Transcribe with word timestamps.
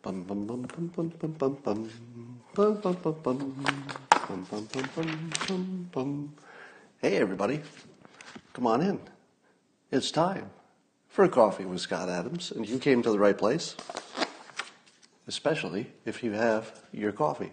Bum, 0.00 0.22
bum, 0.22 0.46
bum, 0.46 0.62
bum, 0.62 0.86
bum, 0.94 1.08
bum, 1.18 1.32
bum, 1.32 1.58
bum. 1.64 1.90
Bum, 2.54 2.74
bum, 2.80 2.94
bum, 3.02 3.16
bum. 3.20 3.66
Bum, 5.48 5.90
bum. 5.92 6.34
Hey, 7.02 7.16
everybody. 7.16 7.60
Come 8.52 8.68
on 8.68 8.80
in. 8.80 9.00
It's 9.90 10.12
time 10.12 10.50
for 11.08 11.24
a 11.24 11.28
coffee 11.28 11.64
with 11.64 11.80
Scott 11.80 12.08
Adams, 12.08 12.52
and 12.52 12.68
you 12.68 12.78
came 12.78 13.02
to 13.02 13.10
the 13.10 13.18
right 13.18 13.36
place, 13.36 13.74
especially 15.26 15.90
if 16.04 16.22
you 16.22 16.30
have 16.30 16.80
your 16.92 17.10
coffee. 17.10 17.50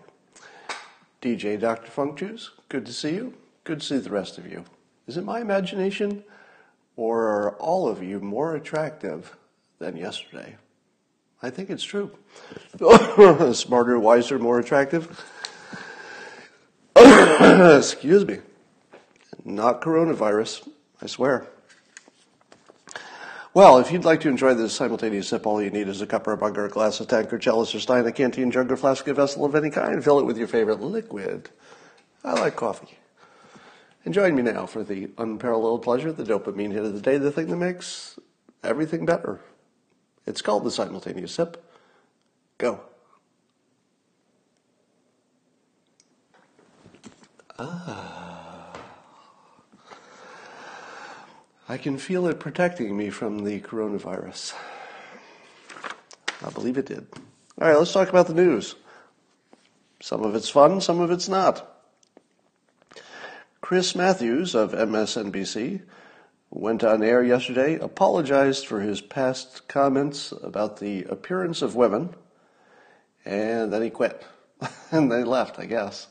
DJ 1.23 1.59
Dr. 1.59 1.89
Funk 1.89 2.19
Juice, 2.19 2.51
good 2.69 2.85
to 2.85 2.93
see 2.93 3.15
you. 3.15 3.33
Good 3.63 3.79
to 3.79 3.85
see 3.87 3.97
the 3.97 4.11
rest 4.11 4.37
of 4.37 4.45
you. 4.45 4.65
Is 5.07 5.17
it 5.17 5.23
my 5.23 5.41
imagination, 5.41 6.23
or 6.95 7.23
are 7.23 7.55
all 7.55 7.87
of 7.87 8.03
you 8.03 8.19
more 8.19 8.55
attractive 8.55 9.35
than 9.79 9.97
yesterday? 9.97 10.57
I 11.41 11.49
think 11.49 11.69
it's 11.69 11.83
true. 11.83 12.11
Smarter, 13.53 13.99
wiser, 13.99 14.39
more 14.39 14.59
attractive. 14.59 15.23
Excuse 16.95 18.25
me. 18.25 18.39
Not 19.43 19.81
coronavirus, 19.81 20.67
I 21.01 21.07
swear. 21.07 21.47
Well, 23.53 23.77
if 23.77 23.89
you'd 23.91 24.03
like 24.03 24.19
to 24.21 24.29
enjoy 24.29 24.53
this 24.53 24.73
simultaneous 24.73 25.29
sip, 25.29 25.45
all 25.47 25.61
you 25.61 25.69
need 25.69 25.87
is 25.87 26.01
a 26.01 26.07
cup 26.07 26.27
or 26.27 26.33
a 26.33 26.37
mug 26.37 26.57
or 26.57 26.65
a 26.65 26.69
glass, 26.69 26.99
a 26.99 27.05
tank 27.05 27.31
or 27.31 27.37
chalice 27.37 27.73
or 27.73 27.79
stein, 27.79 28.05
a 28.05 28.11
canteen, 28.11 28.51
jug 28.51 28.69
or 28.69 28.75
flask, 28.75 29.07
a 29.07 29.13
vessel 29.13 29.45
of 29.45 29.55
any 29.55 29.69
kind. 29.69 30.03
Fill 30.03 30.19
it 30.19 30.25
with 30.25 30.37
your 30.37 30.47
favorite 30.47 30.81
liquid. 30.81 31.49
I 32.23 32.33
like 32.33 32.57
coffee. 32.57 32.97
And 34.03 34.13
join 34.13 34.35
me 34.35 34.41
now 34.41 34.65
for 34.65 34.83
the 34.83 35.09
unparalleled 35.17 35.83
pleasure, 35.83 36.11
the 36.11 36.23
dopamine 36.23 36.73
hit 36.73 36.83
of 36.83 36.93
the 36.93 37.01
day, 37.01 37.17
the 37.17 37.31
thing 37.31 37.47
that 37.47 37.55
makes 37.55 38.19
everything 38.63 39.05
better. 39.05 39.39
It's 40.25 40.41
called 40.41 40.63
the 40.63 40.71
simultaneous 40.71 41.31
sip. 41.31 41.63
Go. 42.57 42.81
Ah. 47.59 48.73
I 51.67 51.77
can 51.77 51.97
feel 51.97 52.27
it 52.27 52.39
protecting 52.39 52.95
me 52.95 53.09
from 53.09 53.43
the 53.43 53.59
coronavirus. 53.59 54.53
I 56.45 56.49
believe 56.51 56.77
it 56.77 56.85
did. 56.85 57.07
All 57.59 57.67
right, 57.67 57.77
let's 57.77 57.93
talk 57.93 58.09
about 58.09 58.27
the 58.27 58.33
news. 58.33 58.75
Some 59.99 60.23
of 60.23 60.35
it's 60.35 60.49
fun, 60.49 60.81
some 60.81 60.99
of 60.99 61.09
it's 61.09 61.27
not. 61.27 61.71
Chris 63.61 63.95
Matthews 63.95 64.53
of 64.53 64.73
MSNBC 64.73 65.81
went 66.49 66.83
on 66.83 67.03
air 67.03 67.23
yesterday, 67.23 67.75
apologized 67.75 68.65
for 68.65 68.79
his 68.79 69.01
past 69.01 69.67
comments 69.67 70.33
about 70.43 70.77
the 70.79 71.03
appearance 71.03 71.61
of 71.61 71.75
women, 71.75 72.15
and 73.25 73.71
then 73.73 73.81
he 73.81 73.89
quit. 73.89 74.25
and 74.91 75.11
they 75.11 75.23
left, 75.23 75.59
I 75.59 75.65
guess. 75.65 76.07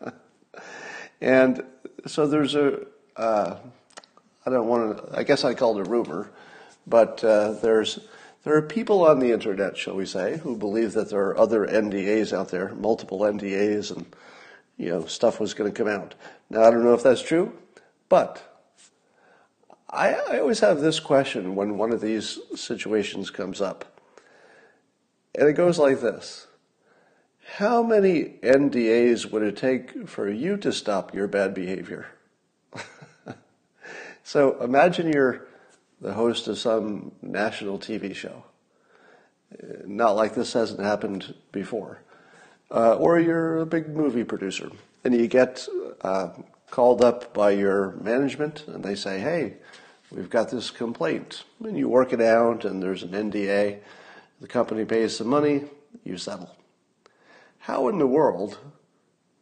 and 1.20 1.64
so 2.06 2.26
there's 2.26 2.54
a, 2.54 2.86
uh, 3.16 3.56
I 4.44 4.50
don't 4.50 4.68
want 4.68 4.98
to, 4.98 5.18
I 5.18 5.22
guess 5.22 5.44
I 5.44 5.54
called 5.54 5.78
it 5.78 5.86
a 5.86 5.90
rumor, 5.90 6.30
but 6.86 7.22
uh, 7.24 7.52
there's, 7.52 7.98
there 8.44 8.54
are 8.56 8.62
people 8.62 9.04
on 9.06 9.18
the 9.18 9.32
internet, 9.32 9.76
shall 9.76 9.96
we 9.96 10.06
say, 10.06 10.38
who 10.38 10.56
believe 10.56 10.92
that 10.92 11.10
there 11.10 11.20
are 11.20 11.38
other 11.38 11.66
NDAs 11.66 12.32
out 12.32 12.50
there, 12.50 12.74
multiple 12.74 13.20
NDAs, 13.20 13.90
and 13.94 14.06
you 14.76 14.90
know 14.90 15.06
stuff 15.06 15.40
was 15.40 15.54
going 15.54 15.72
to 15.72 15.76
come 15.76 15.88
out. 15.88 16.14
Now 16.50 16.62
I 16.62 16.70
don't 16.70 16.84
know 16.84 16.94
if 16.94 17.02
that's 17.02 17.22
true, 17.22 17.52
but 18.08 18.55
I, 19.88 20.14
I 20.14 20.40
always 20.40 20.60
have 20.60 20.80
this 20.80 20.98
question 21.00 21.54
when 21.54 21.78
one 21.78 21.92
of 21.92 22.00
these 22.00 22.38
situations 22.54 23.30
comes 23.30 23.60
up. 23.60 24.00
And 25.34 25.48
it 25.48 25.52
goes 25.52 25.78
like 25.78 26.00
this 26.00 26.46
How 27.56 27.82
many 27.82 28.34
NDAs 28.42 29.30
would 29.30 29.42
it 29.42 29.56
take 29.56 30.08
for 30.08 30.28
you 30.30 30.56
to 30.58 30.72
stop 30.72 31.14
your 31.14 31.28
bad 31.28 31.54
behavior? 31.54 32.06
so 34.24 34.60
imagine 34.62 35.12
you're 35.12 35.46
the 36.00 36.14
host 36.14 36.48
of 36.48 36.58
some 36.58 37.12
national 37.22 37.78
TV 37.78 38.14
show. 38.14 38.44
Not 39.86 40.16
like 40.16 40.34
this 40.34 40.52
hasn't 40.52 40.80
happened 40.80 41.34
before. 41.52 42.00
Uh, 42.70 42.96
or 42.96 43.20
you're 43.20 43.58
a 43.58 43.66
big 43.66 43.88
movie 43.88 44.24
producer 44.24 44.70
and 45.04 45.14
you 45.14 45.28
get 45.28 45.68
uh, 46.00 46.30
called 46.70 47.02
up 47.02 47.32
by 47.32 47.50
your 47.50 47.92
management 47.92 48.64
and 48.66 48.84
they 48.84 48.94
say, 48.94 49.20
hey, 49.20 49.56
we've 50.10 50.30
got 50.30 50.50
this 50.50 50.70
complaint. 50.70 51.44
And 51.64 51.76
you 51.76 51.88
work 51.88 52.12
it 52.12 52.20
out 52.20 52.64
and 52.64 52.82
there's 52.82 53.02
an 53.02 53.10
NDA. 53.10 53.78
The 54.40 54.48
company 54.48 54.84
pays 54.84 55.16
some 55.16 55.28
money, 55.28 55.64
you 56.04 56.18
settle. 56.18 56.54
How 57.58 57.88
in 57.88 57.98
the 57.98 58.06
world 58.06 58.58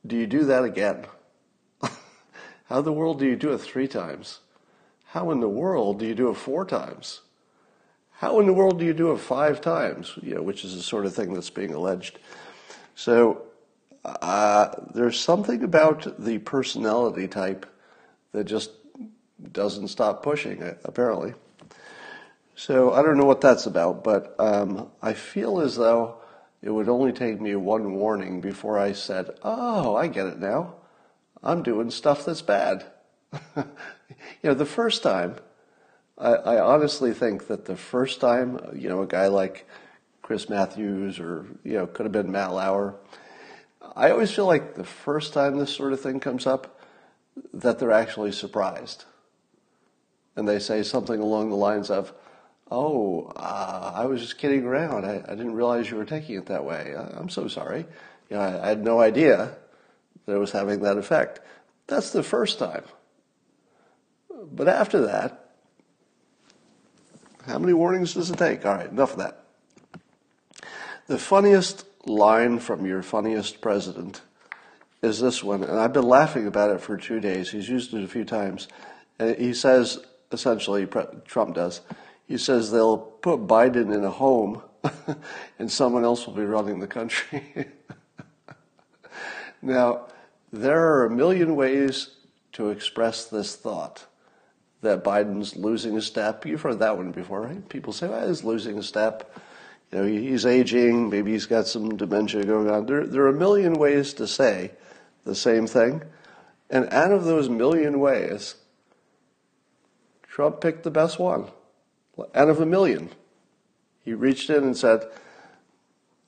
do 0.07 0.17
you 0.17 0.27
do 0.27 0.45
that 0.45 0.65
again? 0.65 1.07
How 2.67 2.79
in 2.79 2.85
the 2.85 2.93
world 2.93 3.19
do 3.19 3.27
you 3.27 3.37
do 3.37 3.53
it 3.53 3.59
three 3.59 3.89
times? 3.89 4.41
How 5.07 5.31
in 5.31 5.41
the 5.41 5.49
world 5.49 5.99
do 5.99 6.07
you 6.07 6.15
do 6.15 6.31
it 6.31 6.37
four 6.37 6.65
times? 6.65 7.21
How 8.13 8.41
in 8.41 8.47
the 8.47 8.53
world 8.53 8.79
do 8.79 8.85
you 8.85 8.95
do 8.95 9.13
it 9.13 9.19
five 9.19 9.61
times? 9.61 10.13
You 10.23 10.37
know, 10.37 10.43
which 10.43 10.65
is 10.65 10.75
the 10.75 10.83
sort 10.83 11.07
of 11.07 11.15
thing 11.15 11.35
that's 11.35 11.51
being 11.51 11.75
alleged. 11.75 12.19
So 12.95 13.43
uh, 14.05 14.71
there's 14.95 15.19
something 15.19 15.63
about 15.63 16.23
the 16.23 16.39
personality 16.39 17.27
type 17.29 17.67
that 18.33 18.45
just 18.45 18.71
doesn't 19.53 19.89
stop 19.89 20.23
pushing, 20.23 20.63
apparently. 20.85 21.35
So 22.57 22.93
I 22.93 23.03
don't 23.03 23.17
know 23.17 23.25
what 23.25 23.41
that's 23.41 23.67
about, 23.67 24.05
but 24.05 24.35
um, 24.39 24.91
I 25.03 25.13
feel 25.15 25.61
as 25.61 25.77
though 25.77 26.19
it 26.63 26.71
would 26.71 26.89
only 26.89 27.13
take 27.13 27.41
me 27.41 27.57
one 27.57 27.95
warning 27.95 28.41
before 28.41 28.79
I 28.79 28.93
said, 28.93 29.31
"Oh, 29.43 29.97
I 29.97 30.07
get 30.07 30.27
it 30.27 30.39
now. 30.39 30.75
I'm 31.43 31.63
doing 31.63 31.91
stuff 31.91 32.25
that's 32.25 32.43
bad." 32.43 32.87
you 33.57 33.65
know, 34.45 34.55
the 34.55 34.65
first 34.65 35.03
time, 35.03 35.37
I, 36.17 36.35
I, 36.35 36.61
honestly 36.61 37.13
think 37.13 37.49
that 37.49 37.65
the 37.65 37.77
first 37.77 38.21
time, 38.21 38.61
you 38.75 38.89
know, 38.89 39.03
a 39.03 39.07
guy 39.07 39.27
like 39.27 39.67
Chris 40.23 40.49
Matthews 40.49 41.19
or 41.19 41.47
you 41.65 41.73
know 41.73 41.87
could 41.87 42.07
have 42.07 42.13
been 42.13 42.31
Matt 42.31 42.53
Lauer 42.53 42.95
I 43.97 44.11
always 44.11 44.31
feel 44.31 44.47
like 44.47 44.75
the 44.75 44.85
first 44.85 45.33
time 45.33 45.57
this 45.57 45.75
sort 45.75 45.93
of 45.93 46.01
thing 46.01 46.21
comes 46.21 46.47
up, 46.47 46.81
that 47.53 47.79
they're 47.79 47.93
actually 47.93 48.33
surprised. 48.33 49.05
And 50.37 50.49
they 50.49 50.59
say 50.59 50.83
something 50.83 51.21
along 51.21 51.51
the 51.51 51.57
lines 51.57 51.91
of, 51.91 52.13
Oh, 52.71 53.33
uh, 53.37 53.93
I 53.95 54.07
was 54.07 54.21
just 54.21 54.39
kidding 54.39 54.65
around. 54.65 55.05
I, 55.05 55.23
I, 55.29 55.35
didn't 55.35 55.55
realize 55.55 55.91
you 55.91 55.97
were 55.97 56.07
taking 56.07 56.37
it 56.37 56.47
that 56.47 56.65
way. 56.65 56.95
I, 56.97 57.21
am 57.21 57.29
so 57.29 57.47
sorry. 57.47 57.87
You 58.31 58.37
know, 58.37 58.41
I, 58.41 58.65
I 58.65 58.69
had 58.69 58.83
no 58.83 59.01
idea 59.01 59.55
that 60.25 60.35
it 60.35 60.39
was 60.39 60.53
having 60.53 60.81
that 60.81 60.97
effect. 60.97 61.41
That's 61.87 62.11
the 62.11 62.23
first 62.23 62.59
time. 62.59 62.85
But 64.51 64.67
after 64.67 65.03
that, 65.07 65.51
how 67.47 67.59
many 67.59 67.75
warnings 67.75 68.15
does 68.15 68.31
it 68.31 68.39
take? 68.39 68.65
All 68.65 68.75
right, 68.75 68.91
enough 68.91 69.13
of 69.13 69.19
that. 69.19 69.45
The 71.07 71.19
funniest 71.19 71.85
line 72.07 72.59
from 72.59 72.87
your 72.87 73.03
funniest 73.03 73.61
president 73.61 74.23
is 75.03 75.21
this 75.21 75.45
one, 75.45 75.63
and 75.63 75.79
I've 75.79 75.93
been 75.93 76.09
laughing 76.09 76.47
about 76.47 76.71
it 76.71 76.81
for 76.81 76.97
two 76.97 77.21
days. 77.21 77.51
He's 77.51 77.69
used 77.69 77.93
it 77.93 78.03
a 78.03 78.09
few 78.09 78.25
times. 78.25 78.69
And 79.19 79.37
he 79.37 79.53
says, 79.53 79.99
essentially, 80.33 80.87
Trump 81.27 81.55
does, 81.55 81.83
he 82.27 82.39
says 82.39 82.71
they'll 82.71 82.97
put 82.97 83.47
Biden 83.47 83.95
in 83.95 84.03
a 84.03 84.11
home 84.11 84.63
and 85.59 85.71
someone 85.71 86.05
else 86.05 86.27
will 86.27 86.35
be 86.35 86.45
running 86.45 86.81
the 86.81 86.87
country. 86.87 87.67
now, 89.63 90.07
there 90.53 90.81
are 90.81 91.05
a 91.05 91.11
million 91.11 91.57
ways 91.57 92.11
to 92.53 92.71
express 92.71 93.27
this 93.27 93.57
thought 93.57 94.07
that 94.81 95.03
Biden's 95.03 95.57
losing 95.57 95.97
a 95.97 96.03
step. 96.03 96.47
You've 96.47 96.63
heard 96.63 96.79
that 96.79 96.97
one 96.97 97.11
before, 97.11 97.43
right? 97.43 97.69
People 97.69 97.93
say, 97.93 98.07
well, 98.07 98.27
he's 98.27 98.45
losing 98.45 98.79
a 98.79 98.83
step 98.83 99.39
you 99.95 100.01
know, 100.01 100.07
he's 100.07 100.45
aging, 100.45 101.09
maybe 101.09 101.31
he's 101.31 101.47
got 101.47 101.69
some 101.69 101.97
dementia 101.97 102.45
going 102.45 102.69
on. 102.69 102.87
There, 102.87 103.07
there 103.07 103.23
are 103.23 103.29
a 103.29 103.33
million 103.33 103.75
ways 103.75 104.13
to 104.15 104.27
say 104.27 104.73
the 105.25 105.37
same 105.37 105.69
thing. 105.69 106.03
And 106.69 106.93
out 106.93 107.13
of 107.13 107.25
those 107.25 107.49
million 107.49 108.01
ways, 108.01 108.57
Trump 110.25 110.61
picked 110.61 110.83
the 110.83 110.91
best 110.91 111.21
one. 111.21 111.47
Out 112.35 112.49
of 112.49 112.61
a 112.61 112.67
million. 112.67 113.11
He 114.01 114.15
reached 114.15 114.51
in 114.51 114.65
and 114.65 114.77
said, 114.77 115.05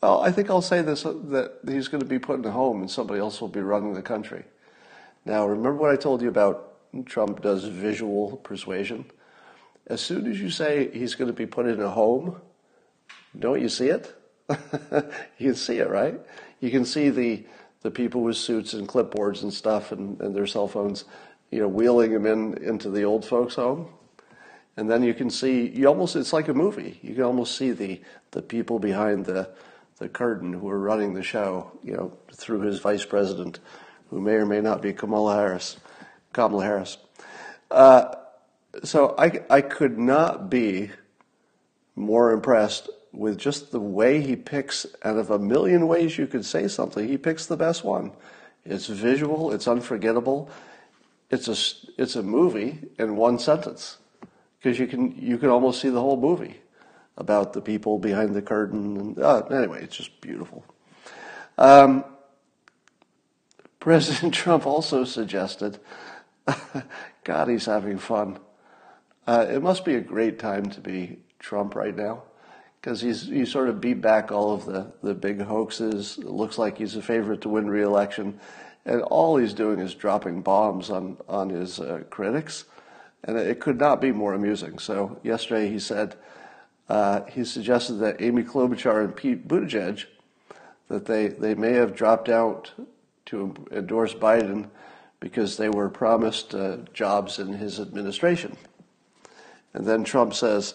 Oh, 0.01 0.21
I 0.21 0.31
think 0.31 0.49
I'll 0.49 0.63
say 0.63 0.83
this 0.83 1.03
that 1.03 1.59
he's 1.67 1.89
going 1.89 2.03
to 2.03 2.09
be 2.09 2.21
put 2.21 2.39
in 2.39 2.45
a 2.45 2.53
home 2.53 2.83
and 2.83 2.91
somebody 2.91 3.19
else 3.19 3.41
will 3.41 3.49
be 3.49 3.61
running 3.61 3.95
the 3.95 4.03
country. 4.03 4.45
Now, 5.25 5.45
remember 5.45 5.79
what 5.79 5.91
I 5.91 5.97
told 5.97 6.23
you 6.23 6.29
about 6.29 6.75
Trump 7.07 7.43
does 7.43 7.65
visual 7.65 8.37
persuasion? 8.37 9.07
As 9.89 10.01
soon 10.01 10.31
as 10.31 10.41
you 10.41 10.51
say 10.51 10.89
he's 10.93 11.17
going 11.17 11.29
to 11.29 11.37
be 11.37 11.47
put 11.47 11.67
in 11.67 11.81
a 11.81 11.91
home, 11.91 12.41
don't 13.39 13.61
you 13.61 13.69
see 13.69 13.89
it? 13.89 14.15
you 14.51 15.49
can 15.49 15.55
see 15.55 15.79
it, 15.79 15.89
right? 15.89 16.21
You 16.61 16.71
can 16.71 16.85
see 16.85 17.11
the 17.11 17.45
the 17.83 17.91
people 17.91 18.23
with 18.23 18.37
suits 18.37 18.75
and 18.75 18.89
clipboards 18.89 19.43
and 19.43 19.53
stuff 19.53 19.93
and, 19.93 20.21
and 20.21 20.35
their 20.35 20.47
cell 20.47 20.67
phones, 20.67 21.05
you 21.53 21.61
know, 21.61 21.69
wheeling 21.69 22.13
them 22.13 22.27
in 22.27 22.63
into 22.63 22.91
the 22.91 23.05
old 23.05 23.25
folks' 23.25 23.55
home. 23.55 23.89
And 24.77 24.91
then 24.91 25.03
you 25.03 25.15
can 25.15 25.31
see 25.31 25.69
you 25.69 25.87
almost 25.87 26.17
it's 26.17 26.33
like 26.33 26.49
a 26.49 26.55
movie. 26.55 26.99
You 27.03 27.15
can 27.15 27.25
almost 27.25 27.57
see 27.57 27.73
the 27.73 28.01
the 28.33 28.43
people 28.43 28.79
behind 28.79 29.27
the 29.27 29.51
the 29.99 30.09
curtain 30.09 30.53
who 30.53 30.69
are 30.69 30.79
running 30.79 31.15
the 31.15 31.23
show, 31.23 31.71
you 31.83 31.95
know, 31.95 32.13
through 32.33 32.61
his 32.61 32.81
vice 32.81 33.05
president, 33.05 33.61
who 34.11 34.21
may 34.21 34.35
or 34.35 34.47
may 34.47 34.61
not 34.61 34.83
be 34.83 34.93
Kamala 34.93 35.37
Harris. 35.37 35.79
Kamala 36.33 36.65
Harris. 36.65 36.99
Uh, 37.71 38.15
so 38.85 39.15
I, 39.19 39.41
I 39.49 39.61
could 39.63 39.99
not 39.99 40.51
be 40.51 40.91
more 41.95 42.33
impressed 42.33 42.91
with 43.17 43.39
just 43.39 43.73
the 43.73 43.81
way 43.81 44.21
he 44.21 44.37
picks, 44.37 44.87
out 45.03 45.17
of 45.17 45.31
a 45.31 45.39
million 45.39 45.89
ways 45.89 46.19
you 46.19 46.27
could 46.27 46.45
say 46.45 46.69
something, 46.69 47.09
he 47.09 47.17
picks 47.17 47.47
the 47.47 47.57
best 47.57 47.85
one. 47.85 48.13
It's 48.65 48.87
visual, 48.87 49.53
it's 49.53 49.67
unforgettable, 49.67 50.51
it's 51.31 51.49
a, 51.49 52.01
it's 52.01 52.17
a 52.17 52.23
movie 52.23 52.79
in 52.99 53.17
one 53.17 53.39
sentence. 53.39 53.99
Because 54.59 54.79
you 54.79 54.87
can, 54.87 55.17
you 55.17 55.39
can 55.39 55.49
almost 55.49 55.81
see 55.81 55.89
the 55.89 56.01
whole 56.01 56.21
movie 56.21 56.61
about 57.17 57.53
the 57.53 57.61
people 57.61 57.99
behind 57.99 58.35
the 58.35 58.43
curtain. 58.43 58.97
And, 58.97 59.19
uh, 59.19 59.43
anyway, 59.47 59.83
it's 59.83 59.97
just 59.97 60.21
beautiful. 60.21 60.65
Um, 61.57 62.05
President 63.81 64.35
Trump 64.35 64.67
also 64.67 65.05
suggested, 65.05 65.79
God, 67.25 67.49
he's 67.49 67.67
having 67.67 67.99
fun. 67.99 68.39
Uh, 69.27 69.47
it 69.49 69.63
must 69.63 69.85
be 69.85 69.95
a 69.95 70.01
great 70.01 70.39
time 70.39 70.69
to 70.71 70.81
be 70.81 71.19
Trump 71.39 71.75
right 71.75 71.97
now 71.97 72.23
because 72.87 73.01
he's 73.01 73.27
he 73.27 73.45
sort 73.45 73.69
of 73.69 73.81
beat 73.81 74.01
back 74.01 74.31
all 74.31 74.55
of 74.55 74.65
the, 74.65 74.87
the 75.03 75.13
big 75.13 75.41
hoaxes. 75.41 76.19
It 76.19 76.27
looks 76.27 76.57
like 76.57 76.79
he's 76.79 76.95
a 76.95 77.03
favorite 77.03 77.41
to 77.41 77.49
win 77.49 77.69
re-election, 77.69 78.39
and 78.85 79.03
all 79.03 79.37
he's 79.37 79.55
doing 79.55 79.81
is 79.81 79.93
dropping 79.93 80.43
bombs 80.43 80.89
on 80.89 81.17
on 81.29 81.51
his 81.51 81.81
uh, 81.81 82.05
critics, 82.11 82.65
and 83.25 83.37
it 83.37 83.59
could 83.59 83.81
not 83.81 84.01
be 84.01 84.13
more 84.13 84.35
amusing. 84.35 84.79
So 84.79 85.19
yesterday 85.25 85.69
he 85.69 85.81
said 85.81 86.15
uh, 86.89 87.23
he 87.25 87.45
suggested 87.45 87.95
that 87.95 88.23
Amy 88.23 88.45
Klobuchar 88.45 89.03
and 89.03 89.17
Pete 89.17 89.49
Buttigieg 89.49 90.05
that 90.89 91.07
they 91.07 91.27
they 91.27 91.57
may 91.57 91.73
have 91.73 91.97
dropped 91.97 92.29
out 92.29 92.71
to 93.27 93.53
endorse 93.73 94.15
Biden 94.15 94.69
because 95.19 95.57
they 95.57 95.71
were 95.71 95.89
promised 95.89 96.55
uh, 96.55 96.77
jobs 96.95 97.41
in 97.41 97.53
his 97.55 97.81
administration. 97.81 98.57
And 99.75 99.85
then 99.85 100.05
Trump 100.05 100.35
says, 100.35 100.75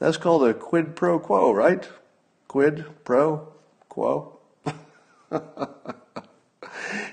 that's 0.00 0.16
called 0.16 0.48
a 0.48 0.54
quid 0.54 0.96
pro 0.96 1.20
quo, 1.20 1.52
right? 1.52 1.86
Quid 2.48 2.84
pro 3.04 3.46
quo. 3.88 4.38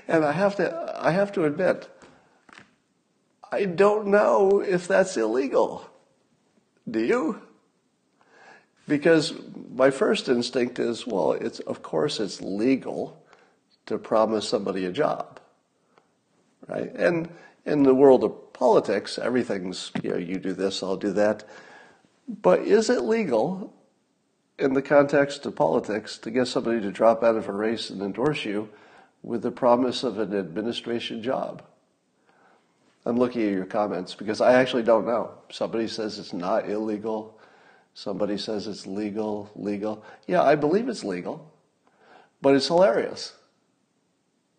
and 0.08 0.24
I 0.24 0.32
have 0.32 0.56
to 0.56 0.96
I 0.98 1.12
have 1.12 1.30
to 1.32 1.44
admit 1.44 1.88
I 3.52 3.66
don't 3.66 4.08
know 4.08 4.60
if 4.60 4.88
that's 4.88 5.16
illegal. 5.16 5.88
Do 6.90 7.00
you? 7.00 7.42
Because 8.86 9.34
my 9.74 9.90
first 9.90 10.28
instinct 10.28 10.78
is, 10.78 11.06
well, 11.06 11.32
it's 11.32 11.60
of 11.60 11.82
course 11.82 12.20
it's 12.20 12.40
legal 12.40 13.22
to 13.86 13.98
promise 13.98 14.48
somebody 14.48 14.86
a 14.86 14.92
job. 14.92 15.40
Right? 16.66 16.94
And 16.94 17.28
in 17.66 17.82
the 17.82 17.94
world 17.94 18.24
of 18.24 18.52
politics, 18.54 19.18
everything's, 19.18 19.92
you 20.02 20.10
know, 20.10 20.16
you 20.16 20.38
do 20.38 20.54
this, 20.54 20.82
I'll 20.82 20.96
do 20.96 21.12
that. 21.12 21.44
But 22.28 22.60
is 22.60 22.90
it 22.90 23.02
legal 23.02 23.72
in 24.58 24.74
the 24.74 24.82
context 24.82 25.46
of 25.46 25.56
politics 25.56 26.18
to 26.18 26.30
get 26.30 26.46
somebody 26.46 26.80
to 26.82 26.92
drop 26.92 27.22
out 27.22 27.36
of 27.36 27.48
a 27.48 27.52
race 27.52 27.88
and 27.88 28.02
endorse 28.02 28.44
you 28.44 28.68
with 29.22 29.42
the 29.42 29.50
promise 29.50 30.04
of 30.04 30.18
an 30.18 30.36
administration 30.36 31.22
job? 31.22 31.62
I'm 33.06 33.16
looking 33.16 33.42
at 33.42 33.52
your 33.52 33.64
comments 33.64 34.14
because 34.14 34.42
I 34.42 34.60
actually 34.60 34.82
don't 34.82 35.06
know. 35.06 35.30
Somebody 35.50 35.88
says 35.88 36.18
it's 36.18 36.34
not 36.34 36.68
illegal. 36.68 37.40
Somebody 37.94 38.36
says 38.36 38.66
it's 38.66 38.86
legal, 38.86 39.50
legal. 39.56 40.04
Yeah, 40.26 40.42
I 40.42 40.54
believe 40.54 40.88
it's 40.90 41.04
legal, 41.04 41.50
but 42.42 42.54
it's 42.54 42.66
hilarious, 42.66 43.34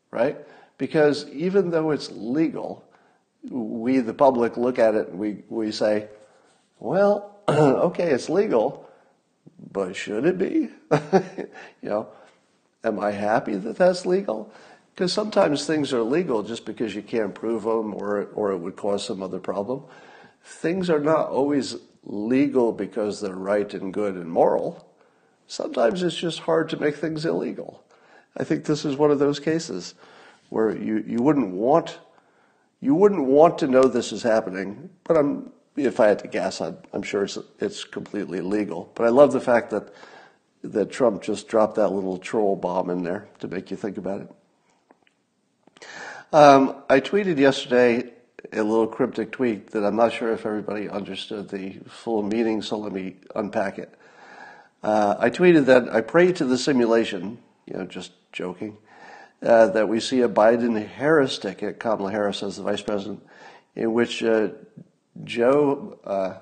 right? 0.09 0.37
Because 0.79 1.29
even 1.29 1.69
though 1.69 1.91
it's 1.91 2.09
legal, 2.09 2.83
we, 3.49 3.99
the 3.99 4.13
public, 4.13 4.57
look 4.57 4.79
at 4.79 4.95
it 4.95 5.09
and 5.09 5.19
we, 5.19 5.43
we 5.49 5.71
say, 5.71 6.07
well, 6.79 7.38
okay, 7.87 8.11
it's 8.11 8.29
legal, 8.29 8.89
but 9.71 9.95
should 9.95 10.25
it 10.25 10.37
be? 10.37 10.69
you 11.81 11.89
know, 11.89 12.07
am 12.83 12.99
I 12.99 13.11
happy 13.11 13.55
that 13.55 13.77
that's 13.77 14.05
legal? 14.05 14.51
Because 14.93 15.13
sometimes 15.13 15.65
things 15.65 15.93
are 15.93 16.03
legal 16.03 16.43
just 16.43 16.65
because 16.65 16.93
you 16.93 17.01
can't 17.01 17.33
prove 17.33 17.63
them 17.63 17.93
or, 17.93 18.25
or 18.33 18.51
it 18.51 18.57
would 18.57 18.75
cause 18.75 19.05
some 19.05 19.23
other 19.23 19.39
problem. 19.39 19.83
Things 20.43 20.89
are 20.89 20.99
not 20.99 21.29
always 21.29 21.77
legal 22.03 22.71
because 22.71 23.21
they're 23.21 23.35
right 23.35 23.73
and 23.73 23.93
good 23.93 24.15
and 24.15 24.31
moral. 24.31 24.87
Sometimes 25.47 26.03
it's 26.03 26.15
just 26.15 26.39
hard 26.39 26.69
to 26.69 26.77
make 26.77 26.97
things 26.97 27.25
illegal. 27.25 27.83
I 28.37 28.43
think 28.43 28.65
this 28.65 28.85
is 28.85 28.95
one 28.95 29.11
of 29.11 29.19
those 29.19 29.39
cases 29.39 29.95
where 30.49 30.75
you, 30.75 31.03
you 31.07 31.21
wouldn't 31.21 31.53
want 31.53 31.99
you 32.81 32.95
wouldn't 32.95 33.25
want 33.25 33.57
to 33.59 33.67
know 33.67 33.83
this 33.83 34.13
is 34.13 34.23
happening, 34.23 34.89
but 35.03 35.17
I'm 35.17 35.51
if 35.75 35.99
I 35.99 36.07
had 36.07 36.19
to 36.19 36.27
guess, 36.27 36.61
I'm, 36.61 36.77
I'm 36.93 37.03
sure 37.03 37.23
it's, 37.23 37.37
it's 37.59 37.83
completely 37.83 38.41
legal. 38.41 38.91
But 38.95 39.05
I 39.05 39.09
love 39.09 39.31
the 39.31 39.41
fact 39.41 39.71
that 39.71 39.93
that 40.63 40.91
Trump 40.91 41.21
just 41.21 41.47
dropped 41.47 41.75
that 41.75 41.89
little 41.89 42.17
troll 42.17 42.55
bomb 42.55 42.89
in 42.89 43.03
there 43.03 43.27
to 43.39 43.47
make 43.47 43.71
you 43.71 43.77
think 43.77 43.97
about 43.97 44.21
it. 44.21 45.87
Um, 46.33 46.75
I 46.89 46.99
tweeted 46.99 47.37
yesterday 47.37 48.11
a 48.51 48.63
little 48.63 48.87
cryptic 48.87 49.31
tweet 49.31 49.71
that 49.71 49.83
I'm 49.83 49.95
not 49.95 50.13
sure 50.13 50.31
if 50.33 50.45
everybody 50.45 50.89
understood 50.89 51.49
the 51.49 51.79
full 51.87 52.23
meaning, 52.23 52.61
so 52.61 52.77
let 52.77 52.91
me 52.91 53.15
unpack 53.35 53.79
it. 53.79 53.93
Uh, 54.83 55.15
I 55.17 55.29
tweeted 55.29 55.65
that 55.65 55.93
I 55.93 56.01
pray 56.01 56.31
to 56.33 56.45
the 56.45 56.57
simulation, 56.57 57.39
you 57.65 57.75
know, 57.75 57.85
just 57.85 58.11
joking, 58.31 58.77
uh, 59.41 59.67
that 59.67 59.89
we 59.89 59.99
see 59.99 60.21
a 60.21 60.29
Biden 60.29 60.85
Harris 60.87 61.37
ticket, 61.37 61.79
Kamala 61.79 62.11
Harris 62.11 62.43
as 62.43 62.57
the 62.57 62.63
vice 62.63 62.81
president, 62.81 63.25
in 63.75 63.93
which 63.93 64.23
uh, 64.23 64.49
Joe, 65.23 65.99
uh, 66.03 66.35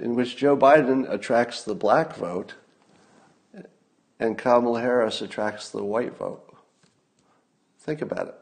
in 0.00 0.14
which 0.14 0.36
Joe 0.36 0.56
Biden 0.56 1.10
attracts 1.10 1.64
the 1.64 1.74
black 1.74 2.16
vote 2.16 2.54
and 4.22 4.38
Kamala 4.38 4.80
Harris 4.80 5.20
attracts 5.20 5.70
the 5.70 5.82
white 5.82 6.16
vote. 6.16 6.54
Think 7.80 8.02
about 8.02 8.28
it. 8.28 8.34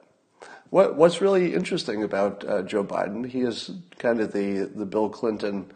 What, 0.69 0.97
what's 0.97 1.21
really 1.21 1.55
interesting 1.55 2.05
about 2.05 2.45
uh, 2.47 2.63
Joe 2.63 2.85
Biden, 2.85 3.27
he 3.27 3.41
is 3.41 3.71
kind 3.99 4.21
of 4.21 4.33
the, 4.33 4.71
the 4.75 4.85
Bill 4.85 5.09
Clinton 5.09 5.73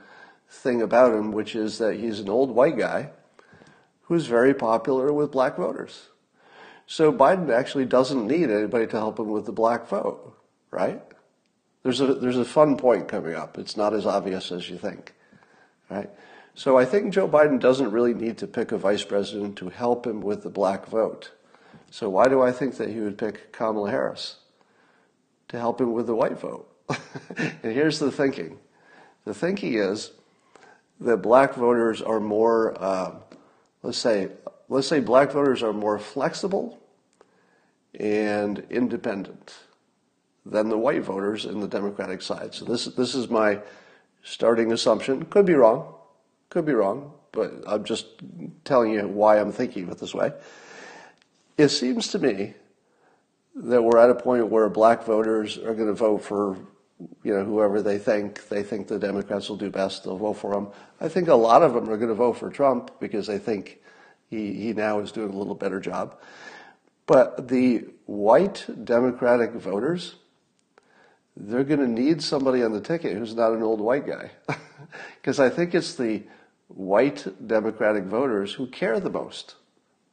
thing 0.48 0.82
about 0.82 1.14
him, 1.14 1.32
which 1.32 1.56
is 1.56 1.78
that 1.78 1.98
he's 1.98 2.20
an 2.20 2.28
old 2.28 2.50
white 2.50 2.78
guy 2.78 3.10
who's 4.02 4.26
very 4.26 4.52
popular 4.52 5.12
with 5.12 5.32
black 5.32 5.56
voters. 5.56 6.08
So 6.86 7.10
Biden 7.10 7.50
actually 7.50 7.86
doesn't 7.86 8.26
need 8.26 8.50
anybody 8.50 8.86
to 8.86 8.98
help 8.98 9.18
him 9.18 9.30
with 9.30 9.46
the 9.46 9.52
black 9.52 9.88
vote, 9.88 10.38
right? 10.70 11.02
There's 11.84 12.00
a, 12.00 12.14
there's 12.14 12.38
a 12.38 12.46
fun 12.46 12.78
point 12.78 13.08
coming 13.08 13.34
up. 13.34 13.58
It's 13.58 13.76
not 13.76 13.92
as 13.92 14.06
obvious 14.06 14.50
as 14.50 14.68
you 14.70 14.78
think, 14.78 15.12
right? 15.90 16.08
So 16.54 16.78
I 16.78 16.86
think 16.86 17.12
Joe 17.12 17.28
Biden 17.28 17.60
doesn't 17.60 17.90
really 17.90 18.14
need 18.14 18.38
to 18.38 18.46
pick 18.46 18.72
a 18.72 18.78
vice 18.78 19.04
president 19.04 19.56
to 19.56 19.68
help 19.68 20.06
him 20.06 20.22
with 20.22 20.42
the 20.42 20.50
black 20.50 20.86
vote. 20.86 21.32
So 21.90 22.08
why 22.08 22.28
do 22.28 22.40
I 22.40 22.52
think 22.52 22.78
that 22.78 22.88
he 22.88 23.00
would 23.00 23.18
pick 23.18 23.52
Kamala 23.52 23.90
Harris? 23.90 24.36
To 25.48 25.58
help 25.58 25.78
him 25.78 25.92
with 25.92 26.06
the 26.06 26.14
white 26.14 26.40
vote. 26.40 26.66
and 27.36 27.52
here's 27.62 27.98
the 27.98 28.10
thinking. 28.10 28.58
The 29.26 29.34
thinking 29.34 29.74
is 29.74 30.12
that 31.00 31.18
black 31.18 31.54
voters 31.54 32.00
are 32.00 32.18
more, 32.18 32.82
uh, 32.82 33.16
let's 33.82 33.98
say, 33.98 34.28
let's 34.70 34.88
say 34.88 35.00
black 35.00 35.32
voters 35.32 35.62
are 35.62 35.74
more 35.74 35.98
flexible 35.98 36.78
and 37.98 38.64
independent 38.70 39.54
than 40.46 40.68
the 40.68 40.78
white 40.78 41.02
voters 41.02 41.44
in 41.44 41.60
the 41.60 41.68
Democratic 41.68 42.22
side. 42.22 42.54
So 42.54 42.64
this 42.64 42.86
this 42.86 43.14
is 43.14 43.28
my 43.28 43.60
starting 44.22 44.72
assumption. 44.72 45.24
Could 45.26 45.46
be 45.46 45.54
wrong, 45.54 45.94
could 46.50 46.66
be 46.66 46.74
wrong, 46.74 47.12
but 47.32 47.52
I'm 47.66 47.84
just 47.84 48.06
telling 48.64 48.92
you 48.92 49.06
why 49.08 49.40
I'm 49.40 49.52
thinking 49.52 49.84
of 49.84 49.90
it 49.90 49.98
this 49.98 50.14
way. 50.14 50.32
It 51.56 51.68
seems 51.68 52.08
to 52.08 52.18
me 52.18 52.54
that 53.54 53.82
we're 53.82 53.98
at 53.98 54.10
a 54.10 54.14
point 54.14 54.48
where 54.48 54.68
black 54.68 55.04
voters 55.04 55.58
are 55.58 55.74
going 55.74 55.86
to 55.86 55.94
vote 55.94 56.18
for 56.18 56.56
you 57.22 57.34
know 57.34 57.44
whoever 57.44 57.82
they 57.82 57.98
think 57.98 58.48
they 58.48 58.62
think 58.62 58.86
the 58.86 58.98
Democrats 58.98 59.48
will 59.48 59.56
do 59.56 59.70
best. 59.70 60.04
They'll 60.04 60.18
vote 60.18 60.34
for 60.34 60.52
them. 60.52 60.68
I 61.00 61.08
think 61.08 61.28
a 61.28 61.34
lot 61.34 61.62
of 61.62 61.74
them 61.74 61.88
are 61.88 61.96
going 61.96 62.08
to 62.08 62.14
vote 62.14 62.34
for 62.34 62.50
Trump 62.50 62.90
because 63.00 63.26
they 63.26 63.38
think 63.38 63.80
he 64.28 64.52
he 64.52 64.72
now 64.72 65.00
is 65.00 65.12
doing 65.12 65.32
a 65.32 65.36
little 65.36 65.54
better 65.54 65.80
job. 65.80 66.16
But 67.06 67.48
the 67.48 67.86
white 68.06 68.64
Democratic 68.84 69.52
voters 69.52 70.16
they're 71.36 71.64
going 71.64 71.80
to 71.80 71.88
need 71.88 72.22
somebody 72.22 72.62
on 72.62 72.72
the 72.72 72.80
ticket 72.80 73.16
who's 73.16 73.34
not 73.34 73.52
an 73.52 73.62
old 73.62 73.80
white 73.80 74.06
guy. 74.06 74.30
Because 75.16 75.40
I 75.40 75.48
think 75.48 75.74
it's 75.74 75.94
the 75.94 76.22
white 76.68 77.26
Democratic 77.46 78.04
voters 78.04 78.52
who 78.52 78.66
care 78.66 79.00
the 79.00 79.10
most 79.10 79.54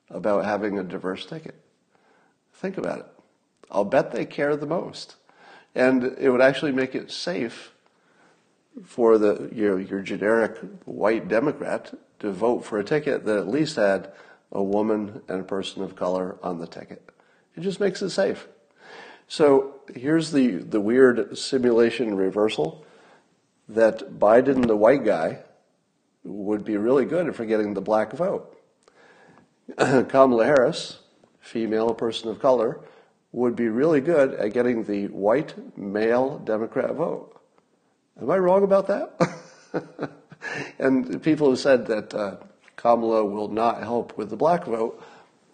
about 0.10 0.46
having 0.46 0.80
a 0.80 0.84
diverse 0.84 1.26
ticket. 1.26 1.56
Think 2.54 2.78
about 2.78 3.00
it. 3.00 3.06
I'll 3.70 3.86
bet 3.86 4.12
they 4.12 4.26
care 4.26 4.56
the 4.56 4.66
most. 4.66 5.16
And 5.76 6.16
it 6.18 6.30
would 6.30 6.42
actually 6.42 6.72
make 6.72 6.96
it 6.96 7.12
safe 7.12 7.74
for 8.86 9.18
the 9.18 9.50
your, 9.54 9.80
your 9.80 10.02
generic 10.02 10.58
white 10.86 11.28
Democrat 11.28 11.94
to 12.20 12.32
vote 12.32 12.66
for 12.66 12.80
a 12.80 12.84
ticket 12.84 13.26
that 13.26 13.38
at 13.38 13.48
least 13.48 13.76
had 13.76 14.12
a 14.52 14.62
woman, 14.62 15.22
and 15.30 15.40
a 15.40 15.44
person 15.44 15.82
of 15.82 15.96
color 15.96 16.38
on 16.44 16.60
the 16.60 16.68
ticket. 16.68 17.10
It 17.56 17.62
just 17.62 17.80
makes 17.80 18.02
it 18.02 18.10
safe. 18.10 18.48
So 19.28 19.81
here's 19.96 20.32
the, 20.32 20.58
the 20.58 20.82
weird 20.82 21.38
simulation 21.38 22.16
reversal 22.16 22.86
that 23.70 24.20
Biden, 24.20 24.68
the 24.68 24.76
white 24.76 25.06
guy, 25.06 25.40
would 26.24 26.64
be 26.64 26.78
really 26.78 27.06
good 27.06 27.28
at 27.28 27.36
forgetting 27.36 27.74
the 27.74 27.82
black 27.82 28.12
vote. 28.12 28.58
Kamala 29.78 30.46
Harris, 30.46 31.00
female 31.40 31.94
person 31.94 32.30
of 32.30 32.40
color, 32.40 32.82
would 33.32 33.56
be 33.56 33.70
really 33.70 34.02
good 34.02 34.34
at 34.34 34.54
getting 34.54 34.84
the 34.84 35.08
white 35.08 35.56
male 35.78 36.38
Democrat 36.40 36.94
vote. 36.94 37.40
Am 38.22 38.30
I 38.30 38.38
wrong 38.38 38.64
about 38.64 38.88
that? 38.88 40.12
and 40.80 41.24
people 41.24 41.50
have 41.50 41.60
said 41.60 41.88
that 41.88 42.14
uh, 42.14 42.36
Kamala 42.76 43.24
will 43.26 43.48
not 43.48 43.82
help 43.82 44.18
with 44.18 44.30
the 44.30 44.36
black 44.36 44.66
vote. 44.66 45.02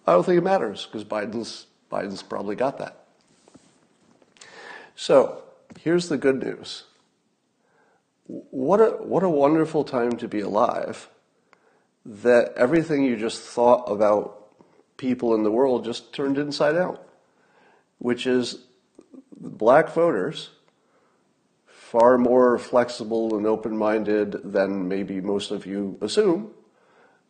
I 0.06 0.12
don't 0.12 0.24
think 0.24 0.38
it 0.38 0.44
matters 0.44 0.86
because 0.86 1.04
Biden's 1.04 1.66
Biden's 1.90 2.22
probably 2.22 2.56
got 2.56 2.78
that. 2.78 3.07
So 5.00 5.44
here's 5.78 6.08
the 6.08 6.18
good 6.18 6.42
news. 6.42 6.82
What 8.26 8.80
a 8.80 8.90
what 9.00 9.22
a 9.22 9.28
wonderful 9.28 9.84
time 9.84 10.16
to 10.16 10.26
be 10.26 10.40
alive. 10.40 11.08
That 12.04 12.52
everything 12.56 13.04
you 13.04 13.16
just 13.16 13.40
thought 13.40 13.84
about 13.84 14.48
people 14.96 15.36
in 15.36 15.44
the 15.44 15.52
world 15.52 15.84
just 15.84 16.12
turned 16.12 16.36
inside 16.36 16.74
out, 16.74 17.06
which 17.98 18.26
is 18.26 18.64
black 19.40 19.90
voters 19.90 20.50
far 21.66 22.18
more 22.18 22.58
flexible 22.58 23.36
and 23.36 23.46
open 23.46 23.76
minded 23.76 24.52
than 24.52 24.88
maybe 24.88 25.20
most 25.20 25.52
of 25.52 25.64
you 25.64 25.96
assume, 26.00 26.50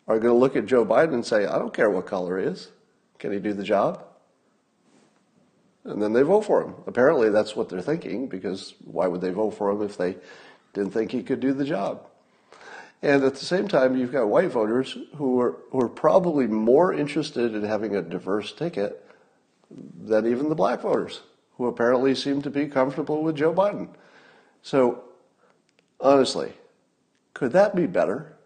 are 0.07 0.19
going 0.19 0.33
to 0.33 0.41
look 0.41 0.57
at 0.57 0.65
Joe 0.65 0.87
Biden 0.87 1.13
and 1.13 1.27
say, 1.27 1.45
I 1.45 1.59
don't 1.59 1.75
care 1.75 1.91
what 1.91 2.07
color 2.07 2.39
he 2.41 2.47
is. 2.47 2.69
Can 3.19 3.31
he 3.31 3.39
do 3.39 3.53
the 3.53 3.63
job? 3.63 4.03
And 5.85 6.03
then 6.03 6.13
they 6.13 6.23
vote 6.23 6.43
for 6.43 6.63
him. 6.63 6.75
Apparently, 6.87 7.31
that's 7.31 7.57
what 7.57 7.69
they're 7.69 7.81
thinking, 7.81 8.27
because 8.27 8.75
why 8.85 9.07
would 9.07 9.21
they 9.21 9.31
vote 9.31 9.53
for 9.53 9.71
him 9.71 9.83
if 9.83 9.97
they 9.97 10.17
didn't 10.75 10.93
think 10.93 11.13
he 11.13 11.23
could 11.23 11.41
do 11.41 11.53
the 11.53 11.65
job? 11.65 12.07
And 13.01 13.23
at 13.23 13.37
the 13.37 13.45
same 13.45 13.69
time, 13.69 13.97
you've 13.97 14.13
got 14.13 14.29
white 14.29 14.51
voters 14.51 14.99
who 15.17 15.41
are, 15.41 15.57
who 15.71 15.81
are 15.81 15.89
probably 15.89 16.47
more 16.47 16.93
interested 16.93 17.55
in 17.55 17.63
having 17.63 17.95
a 17.95 18.03
diverse 18.03 18.53
ticket 18.53 19.05
than 19.71 20.27
even 20.27 20.49
the 20.49 20.55
black 20.55 20.81
voters, 20.81 21.21
who 21.57 21.67
apparently 21.67 22.15
seem 22.15 22.43
to 22.43 22.51
be 22.51 22.67
comfortable 22.67 23.23
with 23.23 23.37
Joe 23.37 23.55
Biden. 23.55 23.89
So, 24.63 25.05
honestly, 26.01 26.53
could 27.35 27.53
that 27.53 27.77
be 27.77 27.87
better? 27.87 28.37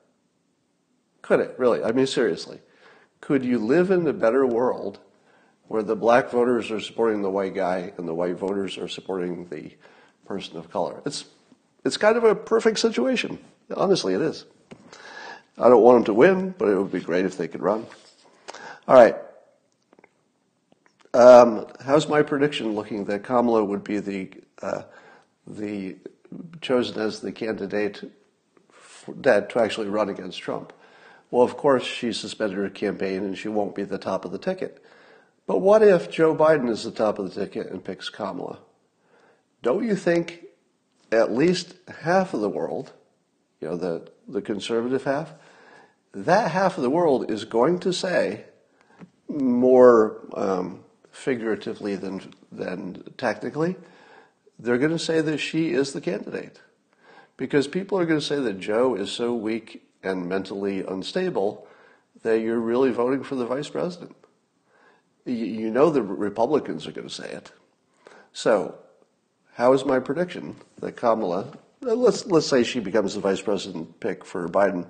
Could 1.22 1.40
it, 1.40 1.54
really? 1.56 1.82
I 1.82 1.92
mean, 1.92 2.06
seriously. 2.06 2.60
Could 3.20 3.44
you 3.44 3.58
live 3.58 3.90
in 3.90 4.06
a 4.06 4.12
better 4.12 4.44
world 4.44 4.98
where 5.72 5.82
the 5.82 5.96
black 5.96 6.30
voters 6.30 6.70
are 6.70 6.80
supporting 6.80 7.22
the 7.22 7.30
white 7.30 7.54
guy 7.54 7.94
and 7.96 8.06
the 8.06 8.12
white 8.12 8.36
voters 8.36 8.76
are 8.76 8.88
supporting 8.88 9.48
the 9.48 9.72
person 10.26 10.58
of 10.58 10.70
color? 10.70 11.00
It's, 11.06 11.24
it's 11.82 11.96
kind 11.96 12.18
of 12.18 12.24
a 12.24 12.34
perfect 12.34 12.78
situation. 12.78 13.38
Honestly, 13.74 14.12
it 14.12 14.20
is. 14.20 14.44
I 15.56 15.70
don't 15.70 15.80
want 15.80 15.96
them 15.96 16.04
to 16.04 16.14
win, 16.14 16.54
but 16.58 16.68
it 16.68 16.76
would 16.76 16.92
be 16.92 17.00
great 17.00 17.24
if 17.24 17.38
they 17.38 17.48
could 17.48 17.62
run. 17.62 17.86
All 18.86 18.96
right. 18.96 19.16
Um, 21.14 21.66
how's 21.82 22.06
my 22.06 22.20
prediction 22.20 22.74
looking 22.74 23.06
that 23.06 23.22
Kamala 23.22 23.64
would 23.64 23.82
be 23.82 23.98
the 23.98 24.30
uh, 24.60 24.82
the 25.46 25.96
chosen 26.60 27.00
as 27.00 27.20
the 27.20 27.32
candidate 27.32 28.12
that 29.08 29.48
to 29.50 29.58
actually 29.58 29.88
run 29.88 30.10
against 30.10 30.38
Trump. 30.38 30.74
Well, 31.30 31.42
of 31.42 31.56
course, 31.56 31.84
she 31.84 32.12
suspended 32.12 32.58
her 32.58 32.68
campaign 32.68 33.24
and 33.24 33.38
she 33.38 33.48
won't 33.48 33.74
be 33.74 33.84
the 33.84 33.96
top 33.96 34.26
of 34.26 34.32
the 34.32 34.38
ticket. 34.38 34.81
But 35.46 35.60
what 35.60 35.82
if 35.82 36.10
Joe 36.10 36.34
Biden 36.34 36.68
is 36.68 36.84
the 36.84 36.90
top 36.90 37.18
of 37.18 37.32
the 37.32 37.44
ticket 37.44 37.70
and 37.70 37.84
picks 37.84 38.08
Kamala? 38.08 38.58
Don't 39.62 39.84
you 39.84 39.96
think 39.96 40.44
at 41.10 41.32
least 41.32 41.74
half 42.02 42.34
of 42.34 42.40
the 42.40 42.48
world, 42.48 42.92
you 43.60 43.68
know, 43.68 43.76
the, 43.76 44.08
the 44.26 44.42
conservative 44.42 45.04
half, 45.04 45.34
that 46.12 46.50
half 46.50 46.76
of 46.76 46.82
the 46.82 46.90
world 46.90 47.30
is 47.30 47.44
going 47.44 47.78
to 47.80 47.92
say, 47.92 48.44
more 49.28 50.20
um, 50.34 50.84
figuratively 51.10 51.96
than, 51.96 52.34
than 52.50 53.02
technically, 53.16 53.76
they're 54.58 54.78
going 54.78 54.92
to 54.92 54.98
say 54.98 55.20
that 55.20 55.38
she 55.38 55.70
is 55.70 55.92
the 55.92 56.00
candidate. 56.00 56.60
Because 57.36 57.66
people 57.66 57.98
are 57.98 58.06
going 58.06 58.20
to 58.20 58.26
say 58.26 58.38
that 58.38 58.60
Joe 58.60 58.94
is 58.94 59.10
so 59.10 59.34
weak 59.34 59.82
and 60.02 60.28
mentally 60.28 60.80
unstable 60.80 61.66
that 62.22 62.40
you're 62.40 62.60
really 62.60 62.90
voting 62.90 63.24
for 63.24 63.34
the 63.34 63.46
vice 63.46 63.68
president. 63.68 64.14
You 65.24 65.70
know 65.70 65.90
the 65.90 66.02
Republicans 66.02 66.86
are 66.86 66.92
going 66.92 67.08
to 67.08 67.14
say 67.14 67.30
it. 67.30 67.52
So, 68.32 68.74
how 69.54 69.72
is 69.72 69.84
my 69.84 70.00
prediction 70.00 70.56
that 70.80 70.96
Kamala, 70.96 71.52
let's, 71.80 72.26
let's 72.26 72.46
say 72.46 72.64
she 72.64 72.80
becomes 72.80 73.14
the 73.14 73.20
vice 73.20 73.40
president 73.40 74.00
pick 74.00 74.24
for 74.24 74.48
Biden, 74.48 74.88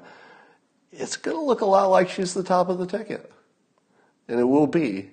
it's 0.92 1.16
going 1.16 1.36
to 1.36 1.42
look 1.42 1.60
a 1.60 1.66
lot 1.66 1.86
like 1.86 2.08
she's 2.08 2.34
the 2.34 2.42
top 2.42 2.68
of 2.68 2.78
the 2.78 2.86
ticket. 2.86 3.32
And 4.28 4.38
it 4.38 4.44
will 4.44 4.66
be 4.66 5.10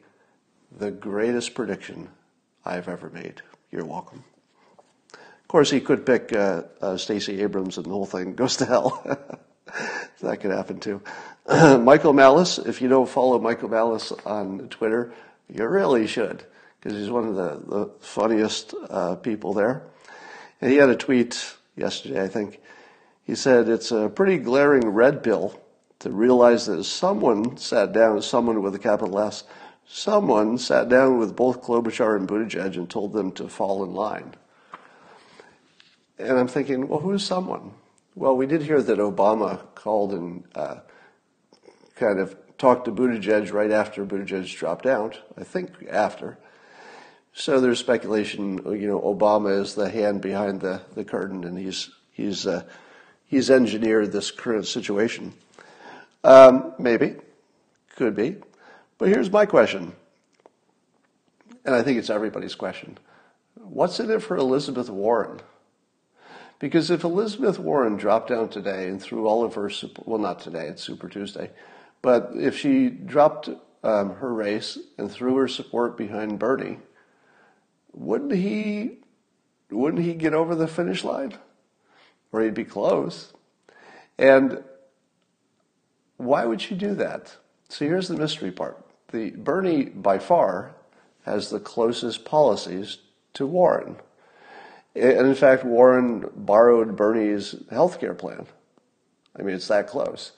the 0.78 0.92
greatest 0.92 1.54
prediction 1.54 2.10
I've 2.64 2.88
ever 2.88 3.10
made. 3.10 3.42
You're 3.72 3.86
welcome. 3.86 4.24
Of 5.14 5.48
course, 5.48 5.72
he 5.72 5.82
could 5.82 6.06
pick 6.06 6.32
uh, 6.32 6.64
uh, 6.80 6.98
Stacey 6.98 7.42
Abrams 7.42 7.78
and 7.78 7.86
the 7.86 7.90
whole 7.90 8.06
thing 8.06 8.36
goes 8.36 8.58
to 8.58 8.66
hell. 8.66 9.04
that 10.28 10.42
could 10.42 10.52
happen 10.52 10.80
too. 10.80 11.02
Michael 11.48 12.14
Malice, 12.14 12.58
if 12.58 12.82
you 12.82 12.90
don't 12.90 13.10
follow 13.10 13.40
Michael 13.40 13.70
Malice 13.70 14.12
on 14.26 14.70
Twitter, 14.70 15.14
you 15.52 15.66
really 15.66 16.08
should, 16.08 16.44
because 16.80 16.98
he's 16.98 17.10
one 17.10 17.28
of 17.28 17.36
the, 17.36 17.76
the 17.76 17.92
funniest 18.00 18.74
uh, 18.90 19.16
people 19.16 19.54
there. 19.54 19.84
And 20.62 20.72
he 20.72 20.78
had 20.78 20.90
a 20.90 20.96
tweet 20.96 21.56
yesterday, 21.76 22.22
I 22.22 22.28
think. 22.28 22.60
He 23.26 23.36
said, 23.36 23.70
It's 23.70 23.92
a 23.92 24.10
pretty 24.10 24.38
glaring 24.38 24.88
red 24.90 25.24
pill 25.24 25.60
to 26.00 26.10
realize 26.10 26.66
that 26.68 26.84
someone 26.84 27.58
sat 27.58 27.94
down, 27.94 28.22
someone 28.22 28.62
with 28.62 28.76
a 28.76 28.80
capital 28.80 29.20
S, 29.20 29.44
someone 29.88 30.58
sat 30.58 30.90
down 30.90 31.18
with 31.18 31.36
both 31.36 31.62
Klobuchar 31.62 32.16
and 32.16 32.28
Buttigieg 32.28 32.78
and 32.78 32.90
told 32.90 33.14
them 33.14 33.32
to 33.34 33.48
fall 33.48 33.84
in 33.84 33.94
line. 33.94 34.36
And 36.18 36.38
I'm 36.38 36.48
thinking, 36.48 36.88
well, 36.88 37.00
who's 37.00 37.26
someone? 37.26 37.72
Well, 38.20 38.36
we 38.36 38.48
did 38.48 38.64
hear 38.64 38.82
that 38.82 39.00
Obama 39.00 39.62
called 39.76 40.12
and 40.12 40.44
uh, 40.54 40.80
kind 41.96 42.20
of 42.20 42.36
talked 42.58 42.84
to 42.84 42.92
Buttigieg 42.92 43.54
right 43.54 43.72
after 43.72 44.06
Buttigieg 44.06 44.54
dropped 44.58 44.86
out. 44.86 45.22
I 45.38 45.46
think 45.46 45.88
after. 45.90 46.38
So 47.32 47.62
there's 47.62 47.80
speculation, 47.80 48.58
you 48.78 48.90
know, 48.90 49.00
Obama 49.00 49.62
is 49.62 49.74
the 49.74 49.90
hand 49.90 50.20
behind 50.20 50.60
the, 50.60 50.82
the 50.96 51.06
curtain, 51.06 51.46
and 51.46 51.58
he's 51.58 51.92
he's 52.12 52.46
uh, 52.46 52.64
he's 53.26 53.50
engineered 53.50 54.12
this 54.12 54.32
current 54.32 54.68
situation. 54.68 55.32
Um, 56.26 56.74
maybe, 56.78 57.16
could 57.96 58.18
be, 58.18 58.36
but 58.98 59.08
here's 59.08 59.32
my 59.32 59.46
question, 59.46 59.94
and 61.64 61.74
I 61.74 61.84
think 61.84 61.98
it's 61.98 62.10
everybody's 62.10 62.56
question: 62.56 62.98
What's 63.56 63.98
in 64.02 64.12
it 64.12 64.22
for 64.22 64.36
Elizabeth 64.36 64.90
Warren? 64.90 65.40
Because 66.60 66.92
if 66.92 67.06
Elizabeth 67.06 67.58
Warren 67.58 67.96
dropped 67.96 68.30
down 68.30 68.50
today 68.50 68.90
and 68.90 69.02
threw 69.02 69.28
all 69.28 69.44
of 69.44 69.56
her, 69.56 69.72
well, 70.06 70.20
not 70.20 70.40
today, 70.40 70.68
it's 70.68 70.84
Super 70.84 71.08
Tuesday, 71.08 71.52
but 72.02 72.32
if 72.36 72.58
she 72.58 72.90
dropped 72.90 73.50
um, 73.82 74.16
her 74.16 74.34
race 74.34 74.78
and 74.98 75.10
threw 75.10 75.36
her 75.38 75.48
support 75.48 75.98
behind 75.98 76.38
Bernie, 76.38 76.80
wouldn't 77.94 78.34
he, 78.34 79.00
wouldn't 79.72 80.04
he 80.04 80.14
get 80.14 80.34
over 80.34 80.54
the 80.54 80.68
finish 80.68 81.04
line? 81.04 81.34
Or 82.32 82.42
he'd 82.42 82.54
be 82.54 82.66
close. 82.66 83.34
And 84.18 84.64
why 86.18 86.46
would 86.46 86.62
she 86.62 86.76
do 86.76 86.94
that? 86.96 87.38
So 87.70 87.86
here's 87.86 88.10
the 88.10 88.18
mystery 88.18 88.52
part. 88.52 88.86
The 89.12 89.32
Bernie, 89.32 89.86
by 89.86 90.20
far, 90.20 90.76
has 91.24 91.50
the 91.50 91.60
closest 91.60 92.26
policies 92.26 92.98
to 93.34 93.48
Warren. 93.48 93.96
And 94.96 95.28
in 95.28 95.36
fact, 95.36 95.64
Warren 95.64 96.30
borrowed 96.36 96.96
Bernie's 96.96 97.56
healthcare 97.72 98.18
plan. 98.18 98.48
I 99.38 99.44
mean, 99.44 99.56
it's 99.56 99.68
that 99.68 99.88
close. 99.88 100.34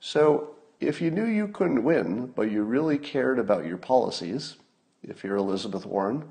So 0.00 0.56
if 0.80 1.00
you 1.00 1.10
knew 1.10 1.24
you 1.24 1.48
couldn't 1.48 1.82
win, 1.82 2.26
but 2.26 2.50
you 2.50 2.62
really 2.62 2.98
cared 2.98 3.38
about 3.38 3.64
your 3.64 3.78
policies, 3.78 4.56
if 5.02 5.24
you're 5.24 5.36
Elizabeth 5.36 5.86
Warren, 5.86 6.24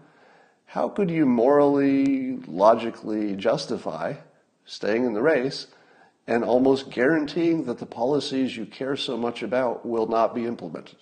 how 0.67 0.89
could 0.89 1.09
you 1.09 1.25
morally, 1.25 2.37
logically 2.47 3.35
justify 3.35 4.15
staying 4.65 5.05
in 5.05 5.13
the 5.13 5.21
race 5.21 5.67
and 6.27 6.43
almost 6.43 6.89
guaranteeing 6.89 7.65
that 7.65 7.77
the 7.77 7.85
policies 7.85 8.57
you 8.57 8.65
care 8.65 8.95
so 8.95 9.15
much 9.15 9.43
about 9.43 9.85
will 9.85 10.07
not 10.07 10.35
be 10.35 10.45
implemented? 10.45 10.97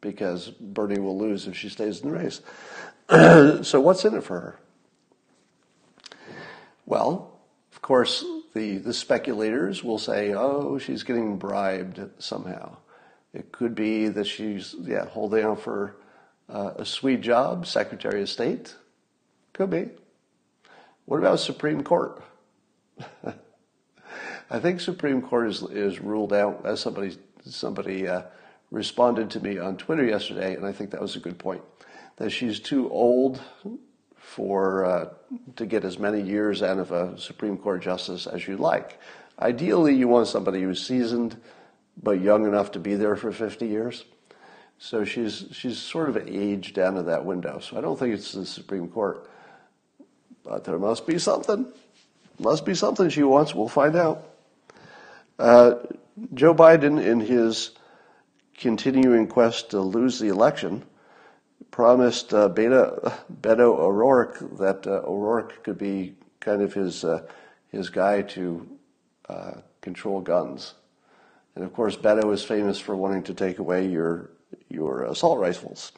Because 0.00 0.48
Bernie 0.48 1.00
will 1.00 1.18
lose 1.18 1.46
if 1.46 1.56
she 1.56 1.68
stays 1.68 2.00
in 2.00 2.10
the 2.10 2.18
race. 2.18 2.40
so 3.66 3.80
what's 3.80 4.04
in 4.04 4.14
it 4.14 4.22
for 4.22 4.40
her? 4.40 4.58
Well, 6.88 7.38
of 7.70 7.82
course, 7.82 8.24
the, 8.54 8.78
the 8.78 8.94
speculators 8.94 9.84
will 9.84 9.98
say, 9.98 10.32
oh, 10.32 10.78
she's 10.78 11.02
getting 11.02 11.36
bribed 11.36 12.00
somehow. 12.18 12.78
It 13.34 13.52
could 13.52 13.74
be 13.74 14.08
that 14.08 14.26
she's 14.26 14.74
yeah 14.80 15.04
holding 15.04 15.44
out 15.44 15.60
for 15.60 15.96
uh, 16.48 16.70
a 16.76 16.86
sweet 16.86 17.20
job, 17.20 17.66
Secretary 17.66 18.22
of 18.22 18.30
State. 18.30 18.74
Could 19.52 19.68
be. 19.68 19.90
What 21.04 21.18
about 21.18 21.40
Supreme 21.40 21.84
Court? 21.84 22.22
I 24.50 24.58
think 24.58 24.80
Supreme 24.80 25.20
Court 25.20 25.48
is 25.48 25.62
is 25.64 26.00
ruled 26.00 26.32
out 26.32 26.62
as 26.64 26.80
somebody 26.80 27.18
somebody 27.44 28.08
uh, 28.08 28.22
responded 28.70 29.28
to 29.32 29.40
me 29.40 29.58
on 29.58 29.76
Twitter 29.76 30.06
yesterday, 30.06 30.54
and 30.54 30.64
I 30.64 30.72
think 30.72 30.92
that 30.92 31.02
was 31.02 31.16
a 31.16 31.20
good 31.20 31.38
point. 31.38 31.60
That 32.16 32.30
she's 32.30 32.58
too 32.60 32.88
old 32.88 33.42
for 34.28 34.84
uh, 34.84 35.08
to 35.56 35.64
get 35.64 35.84
as 35.84 35.98
many 35.98 36.20
years 36.20 36.62
out 36.62 36.78
of 36.78 36.92
a 36.92 37.18
Supreme 37.18 37.56
Court 37.56 37.80
justice 37.80 38.26
as 38.26 38.46
you 38.46 38.58
like. 38.58 39.00
Ideally, 39.40 39.94
you 39.94 40.06
want 40.06 40.28
somebody 40.28 40.62
who's 40.62 40.86
seasoned 40.86 41.40
but 42.00 42.20
young 42.20 42.44
enough 42.46 42.72
to 42.72 42.78
be 42.78 42.94
there 42.94 43.16
for 43.16 43.32
50 43.32 43.66
years. 43.66 44.04
So 44.78 45.04
she's 45.04 45.46
she's 45.52 45.78
sort 45.78 46.10
of 46.10 46.16
aged 46.28 46.74
down 46.74 46.96
of 46.98 47.06
that 47.06 47.24
window. 47.24 47.58
So 47.58 47.78
I 47.78 47.80
don't 47.80 47.98
think 47.98 48.14
it's 48.14 48.32
the 48.32 48.44
Supreme 48.44 48.88
Court, 48.88 49.28
but 50.44 50.64
there 50.64 50.78
must 50.78 51.06
be 51.06 51.18
something. 51.18 51.66
Must 52.38 52.64
be 52.64 52.74
something 52.74 53.08
she 53.08 53.24
wants. 53.24 53.54
We'll 53.54 53.66
find 53.66 53.96
out. 53.96 54.28
Uh, 55.38 55.74
Joe 56.34 56.54
Biden, 56.54 57.02
in 57.02 57.20
his 57.20 57.70
continuing 58.58 59.26
quest 59.26 59.70
to 59.70 59.80
lose 59.80 60.18
the 60.18 60.28
election, 60.28 60.84
promised 61.78 62.34
uh, 62.34 62.48
Beta, 62.48 63.20
Beto 63.40 63.78
O'Rourke 63.78 64.40
that 64.58 64.84
uh, 64.84 65.00
O'Rourke 65.06 65.62
could 65.62 65.78
be 65.78 66.16
kind 66.40 66.60
of 66.60 66.74
his 66.74 67.04
uh, 67.04 67.22
his 67.70 67.88
guy 67.88 68.20
to 68.22 68.68
uh, 69.28 69.52
control 69.80 70.20
guns. 70.20 70.74
And 71.54 71.62
of 71.64 71.72
course, 71.72 71.94
Beto 71.94 72.32
is 72.32 72.42
famous 72.42 72.80
for 72.80 72.96
wanting 72.96 73.22
to 73.22 73.32
take 73.32 73.60
away 73.60 73.86
your 73.86 74.30
your 74.68 75.04
assault 75.04 75.38
rifles. 75.38 75.92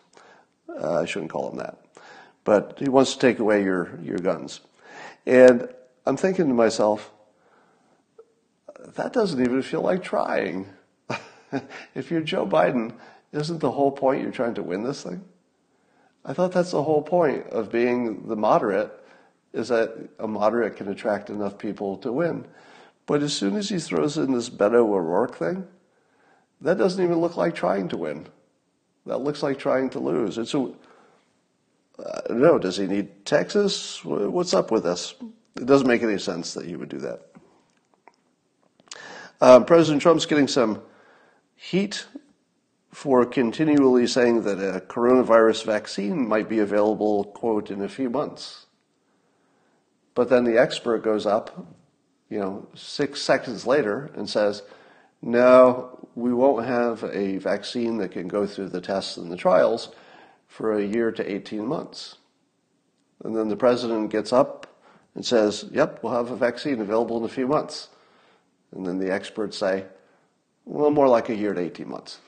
Uh, 0.69 1.01
I 1.01 1.07
shouldn't 1.07 1.31
call 1.31 1.51
him 1.51 1.57
that, 1.57 1.79
but 2.45 2.77
he 2.79 2.91
wants 2.91 3.15
to 3.15 3.19
take 3.19 3.39
away 3.39 3.65
your 3.65 3.99
your 4.03 4.19
guns. 4.19 4.61
And 5.25 5.67
I'm 6.05 6.19
thinking 6.19 6.49
to 6.49 6.55
myself, 6.55 7.11
that 8.97 9.15
doesn't 9.15 9.41
even 9.41 9.63
feel 9.63 9.81
like 9.81 10.03
trying. 10.03 10.67
if 11.95 12.11
you're 12.11 12.21
Joe 12.21 12.45
Biden, 12.45 12.93
isn't 13.33 13.61
the 13.61 13.71
whole 13.71 13.93
point 13.93 14.21
you're 14.21 14.31
trying 14.31 14.57
to 14.57 14.63
win 14.63 14.83
this 14.83 15.05
thing? 15.05 15.25
I 16.25 16.33
thought 16.33 16.53
that's 16.53 16.73
the 16.73 16.83
whole 16.83 17.03
point 17.03 17.47
of 17.49 17.73
being 17.73 18.29
the 18.29 18.37
moderate, 18.37 18.93
is 19.53 19.69
that 19.69 19.97
a 20.19 20.29
moderate 20.29 20.77
can 20.77 20.89
attract 20.89 21.31
enough 21.31 21.59
people 21.59 21.97
to 21.99 22.13
win. 22.13 22.45
But 23.07 23.23
as 23.23 23.33
soon 23.33 23.57
as 23.57 23.69
he 23.69 23.79
throws 23.79 24.17
in 24.17 24.33
this 24.33 24.51
Beto 24.51 24.75
O'Rourke 24.75 25.37
thing, 25.37 25.67
that 26.61 26.79
doesn't 26.79 27.03
even 27.03 27.19
look 27.19 27.37
like 27.37 27.55
trying 27.55 27.89
to 27.89 27.97
win. 27.97 28.27
That 29.07 29.19
looks 29.19 29.43
like 29.43 29.59
trying 29.59 29.91
to 29.91 29.99
lose. 29.99 30.37
It's 30.37 30.55
a, 30.55 30.73
I 31.99 32.21
don't 32.29 32.41
know, 32.41 32.59
does 32.59 32.77
he 32.77 32.87
need 32.87 33.25
Texas? 33.25 34.05
What's 34.05 34.55
up 34.55 34.71
with 34.71 34.85
this? 34.85 35.15
It 35.57 35.67
doesn't 35.67 35.89
make 35.89 36.03
any 36.03 36.19
sense 36.19 36.55
that 36.55 36.67
he 36.67 36.77
would 36.77 36.91
do 36.91 36.99
that. 36.99 37.23
Um, 39.41 39.65
President 39.65 40.03
Trump's 40.03 40.27
getting 40.27 40.49
some 40.49 40.83
heat 41.57 42.07
for 42.91 43.25
continually 43.25 44.07
saying 44.07 44.43
that 44.43 44.59
a 44.59 44.81
coronavirus 44.81 45.65
vaccine 45.65 46.27
might 46.27 46.49
be 46.49 46.59
available, 46.59 47.25
quote, 47.25 47.71
in 47.71 47.83
a 47.83 47.89
few 47.89 48.11
months. 48.11 48.67
But 50.15 50.29
then 50.29 50.45
the 50.45 50.59
expert 50.59 51.03
goes 51.03 51.25
up, 51.25 51.67
you 52.29 52.39
know, 52.39 52.67
six 52.75 53.23
seconds 53.23 53.67
later 53.67 54.11
and 54.15 54.29
says, 54.29 54.63
no, 55.23 56.09
we 56.15 56.33
won't 56.33 56.67
have 56.67 57.05
a 57.05 57.37
vaccine 57.39 57.99
that 57.99 58.11
can 58.13 58.27
go 58.27 58.47
through 58.47 58.71
the 58.71 58.81
tests 58.81 59.17
and 59.17 59.31
the 59.31 59.37
trials 59.37 59.91
for 60.49 60.73
a 60.73 60.85
year 60.85 61.13
to 61.13 61.31
18 61.33 61.65
months. 61.65 62.17
And 63.23 63.37
then 63.37 63.49
the 63.49 63.57
president 63.57 64.11
gets 64.11 64.33
up 64.33 64.67
and 65.15 65.25
says, 65.25 65.67
yep, 65.71 66.03
we'll 66.03 66.15
have 66.15 66.31
a 66.31 66.37
vaccine 66.37 66.81
available 66.81 67.19
in 67.19 67.25
a 67.25 67.29
few 67.29 67.47
months. 67.47 67.89
And 68.73 68.87
then 68.87 68.99
the 68.99 69.13
experts 69.13 69.59
say, 69.59 69.85
well, 70.65 70.91
more 70.91 71.09
like 71.09 71.29
a 71.29 71.35
year 71.35 71.53
to 71.53 71.61
18 71.61 71.89
months. 71.89 72.19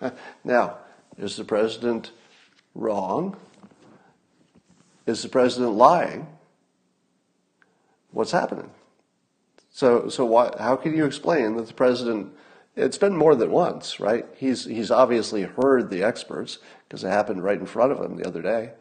now, 0.44 0.78
is 1.18 1.36
the 1.36 1.44
president 1.44 2.10
wrong? 2.74 3.36
Is 5.06 5.22
the 5.22 5.28
president 5.28 5.72
lying? 5.72 6.26
What's 8.10 8.32
happening? 8.32 8.70
So, 9.70 10.08
so 10.08 10.24
why, 10.24 10.50
how 10.58 10.76
can 10.76 10.96
you 10.96 11.04
explain 11.04 11.56
that 11.56 11.66
the 11.66 11.74
president, 11.74 12.32
it's 12.76 12.98
been 12.98 13.16
more 13.16 13.34
than 13.34 13.50
once, 13.50 14.00
right? 14.00 14.24
He's, 14.36 14.64
he's 14.64 14.90
obviously 14.90 15.42
heard 15.42 15.90
the 15.90 16.02
experts 16.02 16.58
because 16.88 17.04
it 17.04 17.08
happened 17.08 17.44
right 17.44 17.58
in 17.58 17.66
front 17.66 17.92
of 17.92 18.00
him 18.00 18.16
the 18.16 18.26
other 18.26 18.42
day. 18.42 18.72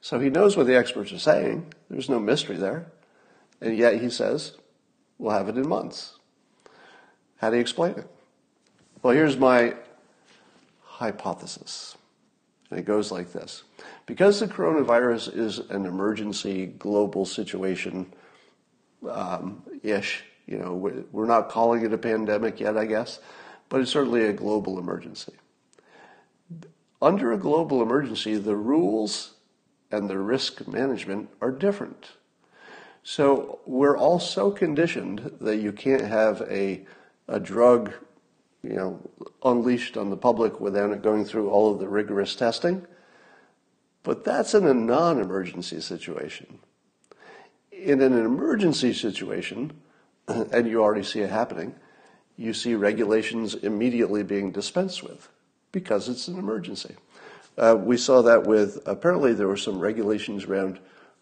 So 0.00 0.20
he 0.20 0.30
knows 0.30 0.56
what 0.56 0.66
the 0.66 0.76
experts 0.76 1.12
are 1.12 1.18
saying. 1.18 1.72
There's 1.90 2.08
no 2.08 2.20
mystery 2.20 2.56
there. 2.56 2.92
And 3.60 3.76
yet 3.76 4.00
he 4.00 4.10
says, 4.10 4.52
we'll 5.18 5.32
have 5.32 5.48
it 5.48 5.56
in 5.56 5.68
months. 5.68 6.18
How 7.38 7.50
do 7.50 7.56
you 7.56 7.62
explain 7.62 7.92
it? 7.92 8.06
Well, 9.02 9.14
here's 9.14 9.36
my 9.36 9.74
hypothesis. 11.04 11.96
And 12.70 12.78
it 12.78 12.86
goes 12.86 13.12
like 13.12 13.32
this. 13.32 13.62
Because 14.06 14.40
the 14.40 14.46
coronavirus 14.46 15.36
is 15.36 15.58
an 15.58 15.84
emergency 15.84 16.66
global 16.66 17.26
situation 17.26 18.12
um, 19.08 19.62
ish, 19.82 20.24
you 20.46 20.58
know, 20.58 20.74
we're 20.74 21.26
not 21.26 21.50
calling 21.50 21.84
it 21.84 21.92
a 21.92 21.98
pandemic 21.98 22.60
yet, 22.60 22.76
I 22.76 22.86
guess, 22.86 23.20
but 23.68 23.80
it's 23.80 23.90
certainly 23.90 24.24
a 24.24 24.32
global 24.32 24.78
emergency. 24.78 25.34
Under 27.02 27.32
a 27.32 27.38
global 27.38 27.82
emergency, 27.82 28.36
the 28.36 28.56
rules 28.56 29.34
and 29.90 30.08
the 30.08 30.18
risk 30.18 30.66
management 30.66 31.28
are 31.40 31.50
different. 31.50 32.12
So 33.02 33.60
we're 33.66 33.98
all 33.98 34.18
so 34.18 34.50
conditioned 34.50 35.32
that 35.40 35.56
you 35.56 35.72
can't 35.72 36.06
have 36.06 36.40
a, 36.48 36.86
a 37.28 37.38
drug 37.38 37.92
you 38.64 38.74
know, 38.74 39.00
unleashed 39.44 39.96
on 39.96 40.10
the 40.10 40.16
public 40.16 40.60
without 40.60 40.90
it 40.90 41.02
going 41.02 41.24
through 41.24 41.50
all 41.50 41.72
of 41.72 41.78
the 41.78 41.88
rigorous 41.88 42.34
testing. 42.34 42.86
But 44.02 44.24
that's 44.24 44.54
in 44.54 44.66
a 44.66 44.74
non-emergency 44.74 45.80
situation. 45.80 46.58
In 47.70 48.00
an 48.00 48.12
emergency 48.12 48.94
situation, 48.94 49.72
and 50.28 50.68
you 50.68 50.82
already 50.82 51.02
see 51.02 51.20
it 51.20 51.30
happening, 51.30 51.74
you 52.36 52.54
see 52.54 52.74
regulations 52.74 53.54
immediately 53.54 54.22
being 54.22 54.50
dispensed 54.50 55.02
with 55.02 55.28
because 55.70 56.08
it's 56.08 56.28
an 56.28 56.38
emergency. 56.38 56.94
Uh, 57.56 57.76
we 57.78 57.96
saw 57.96 58.22
that 58.22 58.44
with 58.44 58.80
apparently 58.86 59.32
there 59.32 59.46
were 59.46 59.56
some 59.56 59.78
regulations 59.78 60.44
around 60.44 60.78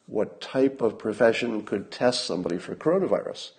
what 0.06 0.40
type 0.40 0.80
of 0.80 0.98
profession 0.98 1.62
could 1.62 1.90
test 1.90 2.24
somebody 2.24 2.58
for 2.58 2.74
coronavirus. 2.74 3.50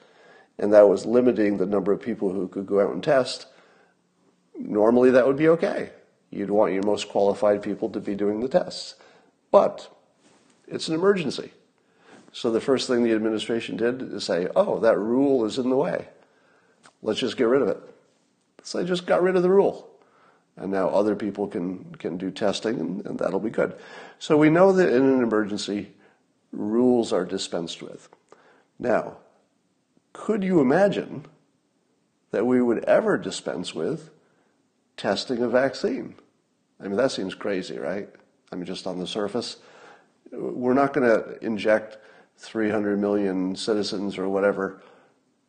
And 0.57 0.73
that 0.73 0.87
was 0.87 1.05
limiting 1.05 1.57
the 1.57 1.65
number 1.65 1.91
of 1.91 2.01
people 2.01 2.31
who 2.31 2.47
could 2.47 2.65
go 2.65 2.79
out 2.79 2.93
and 2.93 3.03
test 3.03 3.47
normally 4.57 5.11
that 5.11 5.27
would 5.27 5.37
be 5.37 5.49
okay. 5.49 5.91
You'd 6.29 6.51
want 6.51 6.73
your 6.73 6.83
most 6.83 7.09
qualified 7.09 7.61
people 7.61 7.89
to 7.91 7.99
be 7.99 8.15
doing 8.15 8.39
the 8.39 8.47
tests. 8.47 8.95
But 9.51 9.87
it's 10.67 10.87
an 10.87 10.95
emergency. 10.95 11.51
So 12.31 12.49
the 12.49 12.61
first 12.61 12.87
thing 12.87 13.03
the 13.03 13.13
administration 13.13 13.77
did 13.77 14.01
is 14.01 14.23
say, 14.23 14.47
oh, 14.55 14.79
that 14.79 14.97
rule 14.97 15.45
is 15.45 15.59
in 15.59 15.69
the 15.69 15.75
way. 15.75 16.07
Let's 17.03 17.19
just 17.19 17.37
get 17.37 17.47
rid 17.47 17.61
of 17.61 17.67
it. 17.67 17.77
So 18.63 18.79
they 18.79 18.85
just 18.85 19.05
got 19.05 19.21
rid 19.21 19.35
of 19.35 19.43
the 19.43 19.49
rule. 19.49 19.89
And 20.55 20.71
now 20.71 20.89
other 20.89 21.15
people 21.15 21.47
can, 21.47 21.95
can 21.95 22.17
do 22.17 22.31
testing, 22.31 22.79
and, 22.79 23.05
and 23.05 23.19
that'll 23.19 23.39
be 23.39 23.49
good. 23.49 23.75
So 24.19 24.37
we 24.37 24.49
know 24.49 24.71
that 24.71 24.89
in 24.89 25.03
an 25.03 25.21
emergency, 25.21 25.91
rules 26.51 27.11
are 27.11 27.25
dispensed 27.25 27.81
with. 27.81 28.09
Now, 28.79 29.17
could 30.13 30.43
you 30.43 30.61
imagine 30.61 31.25
that 32.31 32.45
we 32.45 32.61
would 32.61 32.83
ever 32.85 33.17
dispense 33.17 33.75
with 33.75 34.09
testing 34.97 35.41
a 35.41 35.47
vaccine. 35.47 36.15
I 36.79 36.87
mean, 36.87 36.97
that 36.97 37.11
seems 37.11 37.35
crazy, 37.35 37.77
right? 37.77 38.09
I 38.51 38.55
mean, 38.55 38.65
just 38.65 38.87
on 38.87 38.99
the 38.99 39.07
surface. 39.07 39.57
We're 40.31 40.73
not 40.73 40.93
going 40.93 41.07
to 41.07 41.43
inject 41.45 41.97
300 42.37 42.99
million 42.99 43.55
citizens 43.55 44.17
or 44.17 44.27
whatever 44.29 44.81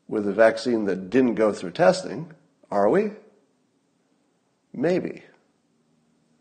with 0.08 0.28
a 0.28 0.32
vaccine 0.32 0.84
that 0.84 1.10
didn't 1.10 1.34
go 1.34 1.52
through 1.52 1.72
testing, 1.72 2.32
are 2.70 2.88
we? 2.88 3.10
Maybe. 4.72 5.22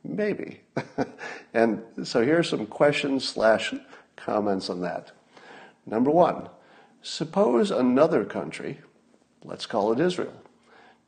Maybe. 0.04 0.62
and 1.54 1.82
so 2.04 2.24
here 2.24 2.40
are 2.40 2.44
some 2.44 2.66
questions 2.66 3.28
slash 3.28 3.74
comments 4.16 4.70
on 4.70 4.82
that. 4.82 5.12
Number 5.86 6.12
one, 6.12 6.50
suppose 7.02 7.72
another 7.72 8.26
country, 8.26 8.80
let's 9.44 9.66
call 9.66 9.94
it 9.94 10.00
Israel, 10.00 10.34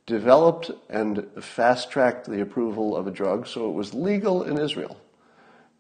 developed 0.06 0.72
and 0.90 1.26
fast 1.42 1.90
tracked 1.90 2.30
the 2.30 2.42
approval 2.42 2.96
of 2.96 3.08
a 3.08 3.12
drug 3.12 3.48
so 3.48 3.70
it 3.70 3.74
was 3.74 3.94
legal 3.94 4.44
in 4.44 4.58
Israel. 4.58 4.98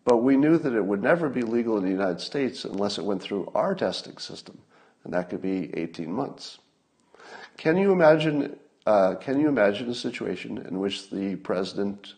But 0.04 0.18
we 0.18 0.38
knew 0.38 0.58
that 0.58 0.74
it 0.74 0.86
would 0.86 1.02
never 1.02 1.30
be 1.30 1.42
legal 1.42 1.78
in 1.78 1.84
the 1.84 1.90
United 1.90 2.22
States 2.22 2.64
unless 2.64 2.98
it 2.98 3.06
went 3.06 3.22
through 3.22 3.52
our 3.56 3.74
testing 3.74 4.18
system, 4.18 4.60
and 5.04 5.14
that 5.14 5.30
could 5.30 5.42
be 5.42 5.72
18 5.76 6.12
months. 6.12 6.60
Can 7.58 7.78
you 7.78 7.92
imagine 7.92 8.58
uh, 8.86 9.16
can 9.16 9.40
you 9.40 9.48
imagine 9.48 9.90
a 9.90 9.96
situation 9.96 10.60
in 10.60 10.80
which 10.80 11.10
the 11.10 11.36
president, 11.38 12.14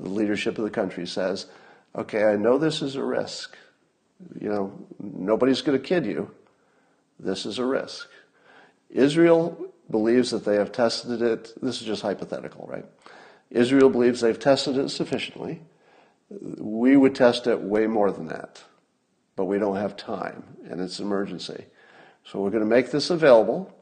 the 0.00 0.08
leadership 0.08 0.56
of 0.56 0.64
the 0.64 0.70
country 0.70 1.06
says, 1.06 1.46
okay, 1.94 2.24
I 2.24 2.36
know 2.36 2.56
this 2.56 2.80
is 2.80 2.96
a 2.96 3.04
risk. 3.04 3.56
You 4.40 4.48
know, 4.48 4.86
nobody's 4.98 5.60
going 5.60 5.78
to 5.78 5.84
kid 5.84 6.06
you. 6.06 6.30
This 7.20 7.44
is 7.44 7.58
a 7.58 7.66
risk. 7.66 8.08
Israel 8.88 9.72
believes 9.90 10.30
that 10.30 10.44
they 10.44 10.56
have 10.56 10.72
tested 10.72 11.22
it. 11.22 11.52
This 11.62 11.80
is 11.80 11.86
just 11.86 12.02
hypothetical, 12.02 12.66
right? 12.68 12.84
Israel 13.50 13.90
believes 13.90 14.20
they've 14.20 14.38
tested 14.38 14.76
it 14.76 14.90
sufficiently. 14.90 15.62
We 16.28 16.96
would 16.96 17.14
test 17.14 17.46
it 17.46 17.60
way 17.60 17.86
more 17.86 18.10
than 18.10 18.26
that, 18.26 18.62
but 19.36 19.44
we 19.44 19.58
don't 19.58 19.76
have 19.76 19.96
time, 19.96 20.42
and 20.68 20.80
it's 20.80 20.98
an 20.98 21.06
emergency. 21.06 21.66
So 22.24 22.40
we're 22.40 22.50
going 22.50 22.64
to 22.64 22.68
make 22.68 22.90
this 22.90 23.10
available. 23.10 23.72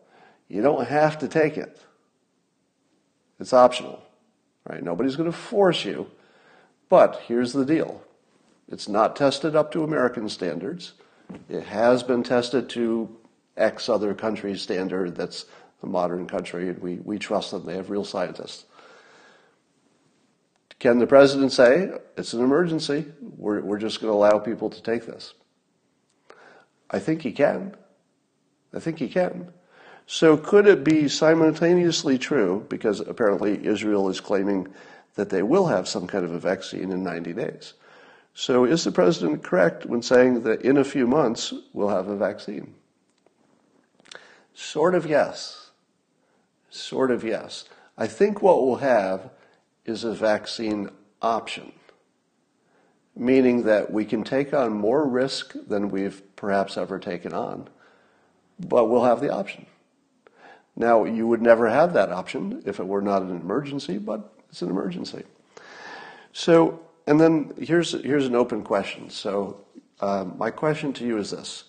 You 0.48 0.60
don't 0.60 0.86
have 0.86 1.18
to 1.20 1.28
take 1.28 1.56
it. 1.56 1.80
It's 3.40 3.54
optional, 3.54 4.02
right? 4.68 4.82
Nobody's 4.82 5.16
going 5.16 5.30
to 5.30 5.36
force 5.36 5.84
you. 5.84 6.10
But 6.90 7.22
here's 7.26 7.54
the 7.54 7.64
deal. 7.64 8.02
It's 8.68 8.88
not 8.88 9.16
tested 9.16 9.56
up 9.56 9.72
to 9.72 9.82
American 9.82 10.28
standards. 10.28 10.92
It 11.48 11.64
has 11.64 12.02
been 12.02 12.22
tested 12.22 12.68
to 12.70 13.16
X 13.56 13.88
other 13.88 14.14
country's 14.14 14.62
standard 14.62 15.16
that's 15.16 15.46
a 15.84 15.86
modern 15.86 16.26
country, 16.26 16.68
and 16.68 16.78
we, 16.78 16.96
we 16.96 17.18
trust 17.18 17.52
them. 17.52 17.64
They 17.64 17.76
have 17.76 17.90
real 17.90 18.04
scientists. 18.04 18.64
Can 20.80 20.98
the 20.98 21.06
president 21.06 21.52
say, 21.52 21.92
it's 22.16 22.32
an 22.32 22.42
emergency, 22.42 23.06
we're, 23.20 23.60
we're 23.60 23.78
just 23.78 24.00
going 24.00 24.10
to 24.10 24.16
allow 24.16 24.38
people 24.38 24.70
to 24.70 24.82
take 24.82 25.06
this? 25.06 25.34
I 26.90 26.98
think 26.98 27.22
he 27.22 27.32
can. 27.32 27.76
I 28.74 28.80
think 28.80 28.98
he 28.98 29.08
can. 29.08 29.52
So 30.06 30.36
could 30.36 30.66
it 30.66 30.84
be 30.84 31.08
simultaneously 31.08 32.18
true, 32.18 32.66
because 32.68 33.00
apparently 33.00 33.64
Israel 33.64 34.08
is 34.08 34.20
claiming 34.20 34.68
that 35.14 35.30
they 35.30 35.42
will 35.42 35.66
have 35.66 35.88
some 35.88 36.06
kind 36.06 36.24
of 36.24 36.32
a 36.32 36.38
vaccine 36.38 36.90
in 36.90 37.02
90 37.02 37.32
days? 37.34 37.74
So 38.34 38.64
is 38.64 38.84
the 38.84 38.92
president 38.92 39.42
correct 39.44 39.86
when 39.86 40.02
saying 40.02 40.42
that 40.42 40.62
in 40.62 40.76
a 40.76 40.84
few 40.84 41.06
months 41.06 41.54
we'll 41.72 41.88
have 41.88 42.08
a 42.08 42.16
vaccine? 42.16 42.74
Sort 44.54 44.94
of 44.94 45.06
yes. 45.06 45.63
Sort 46.74 47.12
of 47.12 47.22
yes. 47.22 47.66
I 47.96 48.08
think 48.08 48.42
what 48.42 48.66
we'll 48.66 48.76
have 48.76 49.30
is 49.84 50.02
a 50.02 50.12
vaccine 50.12 50.90
option, 51.22 51.72
meaning 53.14 53.62
that 53.62 53.92
we 53.92 54.04
can 54.04 54.24
take 54.24 54.52
on 54.52 54.72
more 54.72 55.06
risk 55.06 55.54
than 55.68 55.88
we've 55.88 56.20
perhaps 56.34 56.76
ever 56.76 56.98
taken 56.98 57.32
on, 57.32 57.68
but 58.58 58.86
we'll 58.86 59.04
have 59.04 59.20
the 59.20 59.32
option. 59.32 59.66
Now, 60.74 61.04
you 61.04 61.28
would 61.28 61.40
never 61.40 61.68
have 61.68 61.92
that 61.92 62.10
option 62.10 62.64
if 62.66 62.80
it 62.80 62.86
were 62.88 63.02
not 63.02 63.22
an 63.22 63.30
emergency, 63.30 63.98
but 63.98 64.32
it's 64.50 64.60
an 64.60 64.70
emergency. 64.70 65.22
So, 66.32 66.80
and 67.06 67.20
then 67.20 67.52
here's, 67.56 67.92
here's 68.02 68.26
an 68.26 68.34
open 68.34 68.64
question. 68.64 69.10
So, 69.10 69.64
uh, 70.00 70.24
my 70.36 70.50
question 70.50 70.92
to 70.94 71.06
you 71.06 71.18
is 71.18 71.30
this. 71.30 71.64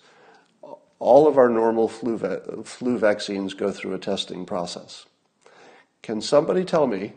All 0.98 1.28
of 1.28 1.36
our 1.36 1.48
normal 1.48 1.88
flu, 1.88 2.16
va- 2.16 2.62
flu 2.64 2.98
vaccines 2.98 3.54
go 3.54 3.70
through 3.70 3.94
a 3.94 3.98
testing 3.98 4.46
process. 4.46 5.06
Can 6.02 6.20
somebody 6.20 6.64
tell 6.64 6.86
me 6.86 7.12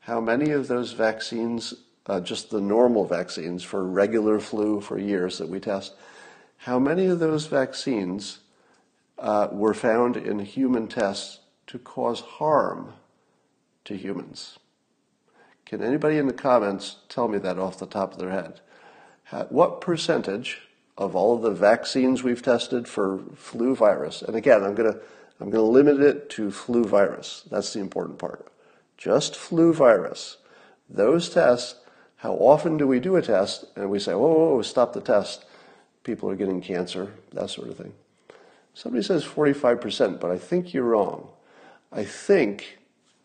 how 0.00 0.20
many 0.20 0.50
of 0.50 0.68
those 0.68 0.92
vaccines, 0.92 1.74
uh, 2.06 2.20
just 2.20 2.50
the 2.50 2.60
normal 2.60 3.04
vaccines 3.06 3.62
for 3.64 3.84
regular 3.84 4.38
flu 4.38 4.80
for 4.80 4.98
years 4.98 5.38
that 5.38 5.48
we 5.48 5.60
test, 5.60 5.94
how 6.58 6.78
many 6.78 7.06
of 7.06 7.18
those 7.18 7.46
vaccines 7.46 8.40
uh, 9.18 9.48
were 9.50 9.74
found 9.74 10.16
in 10.16 10.38
human 10.40 10.88
tests 10.88 11.40
to 11.66 11.78
cause 11.78 12.20
harm 12.20 12.92
to 13.84 13.96
humans. 13.96 14.58
Can 15.64 15.82
anybody 15.82 16.18
in 16.18 16.26
the 16.26 16.32
comments 16.32 16.96
tell 17.08 17.28
me 17.28 17.38
that 17.38 17.58
off 17.58 17.78
the 17.78 17.86
top 17.86 18.12
of 18.12 18.18
their 18.18 18.30
head? 18.30 18.60
What 19.48 19.80
percentage 19.80 20.60
of 20.96 21.16
all 21.16 21.34
of 21.34 21.42
the 21.42 21.50
vaccines 21.50 22.22
we've 22.22 22.42
tested 22.42 22.86
for 22.86 23.20
flu 23.34 23.74
virus, 23.74 24.22
and 24.22 24.36
again, 24.36 24.62
I'm 24.62 24.74
going 24.74 24.92
to 24.92 25.00
I'm 25.40 25.50
going 25.50 25.64
to 25.64 25.70
limit 25.70 26.00
it 26.00 26.30
to 26.30 26.50
flu 26.50 26.84
virus. 26.84 27.42
That's 27.50 27.72
the 27.72 27.80
important 27.80 28.18
part. 28.18 28.46
Just 28.96 29.34
flu 29.34 29.72
virus. 29.72 30.38
Those 30.88 31.28
tests, 31.28 31.80
how 32.16 32.34
often 32.34 32.76
do 32.76 32.86
we 32.86 33.00
do 33.00 33.16
a 33.16 33.22
test 33.22 33.64
and 33.74 33.90
we 33.90 33.98
say, 33.98 34.12
whoa, 34.12 34.28
whoa, 34.28 34.54
whoa 34.54 34.62
stop 34.62 34.92
the 34.92 35.00
test? 35.00 35.44
People 36.04 36.30
are 36.30 36.36
getting 36.36 36.60
cancer, 36.60 37.12
that 37.32 37.50
sort 37.50 37.68
of 37.68 37.76
thing. 37.76 37.92
Somebody 38.74 39.02
says 39.02 39.24
45%, 39.24 40.20
but 40.20 40.30
I 40.30 40.38
think 40.38 40.72
you're 40.72 40.84
wrong. 40.84 41.28
I 41.92 42.04
think, 42.04 42.78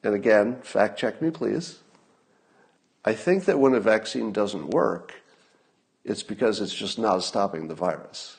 and 0.03 0.13
again, 0.13 0.61
fact 0.61 0.97
check 0.99 1.21
me 1.21 1.31
please, 1.31 1.79
I 3.05 3.13
think 3.13 3.45
that 3.45 3.59
when 3.59 3.73
a 3.73 3.79
vaccine 3.79 4.31
doesn't 4.31 4.69
work, 4.69 5.15
it's 6.09 6.23
because 6.23 6.59
it's 6.59 6.73
just 6.73 6.97
not 6.97 7.23
stopping 7.23 7.67
the 7.67 7.75
virus. 7.75 8.37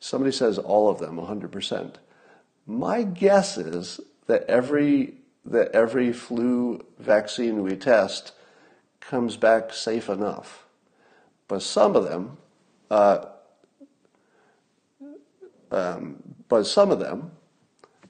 Somebody 0.00 0.32
says 0.32 0.58
all 0.58 0.90
of 0.90 0.98
them, 0.98 1.16
100%. 1.16 1.94
My 2.66 3.04
guess 3.04 3.56
is 3.56 4.00
that 4.26 4.42
every, 4.48 5.14
that 5.44 5.70
every 5.70 6.12
flu 6.12 6.84
vaccine 6.98 7.62
we 7.62 7.76
test 7.76 8.32
comes 8.98 9.36
back 9.36 9.72
safe 9.72 10.08
enough. 10.08 10.66
But 11.46 11.62
some 11.62 11.94
of 11.94 12.02
them, 12.02 12.36
uh, 12.90 13.26
um, 15.70 16.16
but 16.48 16.66
some 16.66 16.90
of 16.90 16.98
them 16.98 17.30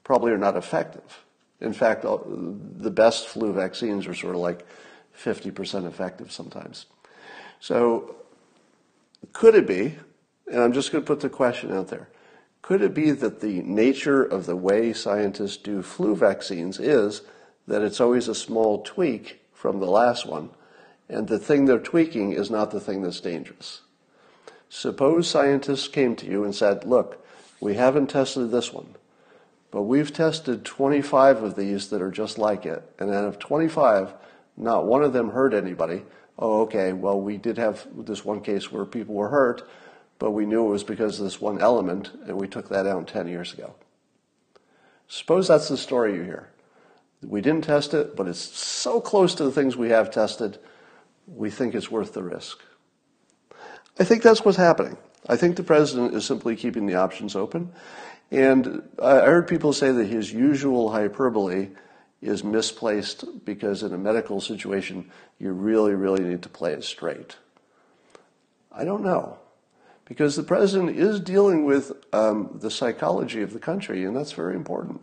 probably 0.03 0.31
are 0.31 0.37
not 0.39 0.57
effective. 0.57 1.23
In 1.61 1.73
fact, 1.73 2.01
the 2.01 2.91
best 2.91 3.27
flu 3.27 3.53
vaccines 3.53 4.07
are 4.07 4.15
sort 4.15 4.33
of 4.33 4.41
like 4.41 4.65
50% 5.15 5.85
effective 5.85 6.31
sometimes. 6.31 6.87
So, 7.59 8.15
could 9.33 9.55
it 9.55 9.67
be, 9.67 9.95
and 10.51 10.61
I'm 10.61 10.73
just 10.73 10.91
going 10.91 11.03
to 11.03 11.07
put 11.07 11.19
the 11.19 11.29
question 11.29 11.71
out 11.71 11.87
there, 11.87 12.09
could 12.61 12.81
it 12.81 12.93
be 12.93 13.11
that 13.11 13.39
the 13.39 13.61
nature 13.61 14.23
of 14.23 14.45
the 14.45 14.55
way 14.55 14.93
scientists 14.93 15.57
do 15.57 15.81
flu 15.81 16.15
vaccines 16.15 16.79
is 16.79 17.21
that 17.67 17.81
it's 17.81 18.01
always 18.01 18.27
a 18.27 18.35
small 18.35 18.81
tweak 18.81 19.41
from 19.53 19.79
the 19.79 19.87
last 19.87 20.25
one, 20.25 20.49
and 21.09 21.27
the 21.27 21.39
thing 21.39 21.65
they're 21.65 21.79
tweaking 21.79 22.33
is 22.33 22.51
not 22.51 22.71
the 22.71 22.79
thing 22.79 23.01
that's 23.01 23.21
dangerous? 23.21 23.81
Suppose 24.69 25.29
scientists 25.29 25.87
came 25.87 26.15
to 26.17 26.25
you 26.25 26.43
and 26.43 26.53
said, 26.53 26.83
look, 26.85 27.25
we 27.59 27.75
haven't 27.75 28.07
tested 28.07 28.51
this 28.51 28.73
one, 28.73 28.95
but 29.71 29.83
we've 29.83 30.13
tested 30.13 30.65
25 30.65 31.43
of 31.43 31.55
these 31.55 31.89
that 31.89 32.01
are 32.01 32.11
just 32.11 32.37
like 32.37 32.65
it. 32.65 32.83
And 32.99 33.09
out 33.11 33.25
of 33.25 33.39
25, 33.39 34.13
not 34.57 34.85
one 34.85 35.03
of 35.03 35.13
them 35.13 35.31
hurt 35.31 35.53
anybody. 35.53 36.03
Oh, 36.39 36.61
okay, 36.61 36.93
well, 36.93 37.19
we 37.19 37.37
did 37.37 37.57
have 37.57 37.87
this 37.95 38.23
one 38.23 38.41
case 38.41 38.71
where 38.71 38.85
people 38.85 39.15
were 39.15 39.29
hurt, 39.29 39.67
but 40.19 40.31
we 40.31 40.45
knew 40.45 40.65
it 40.67 40.69
was 40.69 40.83
because 40.83 41.19
of 41.19 41.25
this 41.25 41.41
one 41.41 41.59
element, 41.59 42.11
and 42.27 42.37
we 42.37 42.47
took 42.47 42.69
that 42.69 42.85
out 42.85 43.07
10 43.07 43.27
years 43.27 43.53
ago. 43.53 43.73
Suppose 45.07 45.47
that's 45.47 45.69
the 45.69 45.77
story 45.77 46.15
you 46.15 46.23
hear. 46.23 46.49
We 47.23 47.41
didn't 47.41 47.63
test 47.63 47.93
it, 47.93 48.15
but 48.15 48.27
it's 48.27 48.39
so 48.39 49.01
close 49.01 49.33
to 49.35 49.43
the 49.43 49.51
things 49.51 49.75
we 49.75 49.89
have 49.89 50.11
tested, 50.11 50.59
we 51.27 51.49
think 51.49 51.73
it's 51.73 51.89
worth 51.89 52.13
the 52.13 52.23
risk. 52.23 52.59
I 53.99 54.03
think 54.03 54.21
that's 54.21 54.45
what's 54.45 54.57
happening. 54.57 54.97
I 55.27 55.35
think 55.35 55.55
the 55.55 55.63
president 55.63 56.13
is 56.13 56.25
simply 56.25 56.55
keeping 56.55 56.85
the 56.85 56.95
options 56.95 57.35
open. 57.35 57.71
And 58.29 58.83
I 59.01 59.21
heard 59.21 59.47
people 59.47 59.73
say 59.73 59.91
that 59.91 60.05
his 60.05 60.31
usual 60.31 60.91
hyperbole 60.91 61.69
is 62.21 62.43
misplaced 62.43 63.45
because 63.45 63.83
in 63.83 63.93
a 63.93 63.97
medical 63.97 64.41
situation, 64.41 65.11
you 65.39 65.51
really, 65.51 65.93
really 65.93 66.23
need 66.23 66.41
to 66.41 66.49
play 66.49 66.73
it 66.73 66.83
straight. 66.83 67.37
I 68.71 68.83
don't 68.83 69.03
know. 69.03 69.37
Because 70.05 70.35
the 70.35 70.43
president 70.43 70.97
is 70.97 71.19
dealing 71.19 71.65
with 71.65 71.91
um, 72.13 72.57
the 72.61 72.71
psychology 72.71 73.41
of 73.41 73.51
the 73.51 73.59
country, 73.59 74.05
and 74.05 74.15
that's 74.15 74.31
very 74.31 74.55
important. 74.55 75.01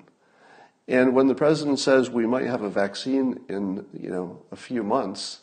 And 0.89 1.15
when 1.15 1.29
the 1.29 1.35
president 1.35 1.79
says 1.79 2.11
we 2.11 2.27
might 2.27 2.47
have 2.47 2.63
a 2.63 2.71
vaccine 2.71 3.41
in, 3.49 3.87
you 3.93 4.11
know, 4.11 4.43
a 4.51 4.57
few 4.57 4.83
months, 4.83 5.41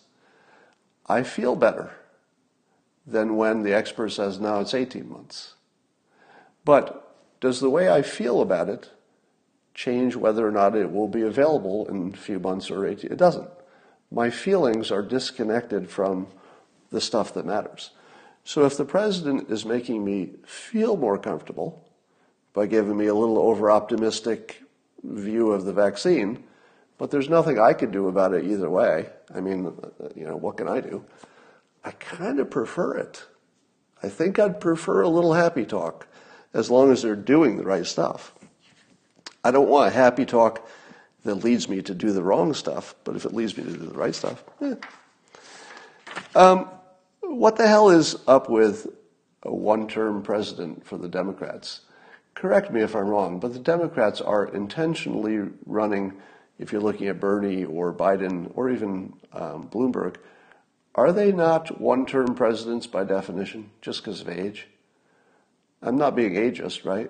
I 1.08 1.24
feel 1.24 1.56
better 1.56 1.92
than 3.06 3.38
when 3.38 3.64
the 3.64 3.74
expert 3.74 4.10
says, 4.10 4.40
no, 4.40 4.60
it's 4.60 4.74
18 4.74 5.10
months. 5.10 5.56
But 6.64 7.16
does 7.40 7.60
the 7.60 7.70
way 7.70 7.90
I 7.90 8.02
feel 8.02 8.42
about 8.42 8.70
it 8.70 8.90
change 9.74 10.16
whether 10.16 10.48
or 10.48 10.52
not 10.52 10.76
it 10.76 10.92
will 10.92 11.08
be 11.08 11.22
available 11.22 11.88
in 11.88 12.14
a 12.14 12.18
few 12.18 12.40
months 12.40 12.70
or 12.70 12.86
18? 12.86 13.12
It 13.12 13.18
doesn't. 13.18 13.50
My 14.12 14.30
feelings 14.30 14.92
are 14.92 15.02
disconnected 15.02 15.90
from 15.90 16.28
the 16.92 17.02
stuff 17.02 17.34
that 17.34 17.46
matters. 17.46 17.92
So 18.44 18.66
if 18.66 18.76
the 18.76 18.86
president 18.86 19.50
is 19.50 19.66
making 19.66 20.04
me 20.04 20.32
feel 20.46 20.98
more 20.98 21.18
comfortable 21.18 21.88
by 22.54 22.66
giving 22.66 22.98
me 22.98 23.08
a 23.08 23.16
little 23.16 23.40
over 23.40 23.72
optimistic 23.72 24.64
view 25.04 25.52
of 25.52 25.66
the 25.66 25.74
vaccine, 25.74 26.44
but 26.98 27.10
there's 27.10 27.30
nothing 27.30 27.60
I 27.60 27.74
could 27.74 27.92
do 27.92 28.08
about 28.08 28.34
it 28.34 28.46
either 28.46 28.70
way. 28.70 29.10
I 29.34 29.40
mean, 29.40 29.74
you 30.16 30.26
know, 30.26 30.36
what 30.36 30.58
can 30.58 30.68
I 30.68 30.82
do? 30.82 31.06
I 31.84 31.92
kind 31.92 32.40
of 32.40 32.50
prefer 32.52 32.98
it. 32.98 33.24
I 34.04 34.10
think 34.10 34.38
I'd 34.38 34.60
prefer 34.60 35.02
a 35.02 35.10
little 35.10 35.34
happy 35.34 35.66
talk 35.66 36.08
as 36.54 36.70
long 36.70 36.92
as 36.92 37.02
they're 37.02 37.16
doing 37.16 37.58
the 37.58 37.64
right 37.64 37.86
stuff. 37.86 38.34
I 39.44 39.52
don't 39.52 39.68
want 39.68 39.94
happy 39.94 40.26
talk 40.26 40.68
that 41.24 41.36
leads 41.36 41.68
me 41.68 41.82
to 41.82 41.94
do 41.94 42.12
the 42.12 42.24
wrong 42.24 42.54
stuff, 42.54 42.96
but 43.04 43.16
if 43.16 43.26
it 43.26 43.34
leads 43.34 43.58
me 43.58 43.64
to 43.64 43.72
do 43.72 43.86
the 43.86 43.98
right 43.98 44.14
stuff, 44.14 44.44
eh. 44.62 44.76
um, 46.36 46.70
what 47.22 47.56
the 47.56 47.68
hell 47.68 47.90
is 47.90 48.16
up 48.28 48.50
with 48.50 48.88
a 49.44 49.54
one-term 49.54 50.22
president 50.22 50.86
for 50.86 50.98
the 50.98 51.08
Democrats? 51.08 51.82
Correct 52.34 52.72
me 52.72 52.82
if 52.82 52.96
I'm 52.96 53.08
wrong, 53.08 53.40
but 53.40 53.54
the 53.54 53.60
Democrats 53.60 54.22
are 54.22 54.46
intentionally 54.46 55.50
running. 55.66 56.14
If 56.60 56.72
you're 56.72 56.82
looking 56.82 57.08
at 57.08 57.20
Bernie 57.20 57.66
or 57.66 57.94
Biden 57.94 58.52
or 58.56 58.70
even 58.70 59.14
um, 59.34 59.68
Bloomberg, 59.70 60.18
are 60.94 61.12
they 61.12 61.32
not 61.32 61.80
one-term 61.82 62.36
presidents 62.36 62.86
by 62.86 63.04
definition, 63.04 63.72
just 63.82 64.04
because 64.04 64.22
of 64.22 64.30
age? 64.30 64.68
I'm 65.82 65.98
not 65.98 66.16
being 66.16 66.34
ageist, 66.34 66.86
right? 66.86 67.10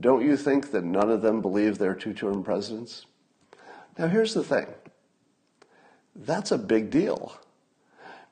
Don't 0.00 0.24
you 0.24 0.36
think 0.36 0.72
that 0.72 0.84
none 0.84 1.10
of 1.10 1.22
them 1.22 1.40
believe 1.40 1.78
they're 1.78 1.94
two-term 1.94 2.42
presidents? 2.42 3.06
Now, 3.98 4.08
here's 4.08 4.34
the 4.34 4.44
thing. 4.44 4.66
That's 6.14 6.50
a 6.50 6.58
big 6.58 6.90
deal. 6.90 7.38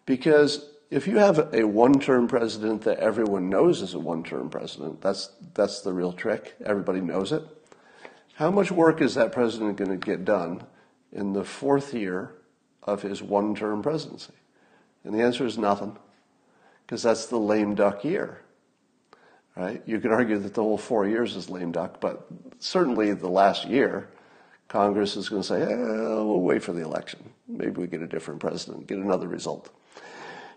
Because 0.06 0.68
if 0.90 1.06
you 1.06 1.18
have 1.18 1.54
a 1.54 1.64
one-term 1.64 2.28
president 2.28 2.82
that 2.82 2.98
everyone 2.98 3.48
knows 3.48 3.82
is 3.82 3.94
a 3.94 3.98
one-term 3.98 4.50
president, 4.50 5.00
that's, 5.00 5.30
that's 5.54 5.80
the 5.80 5.92
real 5.92 6.12
trick. 6.12 6.54
Everybody 6.64 7.00
knows 7.00 7.32
it. 7.32 7.42
How 8.34 8.50
much 8.50 8.70
work 8.70 9.00
is 9.00 9.14
that 9.14 9.32
president 9.32 9.76
going 9.76 9.90
to 9.90 9.96
get 9.96 10.24
done 10.24 10.64
in 11.12 11.32
the 11.32 11.44
fourth 11.44 11.94
year 11.94 12.34
of 12.82 13.02
his 13.02 13.22
one-term 13.22 13.82
presidency? 13.82 14.34
And 15.04 15.14
the 15.14 15.22
answer 15.22 15.46
is 15.46 15.56
nothing, 15.56 15.96
because 16.86 17.02
that's 17.02 17.26
the 17.26 17.38
lame 17.38 17.74
duck 17.74 18.04
year. 18.04 18.40
Right? 19.56 19.82
You 19.86 20.00
could 20.00 20.10
argue 20.10 20.38
that 20.38 20.54
the 20.54 20.62
whole 20.62 20.78
four 20.78 21.06
years 21.06 21.36
is 21.36 21.48
lame 21.48 21.70
duck, 21.70 22.00
but 22.00 22.26
certainly 22.58 23.12
the 23.12 23.28
last 23.28 23.66
year, 23.66 24.08
Congress 24.68 25.14
is 25.16 25.28
going 25.28 25.42
to 25.42 25.46
say, 25.46 25.62
eh, 25.62 25.66
we'll 25.68 26.40
wait 26.40 26.62
for 26.62 26.72
the 26.72 26.82
election. 26.82 27.20
Maybe 27.46 27.80
we 27.80 27.86
get 27.86 28.02
a 28.02 28.06
different 28.06 28.40
president, 28.40 28.88
get 28.88 28.98
another 28.98 29.28
result. 29.28 29.70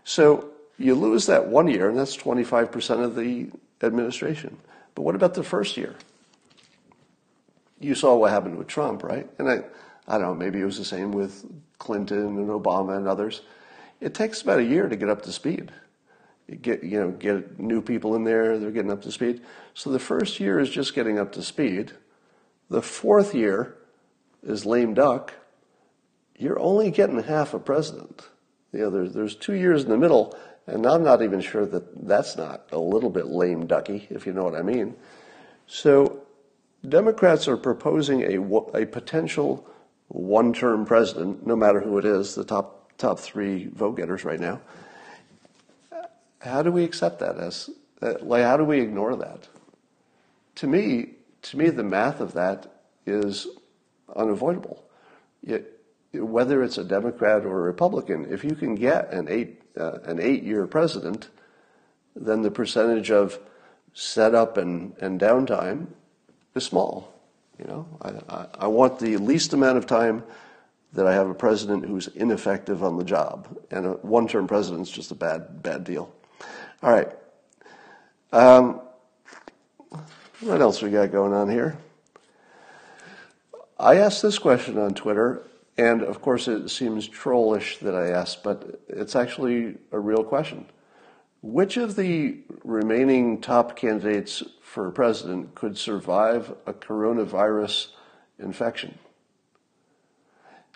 So 0.04 0.50
you 0.80 0.96
lose 0.96 1.28
that 1.28 1.48
one 1.48 1.68
year, 1.68 1.90
and 1.90 2.00
that's 2.00 2.18
25% 2.18 3.04
of 3.04 3.16
the 3.16 3.52
administration. 3.84 4.58
But 4.96 5.04
what 5.04 5.14
about 5.14 5.36
the 5.36 5.44
first 5.44 5.78
year? 5.78 5.96
You 7.80 7.94
saw 7.94 8.16
what 8.16 8.32
happened 8.32 8.58
with 8.58 8.68
Trump, 8.68 9.04
right? 9.04 9.30
And 9.38 9.48
I, 9.48 9.64
I 10.08 10.18
don't 10.18 10.22
know, 10.22 10.34
maybe 10.34 10.60
it 10.60 10.66
was 10.66 10.80
the 10.80 10.86
same 10.86 11.12
with 11.12 11.46
Clinton 11.78 12.38
and 12.38 12.50
Obama 12.50 12.98
and 12.98 13.08
others. 13.08 13.42
It 14.02 14.14
takes 14.14 14.42
about 14.42 14.60
a 14.60 14.64
year 14.64 14.88
to 14.90 14.96
get 14.96 15.10
up 15.10 15.22
to 15.24 15.32
speed. 15.32 15.72
Get, 16.62 16.84
you 16.84 17.00
know, 17.00 17.12
get 17.12 17.60
new 17.60 17.82
people 17.82 18.16
in 18.16 18.24
there, 18.24 18.58
they're 18.58 18.72
getting 18.72 18.92
up 18.92 19.02
to 19.02 19.12
speed. 19.12 19.42
So 19.74 19.90
the 19.90 20.00
first 20.00 20.40
year 20.40 20.60
is 20.60 20.70
just 20.70 20.96
getting 20.96 21.20
up 21.20 21.34
to 21.34 21.42
speed. 21.42 21.92
The 22.70 22.82
fourth 22.82 23.36
year 23.36 23.76
is 24.44 24.66
lame 24.66 24.94
duck. 24.94 25.34
You're 26.38 26.60
only 26.60 26.90
getting 26.92 27.22
half 27.22 27.54
a 27.54 27.60
president. 27.60 28.30
You 28.72 28.80
know, 28.80 28.90
there's, 28.90 29.14
there's 29.14 29.36
two 29.36 29.56
years 29.56 29.84
in 29.84 29.90
the 29.90 29.98
middle, 29.98 30.38
and 30.68 30.86
I'm 30.86 31.04
not 31.04 31.22
even 31.22 31.42
sure 31.42 31.66
that 31.66 32.08
that's 32.08 32.38
not 32.38 32.70
a 32.72 32.80
little 32.80 33.10
bit 33.10 33.28
lame 33.28 33.68
ducky, 33.68 34.08
if 34.10 34.26
you 34.26 34.34
know 34.34 34.44
what 34.44 34.56
I 34.56 34.62
mean. 34.62 34.96
So 35.66 36.22
Democrats 36.88 37.48
are 37.48 37.58
proposing 37.58 38.22
a, 38.24 38.82
a 38.82 38.86
potential 38.86 39.68
one-term 40.08 40.86
president, 40.86 41.46
no 41.46 41.56
matter 41.56 41.82
who 41.82 41.98
it 41.98 42.06
is, 42.06 42.36
the 42.36 42.46
top 42.46 42.76
top 42.98 43.20
three 43.20 43.68
vote 43.68 43.98
getters 43.98 44.24
right 44.24 44.40
now. 44.40 44.60
How 46.40 46.62
do 46.62 46.72
we 46.72 46.84
accept 46.84 47.20
that 47.20 47.38
as 47.38 47.70
like 48.02 48.44
how 48.44 48.58
do 48.58 48.64
we 48.64 48.80
ignore 48.80 49.16
that? 49.16 49.48
To 50.56 50.68
me, 50.68 51.14
to 51.44 51.58
me, 51.58 51.70
the 51.70 51.84
math 51.84 52.20
of 52.20 52.34
that 52.34 52.72
is 53.06 53.48
unavoidable. 54.16 54.84
Whether 56.14 56.64
it's 56.64 56.78
a 56.78 56.84
Democrat 56.84 57.46
or 57.46 57.60
a 57.60 57.64
Republican, 57.64 58.32
if 58.32 58.44
you 58.44 58.56
can 58.56 58.76
get 58.76 59.12
an 59.14 59.28
eight 59.30 59.62
uh, 59.80 60.00
an 60.04 60.20
eight 60.20 60.44
year 60.44 60.66
president, 60.68 61.30
then 62.16 62.42
the 62.42 62.52
percentage 62.52 63.12
of 63.12 63.40
setup 63.94 64.58
and, 64.58 64.96
and 65.00 65.20
downtime 65.20 65.88
is 66.56 66.64
small. 66.64 67.14
You 67.60 67.66
know, 67.66 67.88
I, 68.02 68.36
I, 68.36 68.48
I 68.62 68.68
want 68.68 69.00
the 69.00 69.18
least 69.18 69.54
amount 69.54 69.78
of 69.78 69.86
time 69.88 70.24
that 70.94 71.08
I 71.08 71.14
have 71.14 71.30
a 71.30 71.34
president 71.34 71.86
who's 71.86 72.08
ineffective 72.08 72.84
on 72.84 72.98
the 72.98 73.04
job, 73.04 73.48
and 73.72 73.86
a 73.86 73.92
one-term 73.92 74.48
president 74.48 74.88
is 74.88 74.92
just 74.92 75.12
a 75.12 75.16
bad 75.16 75.62
bad 75.62 75.84
deal. 75.84 76.12
All 76.84 76.92
right. 76.92 77.12
Um, 78.32 78.82
what 80.42 80.62
else 80.62 80.84
we 80.84 80.92
got 80.92 81.12
going 81.12 81.34
on 81.34 81.50
here? 81.50 81.76
I 83.80 83.98
asked 83.98 84.22
this 84.22 84.38
question 84.38 84.78
on 84.78 84.94
Twitter, 84.94 85.42
and 85.78 86.04
of 86.04 86.22
course 86.22 86.48
it 86.48 86.70
seems 86.70 87.08
trollish 87.08 87.80
that 87.80 87.96
I 87.96 88.10
asked, 88.10 88.44
but 88.44 88.80
it's 88.88 89.16
actually 89.16 89.78
a 89.92 90.00
real 90.00 90.24
question. 90.24 90.66
Which 91.42 91.78
of 91.78 91.96
the 91.96 92.38
remaining 92.64 93.42
top 93.42 93.76
candidates 93.76 94.44
for 94.62 94.92
president 94.92 95.56
could 95.56 95.80
survive 95.80 96.54
a 96.68 96.74
coronavirus 96.74 97.88
infection? 98.38 99.00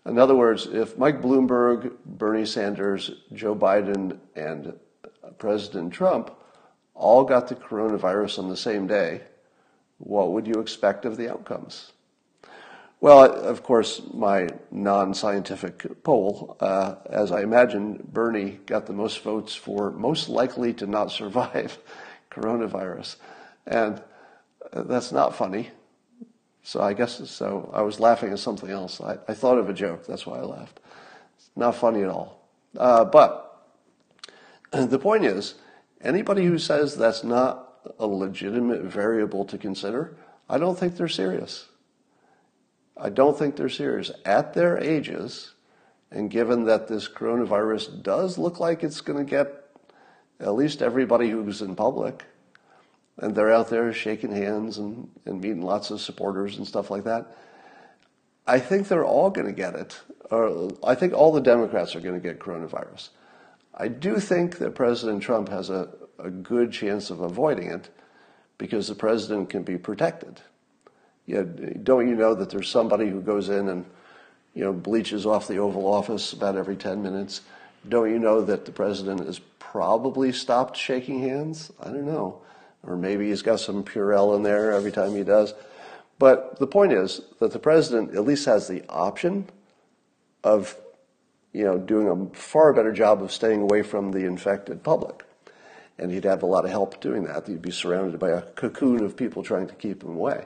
In 0.04 0.18
other 0.18 0.36
words, 0.36 0.66
if 0.66 0.98
Mike 0.98 1.22
Bloomberg, 1.22 1.92
Bernie 2.06 2.46
Sanders, 2.48 3.12
Joe 3.34 3.56
Biden, 3.56 4.18
and 4.36 4.74
President 5.38 5.94
Trump 5.94 6.32
all 6.94 7.24
got 7.24 7.48
the 7.48 7.56
coronavirus 7.56 8.40
on 8.40 8.50
the 8.50 8.58
same 8.58 8.88
day, 8.88 9.22
what 9.98 10.32
would 10.32 10.48
you 10.48 10.56
expect 10.56 11.06
of 11.06 11.18
the 11.18 11.32
outcomes? 11.32 11.92
Well, 13.00 13.34
of 13.34 13.64
course, 13.64 14.02
my 14.14 14.48
non 14.70 15.16
scientific 15.16 16.04
poll, 16.04 16.56
uh, 16.60 16.96
as 17.10 17.32
I 17.32 17.42
imagine, 17.42 18.08
Bernie 18.12 18.60
got 18.68 18.86
the 18.86 18.94
most 18.94 19.24
votes 19.24 19.56
for 19.56 19.90
most 19.90 20.30
likely 20.30 20.74
to 20.74 20.86
not 20.86 21.12
survive 21.12 21.80
coronavirus. 22.32 23.16
And 23.66 24.02
that's 24.72 25.12
not 25.12 25.36
funny. 25.36 25.72
So 26.64 26.82
I 26.82 26.94
guess 26.94 27.28
so. 27.30 27.72
I 27.74 27.82
was 27.82 28.00
laughing 28.00 28.32
at 28.32 28.40
something 28.40 28.70
else. 28.70 29.02
I, 29.02 29.18
I 29.28 29.34
thought 29.34 29.58
of 29.58 29.68
a 29.68 29.74
joke. 29.74 30.06
That's 30.06 30.28
why 30.28 30.38
I 30.38 30.44
laughed. 30.44 30.80
It's 31.38 31.50
not 31.56 31.76
funny 31.76 32.04
at 32.04 32.10
all. 32.10 32.48
Uh, 32.78 33.04
but 33.04 33.41
the 34.90 35.00
point 35.00 35.26
is, 35.26 35.56
anybody 36.02 36.46
who 36.46 36.58
says 36.58 36.96
that's 36.96 37.24
not 37.24 37.68
a 38.00 38.08
legitimate 38.08 38.82
variable 38.82 39.46
to 39.46 39.58
consider, 39.58 40.16
I 40.50 40.58
don't 40.58 40.78
think 40.78 40.98
they're 40.98 41.08
serious. 41.08 41.68
I 42.98 43.10
don't 43.10 43.38
think 43.38 43.56
they're 43.56 43.70
serious. 43.70 44.12
At 44.26 44.54
their 44.54 44.78
ages, 44.78 45.54
and 46.12 46.30
given 46.30 46.66
that 46.66 46.88
this 46.88 47.08
coronavirus 47.08 48.04
does 48.04 48.38
look 48.38 48.60
like 48.60 48.84
it's 48.84 49.02
going 49.02 49.18
to 49.18 49.30
get 49.30 49.62
at 50.40 50.54
least 50.54 50.82
everybody 50.82 51.30
who's 51.30 51.62
in 51.62 51.76
public, 51.76 52.24
and 53.18 53.36
they're 53.36 53.52
out 53.52 53.70
there 53.70 53.94
shaking 53.94 54.32
hands 54.32 54.78
and, 54.78 55.10
and 55.26 55.42
meeting 55.42 55.62
lots 55.62 55.92
of 55.92 56.02
supporters 56.02 56.58
and 56.58 56.68
stuff 56.68 56.90
like 56.90 57.04
that. 57.04 57.36
I 58.48 58.60
think 58.60 58.88
they're 58.88 59.06
all 59.06 59.30
going 59.30 59.48
to 59.48 59.54
get 59.54 59.76
it. 59.76 60.00
Or 60.32 60.72
I 60.84 60.96
think 60.96 61.14
all 61.14 61.32
the 61.32 61.42
Democrats 61.42 61.96
are 61.96 62.00
going 62.00 62.20
to 62.20 62.28
get 62.28 62.40
coronavirus. 62.40 63.10
I 63.74 63.88
do 63.88 64.20
think 64.20 64.58
that 64.60 64.76
President 64.76 65.24
Trump 65.24 65.50
has 65.50 65.70
a, 65.70 65.90
a 66.20 66.30
good 66.30 66.72
chance 66.72 67.10
of 67.10 67.22
avoiding 67.22 67.70
it 67.70 67.90
because 68.58 68.88
the 68.88 68.96
president 68.96 69.50
can 69.50 69.64
be 69.64 69.78
protected. 69.78 70.42
You 71.26 71.36
know, 71.36 71.44
don't 71.84 72.08
you 72.08 72.16
know 72.16 72.36
that 72.36 72.50
there's 72.50 72.70
somebody 72.70 73.10
who 73.10 73.22
goes 73.22 73.50
in 73.50 73.70
and 73.70 73.86
you 74.54 74.64
know 74.64 74.74
bleaches 74.74 75.26
off 75.26 75.48
the 75.48 75.58
Oval 75.58 75.88
Office 75.88 76.34
about 76.34 76.58
every 76.58 76.76
10 76.76 77.02
minutes? 77.02 77.42
Don't 77.88 78.12
you 78.12 78.20
know 78.20 78.42
that 78.42 78.66
the 78.66 78.72
president 78.72 79.26
has 79.26 79.40
probably 79.60 80.32
stopped 80.32 80.78
shaking 80.78 81.22
hands? 81.22 81.72
I 81.80 81.86
don't 81.86 82.06
know 82.06 82.42
or 82.84 82.96
maybe 82.96 83.30
he's 83.30 83.42
got 83.42 83.60
some 83.60 83.84
Purell 83.84 84.36
in 84.36 84.44
there 84.44 84.72
every 84.72 84.92
time 84.92 85.16
he 85.16 85.24
does. 85.24 85.54
But 86.20 86.60
the 86.60 86.68
point 86.68 86.94
is 86.94 87.22
that 87.40 87.52
the 87.52 87.60
president 87.60 88.16
at 88.16 88.26
least 88.26 88.46
has 88.46 88.68
the 88.68 88.84
option 88.90 89.48
of, 90.44 90.76
you 91.54 91.64
know, 91.64 91.78
doing 91.78 92.08
a 92.08 92.36
far 92.36 92.74
better 92.74 92.92
job 92.92 93.22
of 93.22 93.32
staying 93.32 93.62
away 93.62 93.82
from 93.82 94.12
the 94.12 94.26
infected 94.26 94.84
public. 94.84 95.26
And 95.98 96.12
he'd 96.12 96.24
have 96.24 96.44
a 96.44 96.48
lot 96.48 96.66
of 96.66 96.72
help 96.72 97.00
doing 97.02 97.26
that. 97.26 97.48
He'd 97.48 97.62
be 97.62 97.72
surrounded 97.72 98.20
by 98.20 98.30
a 98.30 98.42
cocoon 98.42 99.04
of 99.04 99.18
people 99.18 99.44
trying 99.44 99.68
to 99.68 99.76
keep 99.76 100.04
him 100.04 100.12
away. 100.12 100.46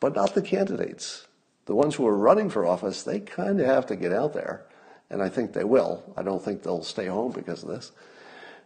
But 0.00 0.14
not 0.14 0.34
the 0.34 0.42
candidates. 0.42 1.26
The 1.66 1.74
ones 1.74 1.94
who 1.94 2.06
are 2.06 2.16
running 2.16 2.50
for 2.50 2.66
office, 2.66 3.02
they 3.02 3.20
kind 3.20 3.60
of 3.60 3.66
have 3.66 3.86
to 3.86 3.96
get 3.96 4.12
out 4.12 4.32
there. 4.32 4.64
And 5.10 5.22
I 5.22 5.28
think 5.28 5.52
they 5.52 5.64
will. 5.64 6.02
I 6.16 6.22
don't 6.22 6.42
think 6.42 6.62
they'll 6.62 6.82
stay 6.82 7.06
home 7.06 7.32
because 7.32 7.62
of 7.62 7.68
this. 7.68 7.92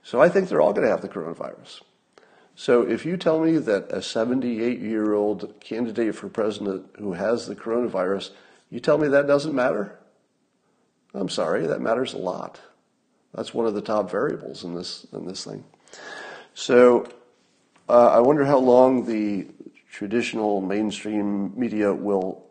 So 0.03 0.21
I 0.21 0.29
think 0.29 0.49
they're 0.49 0.61
all 0.61 0.73
going 0.73 0.85
to 0.85 0.91
have 0.91 1.03
the 1.03 1.09
coronavirus. 1.09 1.81
So 2.55 2.83
if 2.83 3.05
you 3.05 3.17
tell 3.17 3.41
me 3.41 3.59
that 3.59 3.91
a 3.91 4.01
78 4.01 4.79
year 4.79 5.15
old 5.15 5.55
candidate 5.61 6.15
for 6.15 6.29
president 6.29 6.87
who 6.99 7.15
has 7.15 7.47
the 7.47 7.57
coronavirus, 7.57 8.31
you 8.71 8.79
tell 8.81 8.97
me 8.97 9.09
that 9.09 9.27
doesn't 9.27 9.55
matter? 9.55 9.99
I'm 11.15 11.29
sorry, 11.29 11.67
that 11.67 11.81
matters 11.81 12.13
a 12.13 12.19
lot. 12.19 12.61
That's 13.35 13.55
one 13.55 13.67
of 13.67 13.75
the 13.75 13.81
top 13.81 14.11
variables 14.11 14.65
in 14.65 14.75
this 14.75 15.07
in 15.13 15.27
this 15.27 15.45
thing. 15.45 15.65
So 16.55 17.09
uh, 17.89 18.09
I 18.09 18.21
wonder 18.21 18.45
how 18.45 18.59
long 18.59 19.07
the 19.07 19.47
traditional 19.91 20.61
mainstream 20.61 21.59
media 21.59 21.93
will 21.93 22.45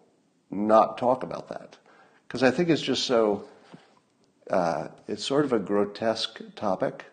not 0.49 0.97
talk 0.97 1.23
about 1.23 1.49
that 1.49 1.77
because 2.27 2.43
I 2.43 2.51
think 2.51 2.69
it's 2.69 2.81
just 2.81 3.05
so. 3.05 3.45
Uh, 4.49 4.89
it's 5.07 5.23
sort 5.23 5.45
of 5.45 5.53
a 5.53 5.59
grotesque 5.59 6.41
topic 6.55 7.05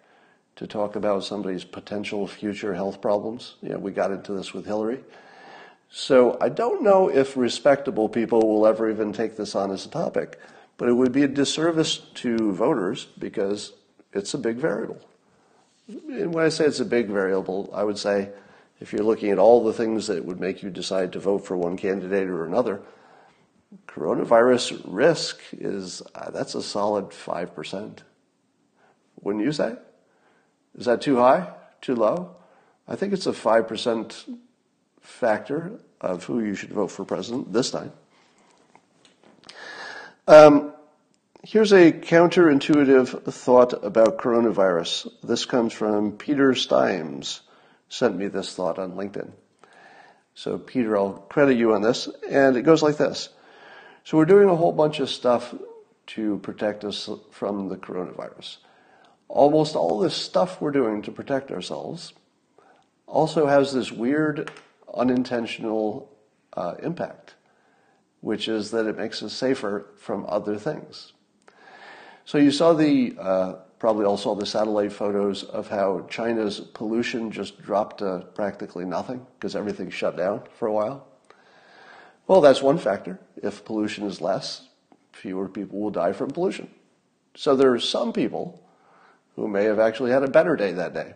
to 0.56 0.66
talk 0.66 0.96
about 0.96 1.24
somebody's 1.24 1.64
potential 1.64 2.26
future 2.26 2.74
health 2.74 3.00
problems. 3.00 3.54
You 3.62 3.70
know, 3.70 3.78
we 3.78 3.92
got 3.92 4.10
into 4.10 4.32
this 4.32 4.52
with 4.52 4.66
Hillary. 4.66 5.00
So 5.90 6.36
I 6.40 6.48
don't 6.48 6.82
know 6.82 7.08
if 7.08 7.36
respectable 7.36 8.08
people 8.08 8.46
will 8.46 8.66
ever 8.66 8.90
even 8.90 9.12
take 9.12 9.36
this 9.36 9.54
on 9.54 9.70
as 9.70 9.86
a 9.86 9.88
topic, 9.88 10.38
but 10.80 10.88
it 10.88 10.94
would 10.94 11.12
be 11.12 11.24
a 11.24 11.28
disservice 11.28 11.98
to 12.14 12.54
voters 12.54 13.04
because 13.18 13.74
it's 14.14 14.32
a 14.32 14.38
big 14.38 14.56
variable. 14.56 14.98
And 15.86 16.32
when 16.32 16.42
I 16.42 16.48
say 16.48 16.64
it's 16.64 16.80
a 16.80 16.86
big 16.86 17.08
variable, 17.08 17.68
I 17.74 17.84
would 17.84 17.98
say 17.98 18.30
if 18.80 18.90
you're 18.90 19.04
looking 19.04 19.28
at 19.28 19.38
all 19.38 19.62
the 19.62 19.74
things 19.74 20.06
that 20.06 20.24
would 20.24 20.40
make 20.40 20.62
you 20.62 20.70
decide 20.70 21.12
to 21.12 21.18
vote 21.18 21.44
for 21.44 21.54
one 21.54 21.76
candidate 21.76 22.30
or 22.30 22.46
another, 22.46 22.80
coronavirus 23.88 24.80
risk 24.86 25.42
is 25.52 26.00
uh, 26.14 26.30
that's 26.30 26.54
a 26.54 26.62
solid 26.62 27.10
5%. 27.10 27.98
Wouldn't 29.20 29.44
you 29.44 29.52
say? 29.52 29.76
Is 30.78 30.86
that 30.86 31.02
too 31.02 31.18
high? 31.18 31.52
Too 31.82 31.94
low? 31.94 32.36
I 32.88 32.96
think 32.96 33.12
it's 33.12 33.26
a 33.26 33.32
5% 33.32 34.38
factor 35.02 35.78
of 36.00 36.24
who 36.24 36.40
you 36.40 36.54
should 36.54 36.72
vote 36.72 36.90
for 36.90 37.04
president 37.04 37.52
this 37.52 37.70
time. 37.70 37.92
Um, 40.26 40.74
here's 41.42 41.72
a 41.72 41.92
counterintuitive 41.92 43.33
thought 43.33 43.85
about 43.85 44.18
coronavirus. 44.18 45.11
This 45.22 45.44
comes 45.44 45.72
from 45.72 46.12
Peter 46.12 46.52
Stimes, 46.52 47.40
sent 47.88 48.16
me 48.16 48.28
this 48.28 48.54
thought 48.54 48.78
on 48.78 48.92
LinkedIn. 48.92 49.30
So, 50.35 50.59
Peter, 50.59 50.96
I'll 50.96 51.12
credit 51.12 51.56
you 51.56 51.74
on 51.74 51.83
this. 51.83 52.09
And 52.28 52.56
it 52.56 52.62
goes 52.62 52.83
like 52.83 52.96
this. 52.96 53.30
So, 54.04 54.16
we're 54.16 54.24
doing 54.24 54.48
a 54.48 54.56
whole 54.56 54.72
bunch 54.72 55.00
of 55.00 55.11
stuff 55.11 55.54
to 56.09 56.38
protect 56.38 56.85
us 56.85 57.09
from 57.30 57.68
the 57.68 57.76
coronavirus. 57.76 58.59
Almost 59.28 59.76
all 59.76 59.98
this 60.00 60.14
stuff 60.14 60.61
we're 60.61 60.70
doing 60.72 61.02
to 61.02 61.12
protect 61.12 61.50
ourselves 61.50 62.12
also 63.06 63.46
has 63.46 63.72
this 63.72 63.92
weird 63.92 64.50
unintentional 64.92 66.11
uh, 66.54 66.74
impact, 66.83 67.35
which 68.20 68.48
is 68.48 68.70
that 68.70 68.87
it 68.87 68.96
makes 68.96 69.22
us 69.22 69.33
safer 69.33 69.87
from 69.96 70.26
other 70.28 70.56
things. 70.56 71.12
So 72.24 72.38
you 72.38 72.50
saw 72.50 72.72
the, 72.72 73.16
uh, 73.18 73.52
probably 73.78 74.04
all 74.04 74.16
saw 74.16 74.35
the 74.35 74.46
satellite 74.46 74.92
photos 74.92 75.42
of 75.42 75.68
how 75.68 76.06
China's 76.11 76.61
pollution 76.61 77.30
just 77.30 77.61
dropped 77.61 77.98
to 77.98 78.26
practically 78.35 78.85
nothing 78.85 79.26
because 79.38 79.56
everything 79.56 79.90
shut 79.90 80.16
down 80.16 80.42
for 80.59 80.68
a 80.68 80.72
while. 80.72 81.06
Well, 82.26 82.40
that's 82.40 82.62
one 82.62 82.78
factor. 82.78 83.18
If 83.42 83.64
pollution 83.64 84.06
is 84.06 84.20
less, 84.20 84.68
fewer 85.12 85.48
people 85.48 85.80
will 85.80 85.90
die 85.90 86.12
from 86.12 86.30
pollution. 86.30 86.70
So 87.35 87.56
there 87.56 87.72
are 87.72 87.80
some 87.80 88.12
people 88.12 88.62
who 89.35 89.48
may 89.48 89.64
have 89.64 89.78
actually 89.78 90.11
had 90.11 90.22
a 90.22 90.28
better 90.28 90.54
day 90.56 90.72
that 90.72 90.94
day. 90.94 91.14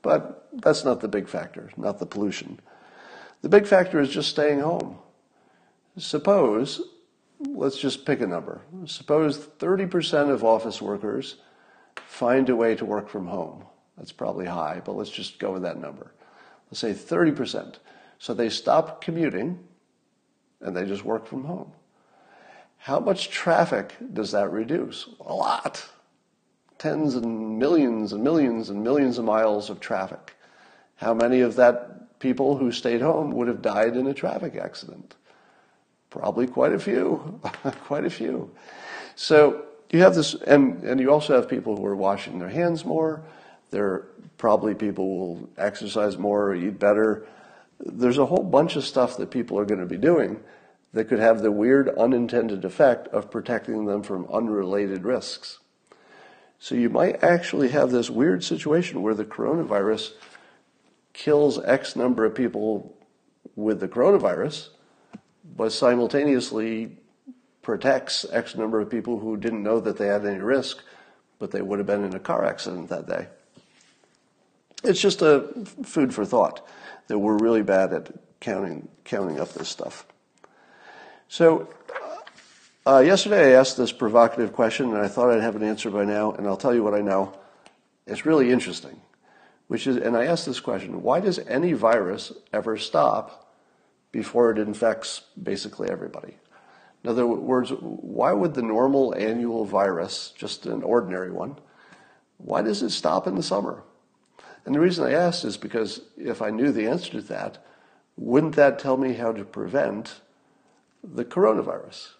But 0.00 0.48
that's 0.52 0.84
not 0.84 1.00
the 1.00 1.08
big 1.08 1.28
factor, 1.28 1.70
not 1.76 1.98
the 1.98 2.06
pollution. 2.06 2.60
The 3.42 3.48
big 3.48 3.66
factor 3.66 4.00
is 4.00 4.10
just 4.10 4.30
staying 4.30 4.60
home. 4.60 4.98
Suppose, 5.96 6.80
let's 7.40 7.78
just 7.78 8.04
pick 8.04 8.20
a 8.20 8.26
number. 8.26 8.62
Suppose 8.86 9.38
30% 9.38 10.30
of 10.30 10.44
office 10.44 10.82
workers 10.82 11.36
find 12.06 12.48
a 12.48 12.56
way 12.56 12.74
to 12.74 12.84
work 12.84 13.08
from 13.08 13.26
home. 13.26 13.64
That's 13.96 14.12
probably 14.12 14.46
high, 14.46 14.82
but 14.84 14.96
let's 14.96 15.10
just 15.10 15.38
go 15.38 15.52
with 15.52 15.62
that 15.62 15.78
number. 15.78 16.12
Let's 16.70 16.80
say 16.80 16.92
30%. 16.92 17.76
So 18.18 18.34
they 18.34 18.48
stop 18.48 19.00
commuting 19.00 19.58
and 20.60 20.76
they 20.76 20.84
just 20.84 21.04
work 21.04 21.26
from 21.26 21.44
home. 21.44 21.72
How 22.78 22.98
much 23.00 23.30
traffic 23.30 23.94
does 24.12 24.32
that 24.32 24.50
reduce? 24.50 25.08
A 25.24 25.32
lot. 25.32 25.84
Tens 26.78 27.14
and 27.14 27.58
millions 27.58 28.12
and 28.12 28.22
millions 28.22 28.68
and 28.68 28.82
millions 28.82 29.18
of 29.18 29.24
miles 29.24 29.70
of 29.70 29.80
traffic. 29.80 30.36
How 30.96 31.14
many 31.14 31.40
of 31.40 31.56
that 31.56 31.94
people 32.24 32.56
who 32.56 32.72
stayed 32.72 33.02
home 33.02 33.32
would 33.32 33.48
have 33.48 33.60
died 33.60 33.96
in 33.96 34.06
a 34.06 34.14
traffic 34.14 34.56
accident. 34.56 35.14
Probably 36.14 36.46
quite 36.46 36.72
a 36.72 36.78
few, 36.78 37.40
quite 37.86 38.04
a 38.04 38.10
few. 38.10 38.48
So 39.16 39.64
you 39.90 39.98
have 39.98 40.14
this, 40.14 40.34
and, 40.34 40.80
and 40.84 41.00
you 41.00 41.10
also 41.10 41.34
have 41.34 41.48
people 41.48 41.76
who 41.76 41.84
are 41.86 41.96
washing 41.96 42.38
their 42.38 42.50
hands 42.50 42.84
more. 42.84 43.24
There 43.72 44.04
probably 44.38 44.76
people 44.76 45.18
will 45.18 45.48
exercise 45.58 46.16
more, 46.16 46.54
eat 46.54 46.78
better. 46.78 47.26
There's 47.80 48.18
a 48.18 48.26
whole 48.26 48.44
bunch 48.44 48.76
of 48.76 48.84
stuff 48.84 49.16
that 49.16 49.32
people 49.32 49.58
are 49.58 49.64
going 49.64 49.80
to 49.80 49.86
be 49.86 49.96
doing 49.96 50.38
that 50.92 51.06
could 51.06 51.18
have 51.18 51.42
the 51.42 51.50
weird 51.50 51.88
unintended 51.88 52.64
effect 52.64 53.08
of 53.08 53.28
protecting 53.28 53.86
them 53.86 54.04
from 54.04 54.28
unrelated 54.32 55.02
risks. 55.02 55.58
So 56.60 56.76
you 56.76 56.90
might 56.90 57.24
actually 57.24 57.70
have 57.70 57.90
this 57.90 58.08
weird 58.08 58.44
situation 58.44 59.02
where 59.02 59.14
the 59.14 59.24
coronavirus 59.24 60.12
kills 61.12 61.58
X 61.64 61.96
number 61.96 62.24
of 62.24 62.36
people 62.36 62.96
with 63.56 63.80
the 63.80 63.88
coronavirus, 63.88 64.68
but 65.56 65.72
simultaneously 65.72 66.96
protects 67.62 68.26
X 68.30 68.54
number 68.56 68.80
of 68.80 68.90
people 68.90 69.18
who 69.18 69.36
didn't 69.36 69.62
know 69.62 69.80
that 69.80 69.96
they 69.96 70.06
had 70.06 70.24
any 70.26 70.38
risk, 70.38 70.82
but 71.38 71.50
they 71.50 71.62
would 71.62 71.78
have 71.78 71.86
been 71.86 72.04
in 72.04 72.14
a 72.14 72.20
car 72.20 72.44
accident 72.44 72.88
that 72.88 73.06
day. 73.06 73.26
It's 74.82 75.00
just 75.00 75.22
a 75.22 75.48
food 75.82 76.14
for 76.14 76.24
thought 76.24 76.66
that 77.06 77.18
we're 77.18 77.38
really 77.38 77.62
bad 77.62 77.92
at 77.92 78.10
counting 78.40 78.88
counting 79.04 79.40
up 79.40 79.52
this 79.54 79.68
stuff. 79.68 80.06
So 81.28 81.68
uh, 82.86 82.98
yesterday 82.98 83.54
I 83.54 83.60
asked 83.60 83.76
this 83.76 83.92
provocative 83.92 84.52
question, 84.52 84.90
and 84.90 84.98
I 84.98 85.08
thought 85.08 85.30
I'd 85.30 85.42
have 85.42 85.56
an 85.56 85.62
answer 85.62 85.90
by 85.90 86.04
now, 86.04 86.32
and 86.32 86.46
I'll 86.46 86.56
tell 86.56 86.74
you 86.74 86.82
what 86.82 86.94
I 86.94 87.00
know. 87.00 87.34
It's 88.06 88.26
really 88.26 88.50
interesting 88.50 89.00
which 89.68 89.86
is, 89.86 89.96
and 89.96 90.16
I 90.16 90.26
asked 90.26 90.46
this 90.46 90.60
question 90.60 91.02
why 91.02 91.20
does 91.20 91.38
any 91.40 91.72
virus 91.72 92.32
ever 92.52 92.76
stop 92.76 93.43
before 94.14 94.52
it 94.52 94.58
infects 94.58 95.22
basically 95.42 95.90
everybody? 95.90 96.36
In 97.02 97.10
other 97.10 97.26
words, 97.26 97.70
why 97.80 98.32
would 98.32 98.54
the 98.54 98.62
normal 98.62 99.12
annual 99.14 99.64
virus, 99.64 100.32
just 100.38 100.66
an 100.66 100.84
ordinary 100.84 101.32
one, 101.32 101.58
why 102.38 102.62
does 102.62 102.80
it 102.82 102.90
stop 102.90 103.26
in 103.26 103.34
the 103.34 103.42
summer? 103.42 103.82
And 104.64 104.74
the 104.74 104.80
reason 104.80 105.04
I 105.04 105.12
ask 105.12 105.44
is 105.44 105.56
because 105.56 106.00
if 106.16 106.40
I 106.40 106.50
knew 106.50 106.70
the 106.70 106.86
answer 106.86 107.10
to 107.10 107.20
that, 107.22 107.58
wouldn't 108.16 108.54
that 108.54 108.78
tell 108.78 108.96
me 108.96 109.14
how 109.14 109.32
to 109.32 109.44
prevent 109.44 110.20
the 111.02 111.24
coronavirus? 111.24 112.12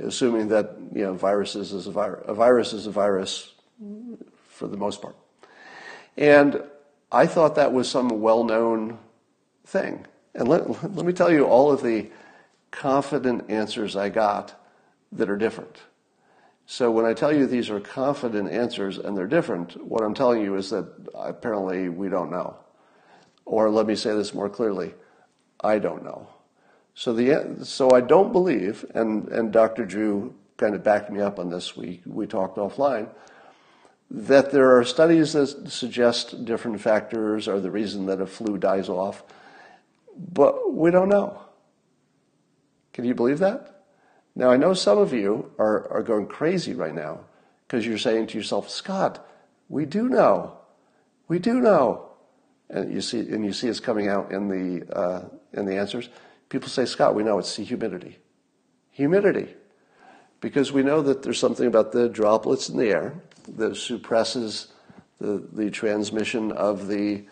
Assuming 0.00 0.48
that 0.48 0.76
you 0.94 1.02
know 1.02 1.12
viruses 1.12 1.72
is 1.72 1.86
a 1.86 1.90
virus, 1.90 2.24
a 2.26 2.34
virus 2.34 2.72
is 2.72 2.86
a 2.86 2.90
virus 2.90 3.52
for 4.48 4.66
the 4.66 4.76
most 4.76 5.02
part. 5.02 5.16
And 6.16 6.62
I 7.12 7.26
thought 7.26 7.56
that 7.56 7.72
was 7.72 7.88
some 7.88 8.08
well 8.20 8.44
known 8.44 8.98
thing. 9.66 10.06
And 10.38 10.48
let, 10.48 10.94
let 10.94 11.04
me 11.04 11.12
tell 11.12 11.32
you 11.32 11.44
all 11.44 11.72
of 11.72 11.82
the 11.82 12.08
confident 12.70 13.50
answers 13.50 13.96
I 13.96 14.08
got 14.08 14.54
that 15.12 15.28
are 15.28 15.36
different. 15.36 15.78
So 16.64 16.90
when 16.90 17.04
I 17.04 17.12
tell 17.12 17.34
you 17.34 17.46
these 17.46 17.70
are 17.70 17.80
confident 17.80 18.50
answers 18.50 18.98
and 18.98 19.16
they're 19.16 19.26
different, 19.26 19.82
what 19.84 20.04
I'm 20.04 20.14
telling 20.14 20.42
you 20.42 20.54
is 20.54 20.70
that 20.70 20.86
apparently 21.14 21.88
we 21.88 22.08
don't 22.08 22.30
know. 22.30 22.56
Or 23.46 23.68
let 23.68 23.86
me 23.86 23.96
say 23.96 24.14
this 24.14 24.32
more 24.32 24.48
clearly, 24.48 24.94
I 25.60 25.80
don't 25.80 26.04
know. 26.04 26.28
So 26.94 27.12
the 27.12 27.64
so 27.64 27.90
I 27.90 28.00
don't 28.00 28.32
believe, 28.32 28.84
and, 28.94 29.28
and 29.28 29.52
Dr. 29.52 29.86
Drew 29.86 30.34
kind 30.56 30.74
of 30.74 30.84
backed 30.84 31.10
me 31.10 31.20
up 31.20 31.38
on 31.38 31.48
this. 31.48 31.76
We 31.76 32.00
we 32.04 32.26
talked 32.26 32.58
offline 32.58 33.08
that 34.10 34.50
there 34.50 34.76
are 34.76 34.84
studies 34.84 35.32
that 35.32 35.70
suggest 35.70 36.44
different 36.44 36.80
factors 36.80 37.46
are 37.48 37.60
the 37.60 37.70
reason 37.70 38.06
that 38.06 38.20
a 38.20 38.26
flu 38.26 38.58
dies 38.58 38.88
off, 38.88 39.22
but 40.18 40.74
we 40.74 40.90
don't 40.90 41.08
know. 41.08 41.40
Can 42.92 43.04
you 43.04 43.14
believe 43.14 43.38
that? 43.38 43.84
Now, 44.34 44.50
I 44.50 44.56
know 44.56 44.74
some 44.74 44.98
of 44.98 45.12
you 45.12 45.52
are, 45.58 45.88
are 45.92 46.02
going 46.02 46.26
crazy 46.26 46.74
right 46.74 46.94
now 46.94 47.20
because 47.66 47.86
you're 47.86 47.98
saying 47.98 48.28
to 48.28 48.38
yourself, 48.38 48.68
Scott, 48.68 49.26
we 49.68 49.84
do 49.84 50.08
know. 50.08 50.58
We 51.28 51.38
do 51.38 51.60
know. 51.60 52.10
And 52.70 52.92
you 52.92 53.00
see, 53.00 53.20
and 53.20 53.44
you 53.44 53.52
see 53.52 53.68
it's 53.68 53.80
coming 53.80 54.08
out 54.08 54.32
in 54.32 54.48
the, 54.48 54.96
uh, 54.96 55.24
in 55.52 55.64
the 55.64 55.76
answers. 55.76 56.08
People 56.48 56.68
say, 56.68 56.84
Scott, 56.84 57.14
we 57.14 57.22
know 57.22 57.38
it's 57.38 57.56
the 57.56 57.64
humidity. 57.64 58.18
Humidity. 58.90 59.54
Because 60.40 60.72
we 60.72 60.82
know 60.82 61.02
that 61.02 61.22
there's 61.22 61.38
something 61.38 61.66
about 61.66 61.92
the 61.92 62.08
droplets 62.08 62.68
in 62.68 62.76
the 62.76 62.88
air 62.88 63.14
that 63.56 63.76
suppresses 63.76 64.68
the, 65.18 65.46
the 65.52 65.70
transmission 65.70 66.52
of 66.52 66.88
the, 66.88 67.24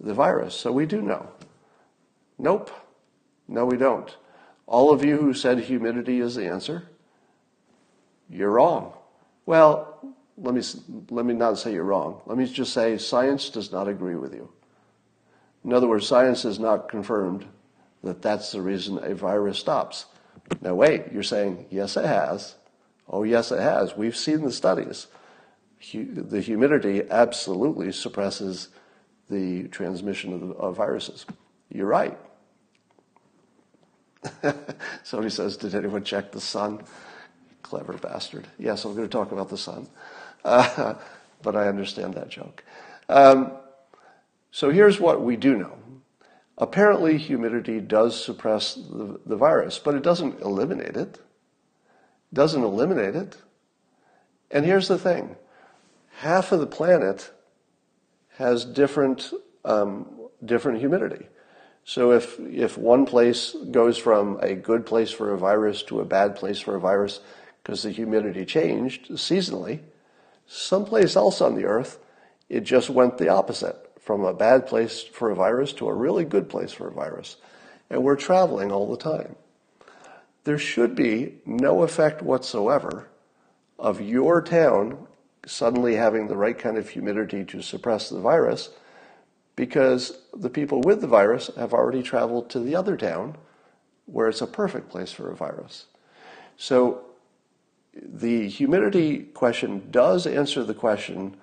the 0.00 0.14
virus. 0.14 0.54
So 0.54 0.72
we 0.72 0.86
do 0.86 1.02
know. 1.02 1.28
Nope. 2.42 2.72
No, 3.46 3.64
we 3.64 3.76
don't. 3.76 4.14
All 4.66 4.90
of 4.90 5.04
you 5.04 5.16
who 5.16 5.32
said 5.32 5.60
humidity 5.60 6.18
is 6.18 6.34
the 6.34 6.46
answer, 6.46 6.88
you're 8.28 8.50
wrong. 8.50 8.94
Well, 9.46 10.16
let 10.36 10.54
me, 10.54 10.62
let 11.10 11.24
me 11.24 11.34
not 11.34 11.58
say 11.58 11.72
you're 11.72 11.84
wrong. 11.84 12.20
Let 12.26 12.36
me 12.36 12.46
just 12.46 12.72
say 12.72 12.98
science 12.98 13.48
does 13.48 13.70
not 13.70 13.86
agree 13.86 14.16
with 14.16 14.34
you. 14.34 14.50
In 15.64 15.72
other 15.72 15.86
words, 15.86 16.06
science 16.06 16.42
has 16.42 16.58
not 16.58 16.88
confirmed 16.88 17.46
that 18.02 18.22
that's 18.22 18.50
the 18.50 18.60
reason 18.60 18.98
a 19.02 19.14
virus 19.14 19.58
stops. 19.58 20.06
Now, 20.60 20.74
wait, 20.74 21.12
you're 21.12 21.22
saying, 21.22 21.66
yes, 21.70 21.96
it 21.96 22.04
has. 22.04 22.56
Oh, 23.08 23.22
yes, 23.22 23.52
it 23.52 23.60
has. 23.60 23.96
We've 23.96 24.16
seen 24.16 24.42
the 24.42 24.50
studies. 24.50 25.06
the 25.92 26.40
humidity 26.40 27.02
absolutely 27.08 27.92
suppresses 27.92 28.70
the 29.30 29.68
transmission 29.68 30.32
of, 30.32 30.50
of 30.52 30.76
viruses. 30.76 31.24
You're 31.70 31.86
right. 31.86 32.18
Somebody 35.02 35.30
says, 35.30 35.56
Did 35.56 35.74
anyone 35.74 36.04
check 36.04 36.32
the 36.32 36.40
sun? 36.40 36.82
Clever 37.62 37.94
bastard. 37.94 38.46
Yes, 38.58 38.84
I'm 38.84 38.94
going 38.94 39.08
to 39.08 39.12
talk 39.12 39.32
about 39.32 39.48
the 39.48 39.58
sun. 39.58 39.88
Uh, 40.44 40.94
but 41.42 41.56
I 41.56 41.68
understand 41.68 42.14
that 42.14 42.28
joke. 42.28 42.64
Um, 43.08 43.52
so 44.50 44.70
here's 44.70 45.00
what 45.00 45.22
we 45.22 45.36
do 45.36 45.56
know. 45.56 45.78
Apparently, 46.58 47.18
humidity 47.18 47.80
does 47.80 48.22
suppress 48.22 48.74
the, 48.74 49.18
the 49.24 49.36
virus, 49.36 49.78
but 49.78 49.94
it 49.94 50.02
doesn't 50.02 50.40
eliminate 50.42 50.96
it. 50.96 51.18
Doesn't 52.32 52.62
eliminate 52.62 53.16
it. 53.16 53.36
And 54.50 54.64
here's 54.64 54.88
the 54.88 54.98
thing 54.98 55.36
half 56.18 56.52
of 56.52 56.60
the 56.60 56.66
planet 56.66 57.32
has 58.36 58.64
different, 58.64 59.32
um, 59.64 60.06
different 60.44 60.78
humidity. 60.78 61.26
So 61.84 62.12
if, 62.12 62.38
if 62.40 62.78
one 62.78 63.06
place 63.06 63.56
goes 63.70 63.98
from 63.98 64.38
a 64.40 64.54
good 64.54 64.86
place 64.86 65.10
for 65.10 65.32
a 65.32 65.38
virus 65.38 65.82
to 65.84 66.00
a 66.00 66.04
bad 66.04 66.36
place 66.36 66.60
for 66.60 66.76
a 66.76 66.80
virus 66.80 67.20
because 67.62 67.82
the 67.82 67.90
humidity 67.90 68.44
changed 68.44 69.10
seasonally, 69.10 69.80
someplace 70.46 71.16
else 71.16 71.40
on 71.40 71.54
the 71.54 71.64
earth, 71.64 71.98
it 72.48 72.60
just 72.60 72.90
went 72.90 73.18
the 73.18 73.28
opposite 73.28 73.76
from 74.00 74.24
a 74.24 74.34
bad 74.34 74.66
place 74.66 75.02
for 75.02 75.30
a 75.30 75.34
virus 75.34 75.72
to 75.74 75.88
a 75.88 75.94
really 75.94 76.24
good 76.24 76.48
place 76.48 76.72
for 76.72 76.88
a 76.88 76.92
virus. 76.92 77.36
And 77.90 78.02
we're 78.02 78.16
traveling 78.16 78.72
all 78.72 78.90
the 78.90 78.96
time. 78.96 79.36
There 80.44 80.58
should 80.58 80.94
be 80.94 81.36
no 81.46 81.82
effect 81.82 82.22
whatsoever 82.22 83.08
of 83.78 84.00
your 84.00 84.42
town 84.42 85.06
suddenly 85.46 85.96
having 85.96 86.28
the 86.28 86.36
right 86.36 86.58
kind 86.58 86.78
of 86.78 86.88
humidity 86.88 87.44
to 87.44 87.62
suppress 87.62 88.08
the 88.08 88.20
virus 88.20 88.70
because 89.56 90.18
the 90.34 90.50
people 90.50 90.80
with 90.80 91.00
the 91.00 91.06
virus 91.06 91.50
have 91.56 91.74
already 91.74 92.02
traveled 92.02 92.48
to 92.50 92.60
the 92.60 92.74
other 92.74 92.96
town 92.96 93.36
where 94.06 94.28
it's 94.28 94.40
a 94.40 94.46
perfect 94.46 94.88
place 94.88 95.12
for 95.12 95.30
a 95.30 95.36
virus. 95.36 95.86
So 96.56 97.02
the 97.94 98.48
humidity 98.48 99.18
question 99.18 99.88
does 99.90 100.26
answer 100.26 100.64
the 100.64 100.74
question 100.74 101.36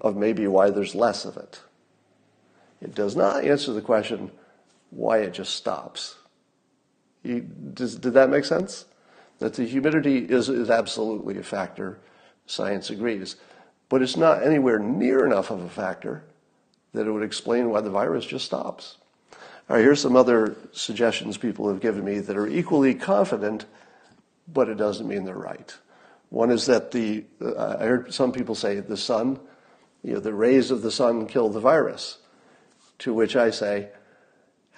of 0.00 0.16
maybe 0.16 0.46
why 0.46 0.70
there's 0.70 0.94
less 0.94 1.24
of 1.24 1.36
it. 1.36 1.60
It 2.80 2.94
does 2.94 3.16
not 3.16 3.44
answer 3.44 3.72
the 3.72 3.80
question 3.80 4.30
why 4.90 5.18
it 5.18 5.32
just 5.32 5.54
stops. 5.54 6.16
You, 7.22 7.40
does, 7.40 7.96
did 7.96 8.14
that 8.14 8.30
make 8.30 8.44
sense? 8.44 8.84
That 9.38 9.54
the 9.54 9.64
humidity 9.64 10.18
is, 10.18 10.48
is 10.48 10.70
absolutely 10.70 11.38
a 11.38 11.42
factor, 11.42 11.98
science 12.46 12.90
agrees, 12.90 13.36
but 13.88 14.02
it's 14.02 14.16
not 14.16 14.42
anywhere 14.42 14.78
near 14.78 15.24
enough 15.24 15.50
of 15.50 15.62
a 15.62 15.68
factor 15.68 16.24
that 16.92 17.06
it 17.06 17.12
would 17.12 17.22
explain 17.22 17.70
why 17.70 17.80
the 17.80 17.90
virus 17.90 18.24
just 18.24 18.46
stops. 18.46 18.98
All 19.68 19.76
right, 19.76 19.82
here's 19.82 20.00
some 20.00 20.16
other 20.16 20.56
suggestions 20.72 21.36
people 21.36 21.68
have 21.68 21.80
given 21.80 22.04
me 22.04 22.20
that 22.20 22.36
are 22.36 22.46
equally 22.46 22.94
confident, 22.94 23.66
but 24.52 24.68
it 24.68 24.76
doesn't 24.76 25.06
mean 25.06 25.24
they're 25.24 25.36
right. 25.36 25.76
One 26.30 26.50
is 26.50 26.66
that 26.66 26.90
the, 26.90 27.24
uh, 27.40 27.76
I 27.78 27.84
heard 27.84 28.14
some 28.14 28.32
people 28.32 28.54
say 28.54 28.80
the 28.80 28.96
sun, 28.96 29.38
you 30.02 30.14
know, 30.14 30.20
the 30.20 30.32
rays 30.34 30.70
of 30.70 30.82
the 30.82 30.90
sun 30.90 31.26
kill 31.26 31.48
the 31.48 31.60
virus. 31.60 32.18
To 33.00 33.14
which 33.14 33.36
I 33.36 33.50
say, 33.50 33.90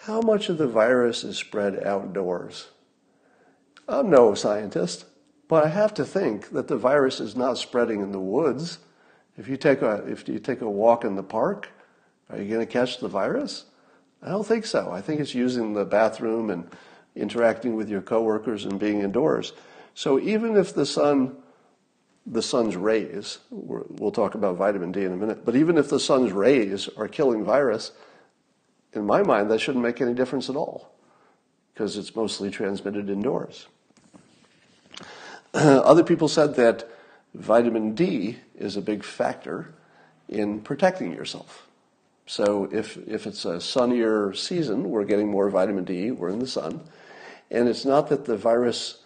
how 0.03 0.21
much 0.21 0.49
of 0.49 0.59
the 0.59 0.67
virus 0.67 1.25
is 1.25 1.37
spread 1.37 1.85
outdoors? 1.85 2.69
I'm 3.89 4.11
no 4.11 4.35
scientist, 4.35 5.05
but 5.49 5.65
I 5.65 5.69
have 5.69 5.95
to 5.95 6.05
think 6.05 6.51
that 6.51 6.69
the 6.69 6.77
virus 6.77 7.21
is 7.21 7.37
not 7.37 7.59
spreading 7.59 8.01
in 8.01 8.13
the 8.13 8.21
woods. 8.21 8.79
If 9.37 9.49
you 9.49 9.57
take 9.57 9.83
a, 9.83 10.05
if 10.07 10.29
you 10.29 10.39
take 10.39 10.61
a 10.61 10.71
walk 10.71 11.05
in 11.05 11.17
the 11.17 11.23
park, 11.23 11.69
are 12.31 12.41
you 12.41 12.49
going 12.49 12.67
to 12.67 12.73
catch 12.73 12.99
the 12.99 13.09
virus? 13.09 13.65
I 14.23 14.29
don't 14.29 14.47
think 14.47 14.67
so. 14.67 14.91
I 14.91 15.01
think 15.01 15.21
it's 15.21 15.35
using 15.35 15.73
the 15.73 15.85
bathroom 15.85 16.51
and 16.51 16.69
interacting 17.17 17.75
with 17.77 17.89
your 17.89 18.03
coworkers 18.03 18.65
and 18.65 18.79
being 18.79 19.01
indoors. 19.01 19.53
So 19.95 20.21
even 20.21 20.57
if 20.57 20.75
the 20.75 20.87
sun, 20.87 21.37
the 22.27 22.43
sun's 22.43 22.77
rays, 22.77 23.39
we'll 23.51 24.13
talk 24.13 24.35
about 24.35 24.57
vitamin 24.57 24.93
D 24.93 25.05
in 25.05 25.13
a 25.13 25.17
minute, 25.17 25.45
but 25.45 25.57
even 25.57 25.79
if 25.79 25.89
the 25.89 26.01
sun's 26.01 26.33
rays 26.33 26.89
are 26.97 27.09
killing 27.09 27.45
virus, 27.45 27.93
in 28.93 29.07
my 29.07 29.23
mind, 29.23 29.51
that 29.51 29.61
shouldn't 29.61 29.83
make 29.85 30.01
any 30.01 30.15
difference 30.15 30.51
at 30.51 30.57
all 30.57 30.93
because 31.73 31.97
it's 31.97 32.15
mostly 32.15 32.51
transmitted 32.51 33.09
indoors. 33.09 33.67
Other 35.55 36.05
people 36.05 36.29
said 36.29 36.57
that 36.57 36.89
vitamin 37.35 37.95
D 37.95 38.39
is 38.57 38.77
a 38.77 38.83
big 38.83 39.05
factor 39.05 39.75
in 40.29 40.61
protecting 40.61 41.13
yourself. 41.13 41.67
So 42.31 42.69
if, 42.71 42.97
if 43.09 43.27
it's 43.27 43.45
a 43.45 43.61
sunnier 43.61 44.33
season, 44.35 44.89
we're 44.89 45.03
getting 45.03 45.29
more 45.29 45.51
vitamin 45.51 45.83
D, 45.83 46.13
we're 46.13 46.29
in 46.29 46.39
the 46.39 46.47
sun. 46.47 46.81
And 47.51 47.69
it's 47.69 47.85
not 47.85 48.09
that 48.09 48.25
the 48.25 48.37
virus 48.37 49.03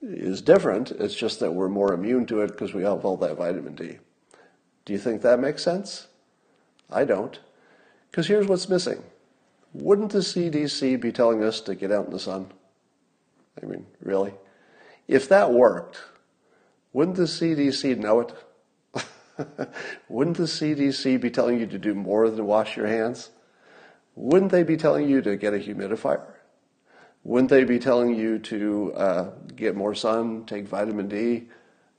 is 0.00 0.40
different, 0.40 0.90
it's 0.92 1.14
just 1.14 1.40
that 1.40 1.52
we're 1.52 1.68
more 1.68 1.92
immune 1.92 2.24
to 2.24 2.40
it 2.40 2.52
because 2.52 2.72
we 2.72 2.84
have 2.84 3.04
all 3.04 3.18
that 3.18 3.36
vitamin 3.36 3.74
D. 3.74 3.98
Do 4.86 4.94
you 4.94 4.98
think 4.98 5.20
that 5.20 5.38
makes 5.38 5.62
sense? 5.62 6.06
I 6.90 7.04
don't. 7.04 7.38
Because 8.10 8.28
here's 8.28 8.46
what's 8.46 8.70
missing. 8.70 9.02
Wouldn't 9.74 10.12
the 10.12 10.20
CDC 10.20 10.98
be 11.02 11.12
telling 11.12 11.44
us 11.44 11.60
to 11.60 11.74
get 11.74 11.92
out 11.92 12.06
in 12.06 12.12
the 12.12 12.18
sun? 12.18 12.50
I 13.62 13.66
mean, 13.66 13.84
really? 14.00 14.32
If 15.06 15.28
that 15.28 15.52
worked, 15.52 15.98
wouldn't 16.94 17.18
the 17.18 17.24
CDC 17.24 17.98
know 17.98 18.20
it? 18.20 18.32
wouldn't 20.08 20.36
the 20.36 20.44
CDC 20.44 21.20
be 21.20 21.30
telling 21.30 21.60
you 21.60 21.66
to 21.66 21.78
do 21.78 21.94
more 21.94 22.30
than 22.30 22.46
wash 22.46 22.76
your 22.76 22.86
hands? 22.86 23.30
Wouldn't 24.14 24.50
they 24.50 24.62
be 24.62 24.76
telling 24.76 25.08
you 25.08 25.22
to 25.22 25.36
get 25.36 25.54
a 25.54 25.58
humidifier? 25.58 26.24
Wouldn't 27.24 27.50
they 27.50 27.64
be 27.64 27.78
telling 27.78 28.14
you 28.14 28.38
to 28.40 28.92
uh, 28.94 29.30
get 29.54 29.76
more 29.76 29.94
sun, 29.94 30.44
take 30.44 30.66
vitamin 30.66 31.08
D? 31.08 31.48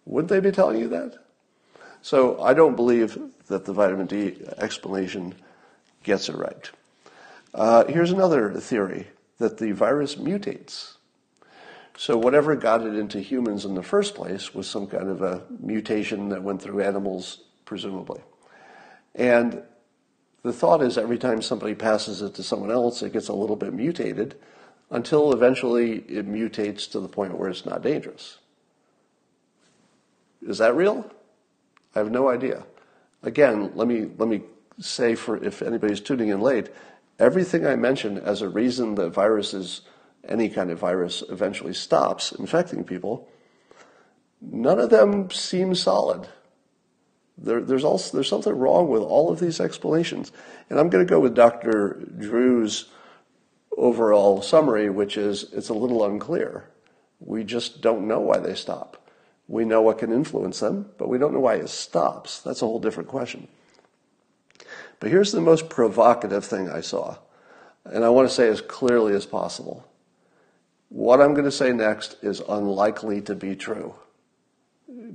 Wouldn't 0.06 0.30
they 0.30 0.40
be 0.40 0.52
telling 0.52 0.80
you 0.80 0.88
that? 0.90 1.18
So 2.02 2.42
I 2.42 2.54
don't 2.54 2.76
believe 2.76 3.18
that 3.48 3.66
the 3.66 3.74
vitamin 3.74 4.08
D 4.08 4.38
explanation 4.58 5.36
gets 6.04 6.30
it 6.30 6.36
right. 6.36 6.70
Uh, 7.54 7.86
here's 7.86 8.12
another 8.12 8.54
theory 8.54 9.08
that 9.38 9.58
the 9.58 9.72
virus 9.72 10.16
mutates. 10.16 10.96
So 12.00 12.18
whatever 12.18 12.56
got 12.56 12.88
it 12.88 12.96
into 12.96 13.20
humans 13.20 13.66
in 13.66 13.76
the 13.76 13.84
first 13.84 14.16
place 14.16 14.56
was 14.56 14.70
some 14.70 14.88
kind 14.88 15.10
of 15.10 15.22
a 15.22 15.44
mutation 15.60 16.30
that 16.30 16.42
went 16.42 16.62
through 16.62 16.80
animals, 16.80 17.42
presumably. 17.66 18.22
And 19.16 19.64
the 20.42 20.54
thought 20.54 20.82
is 20.82 20.98
every 20.98 21.18
time 21.18 21.42
somebody 21.42 21.76
passes 21.76 22.22
it 22.22 22.36
to 22.36 22.42
someone 22.42 22.72
else, 22.72 23.02
it 23.02 23.12
gets 23.12 23.28
a 23.28 23.34
little 23.34 23.58
bit 23.58 23.74
mutated 23.74 24.36
until 24.90 25.34
eventually 25.34 25.98
it 26.08 26.26
mutates 26.26 26.90
to 26.92 27.02
the 27.02 27.10
point 27.10 27.38
where 27.38 27.50
it's 27.50 27.66
not 27.66 27.82
dangerous. 27.82 28.38
Is 30.42 30.60
that 30.60 30.78
real? 30.78 31.12
I 31.94 32.00
have 32.00 32.12
no 32.12 32.30
idea. 32.30 32.64
Again, 33.24 33.74
let 33.76 33.90
me, 33.90 34.08
let 34.18 34.30
me 34.30 34.44
say 34.80 35.16
for 35.16 35.36
if 35.44 35.62
anybody's 35.62 36.00
tuning 36.00 36.30
in 36.30 36.40
late, 36.40 36.70
everything 37.20 37.68
I 37.68 37.76
mentioned 37.76 38.20
as 38.20 38.42
a 38.42 38.48
reason 38.48 38.96
that 38.96 39.10
viruses, 39.10 39.82
any 40.28 40.50
kind 40.50 40.72
of 40.72 40.80
virus, 40.80 41.24
eventually 41.30 41.74
stops 41.74 42.32
infecting 42.32 42.84
people, 42.84 43.28
none 44.42 44.80
of 44.80 44.90
them 44.90 45.30
seem 45.32 45.76
solid. 45.76 46.28
There, 47.38 47.62
there's, 47.62 47.84
also, 47.84 48.18
there's 48.18 48.28
something 48.28 48.58
wrong 48.58 48.90
with 48.90 49.02
all 49.02 49.32
of 49.32 49.40
these 49.40 49.60
explanations. 49.60 50.32
And 50.70 50.80
I'm 50.80 50.90
going 50.90 51.06
to 51.06 51.10
go 51.10 51.20
with 51.20 51.36
Dr. 51.36 52.04
Drew's 52.18 52.90
overall 53.78 54.42
summary, 54.42 54.90
which 54.90 55.18
is 55.18 55.46
it's 55.54 55.70
a 55.70 55.74
little 55.74 56.04
unclear. 56.06 56.70
We 57.20 57.44
just 57.44 57.82
don't 57.82 58.08
know 58.08 58.20
why 58.20 58.40
they 58.40 58.56
stop. 58.56 59.10
We 59.48 59.66
know 59.66 59.82
what 59.82 59.98
can 59.98 60.12
influence 60.12 60.60
them, 60.60 60.92
but 60.98 61.10
we 61.10 61.18
don't 61.18 61.34
know 61.34 61.40
why 61.40 61.56
it 61.56 61.70
stops. 61.70 62.40
That's 62.40 62.62
a 62.62 62.66
whole 62.66 62.80
different 62.80 63.10
question. 63.10 63.48
But 65.00 65.10
here's 65.10 65.32
the 65.32 65.42
most 65.42 65.70
provocative 65.70 66.46
thing 66.46 66.70
I 66.70 66.82
saw, 66.82 67.18
and 67.86 68.04
I 68.04 68.10
want 68.10 68.28
to 68.28 68.34
say 68.34 68.48
as 68.48 68.62
clearly 68.62 69.14
as 69.14 69.26
possible. 69.26 69.89
What 70.90 71.22
I'm 71.22 71.34
going 71.34 71.46
to 71.46 71.52
say 71.52 71.72
next 71.72 72.18
is 72.22 72.42
unlikely 72.50 73.22
to 73.22 73.36
be 73.36 73.56
true. 73.56 73.94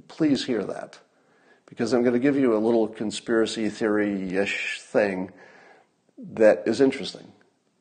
Please 0.09 0.45
hear 0.45 0.64
that, 0.64 0.99
because 1.66 1.93
I'm 1.93 2.03
going 2.03 2.14
to 2.14 2.20
give 2.20 2.37
you 2.37 2.57
a 2.57 2.59
little 2.59 2.87
conspiracy 2.87 3.68
theory 3.68 4.37
ish 4.37 4.81
thing 4.81 5.33
that 6.16 6.62
is 6.66 6.81
interesting. 6.81 7.33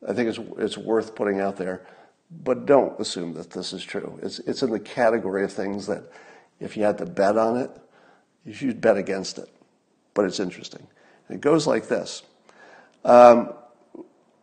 I 0.06 0.12
think 0.12 0.28
it's, 0.28 0.40
it's 0.58 0.76
worth 0.76 1.14
putting 1.14 1.40
out 1.40 1.56
there, 1.56 1.86
but 2.30 2.66
don't 2.66 2.98
assume 3.00 3.34
that 3.34 3.50
this 3.50 3.72
is 3.72 3.84
true. 3.84 4.18
It's, 4.22 4.40
it's 4.40 4.62
in 4.62 4.70
the 4.70 4.80
category 4.80 5.44
of 5.44 5.52
things 5.52 5.86
that 5.86 6.02
if 6.58 6.76
you 6.76 6.82
had 6.82 6.98
to 6.98 7.06
bet 7.06 7.38
on 7.38 7.56
it, 7.56 7.70
you'd 8.44 8.80
bet 8.80 8.96
against 8.96 9.38
it, 9.38 9.48
but 10.14 10.24
it's 10.24 10.40
interesting. 10.40 10.86
It 11.30 11.40
goes 11.40 11.66
like 11.66 11.88
this. 11.88 12.22
Um, 13.04 13.52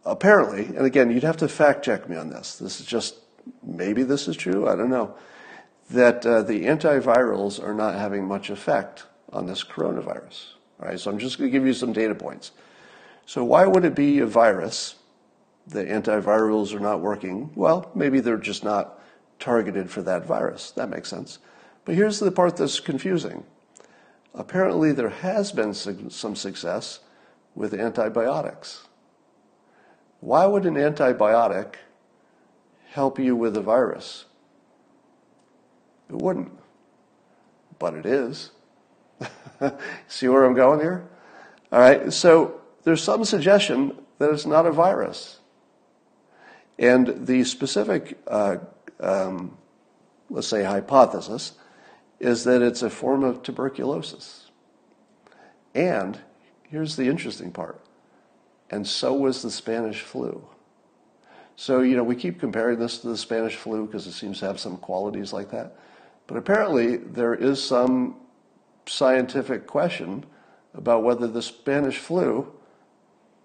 apparently, 0.05 0.65
and 0.65 0.85
again, 0.85 1.11
you'd 1.11 1.23
have 1.23 1.37
to 1.37 1.47
fact 1.47 1.83
check 1.83 2.07
me 2.09 2.15
on 2.15 2.29
this. 2.29 2.57
This 2.57 2.79
is 2.79 2.85
just 2.85 3.15
maybe 3.63 4.03
this 4.03 4.27
is 4.27 4.35
true, 4.35 4.67
I 4.67 4.75
don't 4.75 4.89
know, 4.89 5.15
that 5.91 6.25
uh, 6.25 6.41
the 6.41 6.65
antivirals 6.65 7.61
are 7.61 7.73
not 7.73 7.95
having 7.95 8.25
much 8.25 8.49
effect 8.49 9.05
on 9.31 9.45
this 9.45 9.63
coronavirus. 9.63 10.53
All 10.79 10.87
right, 10.87 10.99
so 10.99 11.11
I'm 11.11 11.19
just 11.19 11.37
going 11.37 11.49
to 11.49 11.51
give 11.51 11.65
you 11.65 11.73
some 11.73 11.93
data 11.93 12.15
points. 12.15 12.51
So, 13.25 13.43
why 13.43 13.65
would 13.65 13.85
it 13.85 13.95
be 13.95 14.19
a 14.19 14.25
virus? 14.25 14.95
The 15.67 15.85
antivirals 15.85 16.73
are 16.73 16.79
not 16.79 17.01
working. 17.01 17.51
Well, 17.55 17.91
maybe 17.93 18.19
they're 18.19 18.37
just 18.37 18.63
not 18.63 18.99
targeted 19.39 19.89
for 19.89 20.01
that 20.01 20.25
virus. 20.25 20.71
That 20.71 20.89
makes 20.89 21.09
sense. 21.09 21.39
But 21.85 21.95
here's 21.95 22.19
the 22.19 22.31
part 22.31 22.57
that's 22.57 22.79
confusing. 22.79 23.43
Apparently, 24.33 24.91
there 24.91 25.09
has 25.09 25.51
been 25.51 25.73
some 25.73 26.35
success 26.35 26.99
with 27.53 27.73
antibiotics. 27.73 28.87
Why 30.19 30.45
would 30.45 30.65
an 30.65 30.75
antibiotic 30.75 31.75
help 32.91 33.19
you 33.19 33.35
with 33.35 33.57
a 33.57 33.61
virus? 33.61 34.25
It 36.09 36.15
wouldn't. 36.15 36.51
But 37.79 37.93
it 37.93 38.05
is. 38.05 38.51
See 40.07 40.27
where 40.27 40.43
I'm 40.43 40.53
going 40.53 40.79
here? 40.79 41.07
All 41.71 41.79
right, 41.79 42.11
so 42.11 42.61
there's 42.83 43.03
some 43.03 43.25
suggestion 43.25 43.95
that 44.19 44.31
it's 44.31 44.45
not 44.45 44.65
a 44.65 44.71
virus. 44.71 45.39
And 46.77 47.25
the 47.27 47.43
specific, 47.43 48.19
uh, 48.27 48.57
um, 48.99 49.57
let's 50.29 50.47
say, 50.47 50.63
hypothesis 50.63 51.53
is 52.19 52.43
that 52.43 52.61
it's 52.61 52.81
a 52.81 52.89
form 52.89 53.23
of 53.23 53.41
tuberculosis. 53.43 54.49
And 55.73 56.19
here's 56.69 56.95
the 56.95 57.07
interesting 57.07 57.51
part 57.51 57.81
and 58.71 58.87
so 58.87 59.13
was 59.13 59.41
the 59.41 59.51
Spanish 59.51 60.01
flu. 60.01 60.47
So, 61.61 61.81
you 61.81 61.95
know, 61.95 62.03
we 62.03 62.15
keep 62.15 62.39
comparing 62.39 62.79
this 62.79 62.97
to 63.01 63.09
the 63.09 63.15
Spanish 63.15 63.55
flu 63.55 63.85
because 63.85 64.07
it 64.07 64.13
seems 64.13 64.39
to 64.39 64.47
have 64.47 64.59
some 64.59 64.77
qualities 64.77 65.31
like 65.31 65.51
that. 65.51 65.75
But 66.25 66.37
apparently, 66.37 66.97
there 66.97 67.35
is 67.35 67.63
some 67.63 68.15
scientific 68.87 69.67
question 69.67 70.25
about 70.73 71.03
whether 71.03 71.27
the 71.27 71.43
Spanish 71.43 71.99
flu 71.99 72.51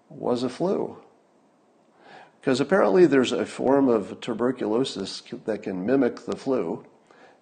was 0.09 0.41
a 0.41 0.49
flu. 0.49 0.97
Because 2.41 2.59
apparently, 2.59 3.05
there's 3.05 3.33
a 3.33 3.45
form 3.45 3.87
of 3.87 4.19
tuberculosis 4.19 5.21
that 5.45 5.61
can 5.61 5.85
mimic 5.85 6.25
the 6.25 6.35
flu 6.35 6.83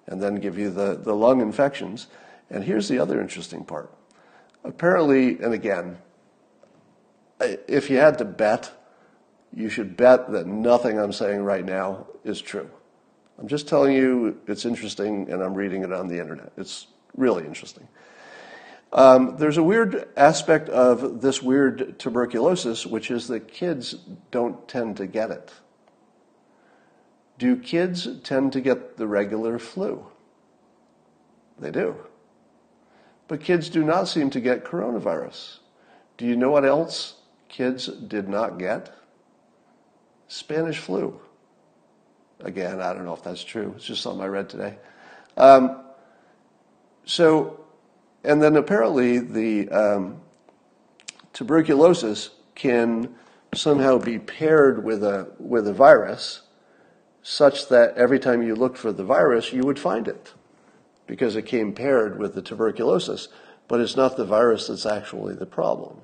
and 0.07 0.21
then 0.21 0.35
give 0.35 0.57
you 0.57 0.69
the, 0.69 0.99
the 1.01 1.15
lung 1.15 1.39
infections. 1.39 2.07
And 2.49 2.65
here's 2.65 2.89
the 2.89 2.99
other 2.99 3.21
interesting 3.21 3.63
part. 3.63 3.93
Apparently, 4.65 5.39
and 5.39 5.53
again, 5.53 5.99
if 7.39 7.89
you 7.89 7.95
had 7.95 8.17
to 8.17 8.25
bet, 8.25 8.73
you 9.55 9.69
should 9.69 9.95
bet 9.95 10.31
that 10.31 10.45
nothing 10.45 10.99
I'm 10.99 11.13
saying 11.13 11.41
right 11.41 11.63
now 11.63 12.07
is 12.23 12.41
true. 12.41 12.69
I'm 13.39 13.47
just 13.47 13.67
telling 13.67 13.93
you 13.93 14.37
it's 14.47 14.65
interesting, 14.65 15.31
and 15.31 15.41
I'm 15.41 15.53
reading 15.53 15.83
it 15.83 15.91
on 15.91 16.07
the 16.07 16.19
internet. 16.19 16.51
It's 16.57 16.87
really 17.15 17.45
interesting. 17.45 17.87
Um, 18.93 19.35
there's 19.37 19.57
a 19.57 19.63
weird 19.63 20.07
aspect 20.15 20.69
of 20.69 21.21
this 21.21 21.41
weird 21.41 21.99
tuberculosis, 21.99 22.85
which 22.85 23.11
is 23.11 23.27
that 23.27 23.47
kids 23.47 23.95
don't 24.31 24.67
tend 24.67 24.97
to 24.97 25.07
get 25.07 25.31
it. 25.31 25.51
Do 27.37 27.57
kids 27.57 28.07
tend 28.23 28.53
to 28.53 28.61
get 28.61 28.95
the 28.97 29.07
regular 29.07 29.59
flu? 29.59 30.05
They 31.59 31.71
do. 31.71 31.95
But 33.27 33.41
kids 33.41 33.69
do 33.69 33.83
not 33.83 34.07
seem 34.07 34.29
to 34.29 34.39
get 34.39 34.63
coronavirus. 34.63 35.59
Do 36.17 36.25
you 36.25 36.35
know 36.35 36.51
what 36.51 36.63
else 36.63 37.15
kids 37.49 37.87
did 37.87 38.29
not 38.29 38.57
get? 38.57 38.93
Spanish 40.35 40.79
flu. 40.79 41.17
Again, 42.41 42.81
I 42.81 42.91
don't 42.93 43.05
know 43.05 43.13
if 43.13 43.23
that's 43.23 43.41
true. 43.41 43.73
It's 43.77 43.85
just 43.85 44.01
something 44.01 44.21
I 44.21 44.27
read 44.27 44.49
today. 44.49 44.77
Um, 45.37 45.81
so, 47.05 47.63
and 48.25 48.43
then 48.43 48.57
apparently 48.57 49.19
the 49.19 49.69
um, 49.69 50.19
tuberculosis 51.31 52.31
can 52.53 53.15
somehow 53.53 53.97
be 53.97 54.19
paired 54.19 54.83
with 54.83 55.05
a 55.05 55.31
with 55.39 55.69
a 55.69 55.73
virus, 55.73 56.41
such 57.23 57.69
that 57.69 57.95
every 57.95 58.19
time 58.19 58.43
you 58.43 58.55
looked 58.55 58.77
for 58.77 58.91
the 58.91 59.05
virus, 59.05 59.53
you 59.53 59.61
would 59.63 59.79
find 59.79 60.05
it, 60.05 60.33
because 61.07 61.37
it 61.37 61.43
came 61.43 61.71
paired 61.71 62.19
with 62.19 62.35
the 62.35 62.41
tuberculosis. 62.41 63.29
But 63.69 63.79
it's 63.79 63.95
not 63.95 64.17
the 64.17 64.25
virus 64.25 64.67
that's 64.67 64.85
actually 64.85 65.35
the 65.35 65.45
problem. 65.45 66.01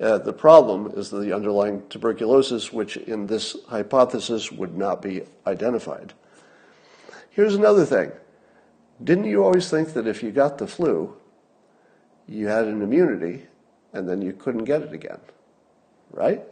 Uh, 0.00 0.16
the 0.16 0.32
problem 0.32 0.92
is 0.96 1.10
the 1.10 1.34
underlying 1.34 1.82
tuberculosis, 1.90 2.72
which 2.72 2.96
in 2.96 3.26
this 3.26 3.56
hypothesis 3.68 4.50
would 4.50 4.76
not 4.76 5.02
be 5.02 5.22
identified. 5.46 6.14
Here's 7.30 7.54
another 7.54 7.84
thing. 7.84 8.10
Didn't 9.02 9.24
you 9.24 9.44
always 9.44 9.70
think 9.70 9.92
that 9.92 10.06
if 10.06 10.22
you 10.22 10.30
got 10.30 10.58
the 10.58 10.66
flu, 10.66 11.16
you 12.26 12.46
had 12.46 12.64
an 12.66 12.80
immunity 12.80 13.46
and 13.92 14.08
then 14.08 14.22
you 14.22 14.32
couldn't 14.32 14.64
get 14.64 14.82
it 14.82 14.92
again? 14.92 15.20
Right? 16.10 16.42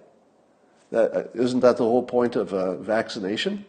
That, 0.91 1.15
uh, 1.15 1.25
isn't 1.35 1.61
that 1.61 1.79
the 1.79 1.85
whole 1.85 2.03
point 2.03 2.37
of 2.37 2.53
uh, 2.53 2.77
vaccination? 2.77 3.65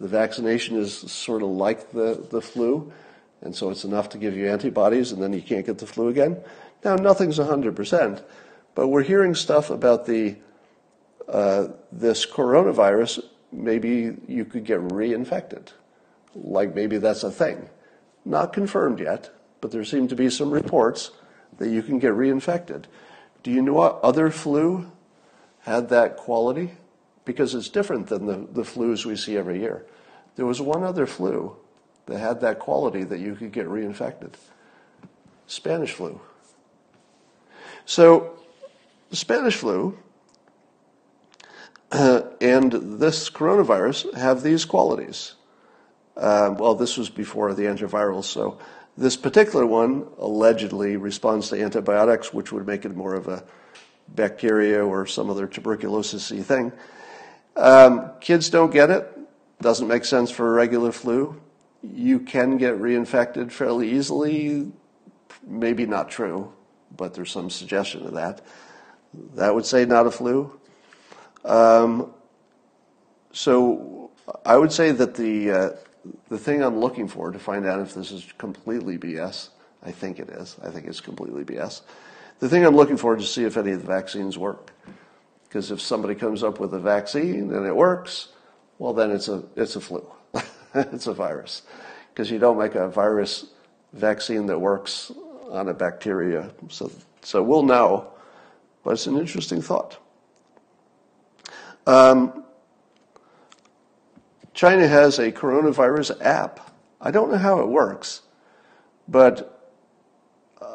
The 0.00 0.08
vaccination 0.08 0.78
is 0.78 0.94
sort 0.94 1.42
of 1.42 1.48
like 1.48 1.92
the, 1.92 2.26
the 2.30 2.42
flu, 2.42 2.92
and 3.40 3.54
so 3.54 3.70
it's 3.70 3.84
enough 3.84 4.10
to 4.10 4.18
give 4.18 4.36
you 4.36 4.48
antibodies 4.48 5.12
and 5.12 5.22
then 5.22 5.32
you 5.32 5.40
can't 5.40 5.64
get 5.64 5.78
the 5.78 5.86
flu 5.86 6.08
again. 6.08 6.38
Now, 6.84 6.96
nothing's 6.96 7.38
100%, 7.38 8.22
but 8.76 8.88
we're 8.88 9.02
hearing 9.02 9.34
stuff 9.34 9.70
about 9.70 10.06
the 10.06 10.36
uh, 11.28 11.68
this 11.90 12.24
coronavirus. 12.24 13.24
Maybe 13.50 14.16
you 14.28 14.44
could 14.44 14.64
get 14.64 14.80
reinfected, 14.80 15.72
like 16.36 16.74
maybe 16.76 16.98
that's 16.98 17.24
a 17.24 17.30
thing. 17.30 17.68
Not 18.24 18.52
confirmed 18.52 19.00
yet, 19.00 19.30
but 19.60 19.72
there 19.72 19.82
seem 19.82 20.06
to 20.08 20.14
be 20.14 20.30
some 20.30 20.50
reports 20.50 21.10
that 21.58 21.70
you 21.70 21.82
can 21.82 21.98
get 21.98 22.12
reinfected. 22.12 22.84
Do 23.42 23.50
you 23.50 23.62
know 23.62 23.72
what 23.72 24.00
other 24.02 24.30
flu 24.30 24.92
had 25.60 25.88
that 25.88 26.16
quality? 26.16 26.72
Because 27.24 27.54
it's 27.54 27.68
different 27.68 28.08
than 28.08 28.26
the, 28.26 28.46
the 28.52 28.62
flus 28.62 29.04
we 29.04 29.16
see 29.16 29.36
every 29.36 29.58
year. 29.60 29.86
There 30.36 30.46
was 30.46 30.60
one 30.60 30.84
other 30.84 31.06
flu 31.06 31.56
that 32.06 32.18
had 32.18 32.40
that 32.42 32.58
quality 32.58 33.04
that 33.04 33.18
you 33.20 33.34
could 33.34 33.52
get 33.52 33.66
reinfected 33.66 34.34
Spanish 35.46 35.92
flu. 35.92 36.20
So 37.84 38.36
the 39.16 39.20
Spanish 39.20 39.56
flu 39.56 39.96
uh, 41.90 42.20
and 42.38 42.70
this 43.00 43.30
coronavirus 43.30 44.12
have 44.14 44.42
these 44.42 44.66
qualities. 44.66 45.36
Uh, 46.18 46.54
well, 46.58 46.74
this 46.74 46.98
was 46.98 47.08
before 47.08 47.54
the 47.54 47.62
antivirals, 47.62 48.24
so 48.24 48.58
this 48.98 49.16
particular 49.16 49.64
one 49.64 50.06
allegedly 50.18 50.98
responds 50.98 51.48
to 51.48 51.62
antibiotics, 51.62 52.34
which 52.34 52.52
would 52.52 52.66
make 52.66 52.84
it 52.84 52.94
more 52.94 53.14
of 53.14 53.26
a 53.26 53.42
bacteria 54.08 54.84
or 54.84 55.06
some 55.06 55.30
other 55.30 55.46
tuberculosis 55.46 56.28
thing. 56.28 56.70
Um, 57.56 58.10
kids 58.20 58.50
don't 58.50 58.70
get 58.70 58.90
it. 58.90 59.08
Doesn't 59.62 59.88
make 59.88 60.04
sense 60.04 60.30
for 60.30 60.46
a 60.46 60.52
regular 60.52 60.92
flu. 60.92 61.40
You 61.82 62.20
can 62.20 62.58
get 62.58 62.74
reinfected 62.74 63.50
fairly 63.50 63.92
easily. 63.92 64.70
Maybe 65.46 65.86
not 65.86 66.10
true, 66.10 66.52
but 66.94 67.14
there's 67.14 67.30
some 67.30 67.48
suggestion 67.48 68.04
of 68.06 68.12
that. 68.12 68.42
That 69.34 69.54
would 69.54 69.66
say 69.66 69.84
not 69.84 70.06
a 70.06 70.10
flu. 70.10 70.58
Um, 71.44 72.12
so 73.32 74.10
I 74.44 74.56
would 74.56 74.72
say 74.72 74.92
that 74.92 75.14
the 75.14 75.50
uh, 75.50 75.70
the 76.28 76.38
thing 76.38 76.62
I'm 76.62 76.78
looking 76.78 77.08
for 77.08 77.30
to 77.30 77.38
find 77.38 77.66
out 77.66 77.80
if 77.80 77.94
this 77.94 78.10
is 78.10 78.32
completely 78.38 78.98
BS, 78.98 79.50
I 79.82 79.92
think 79.92 80.18
it 80.18 80.28
is. 80.30 80.56
I 80.62 80.70
think 80.70 80.86
it's 80.86 81.00
completely 81.00 81.44
BS. 81.44 81.82
The 82.38 82.48
thing 82.48 82.64
I'm 82.64 82.76
looking 82.76 82.96
for 82.96 83.16
is 83.16 83.22
to 83.22 83.28
see 83.28 83.44
if 83.44 83.56
any 83.56 83.72
of 83.72 83.80
the 83.80 83.86
vaccines 83.86 84.36
work. 84.36 84.72
Because 85.44 85.70
if 85.70 85.80
somebody 85.80 86.14
comes 86.14 86.42
up 86.42 86.60
with 86.60 86.74
a 86.74 86.80
vaccine 86.80 87.52
and 87.52 87.66
it 87.66 87.74
works, 87.74 88.28
well 88.78 88.92
then 88.92 89.10
it's 89.10 89.28
a 89.28 89.44
it's 89.54 89.76
a 89.76 89.80
flu. 89.80 90.04
it's 90.74 91.06
a 91.06 91.14
virus. 91.14 91.62
Because 92.12 92.30
you 92.30 92.38
don't 92.38 92.58
make 92.58 92.74
a 92.74 92.88
virus 92.88 93.46
vaccine 93.92 94.46
that 94.46 94.58
works 94.58 95.12
on 95.50 95.68
a 95.68 95.74
bacteria. 95.74 96.50
So 96.68 96.90
so 97.22 97.42
we'll 97.42 97.62
know 97.62 98.12
but 98.86 98.92
it's 98.92 99.08
an 99.08 99.18
interesting 99.18 99.60
thought. 99.60 99.98
Um, 101.88 102.44
China 104.54 104.86
has 104.86 105.18
a 105.18 105.32
coronavirus 105.32 106.24
app. 106.24 106.72
I 107.00 107.10
don't 107.10 107.32
know 107.32 107.36
how 107.36 107.58
it 107.58 107.66
works, 107.66 108.22
but 109.08 109.72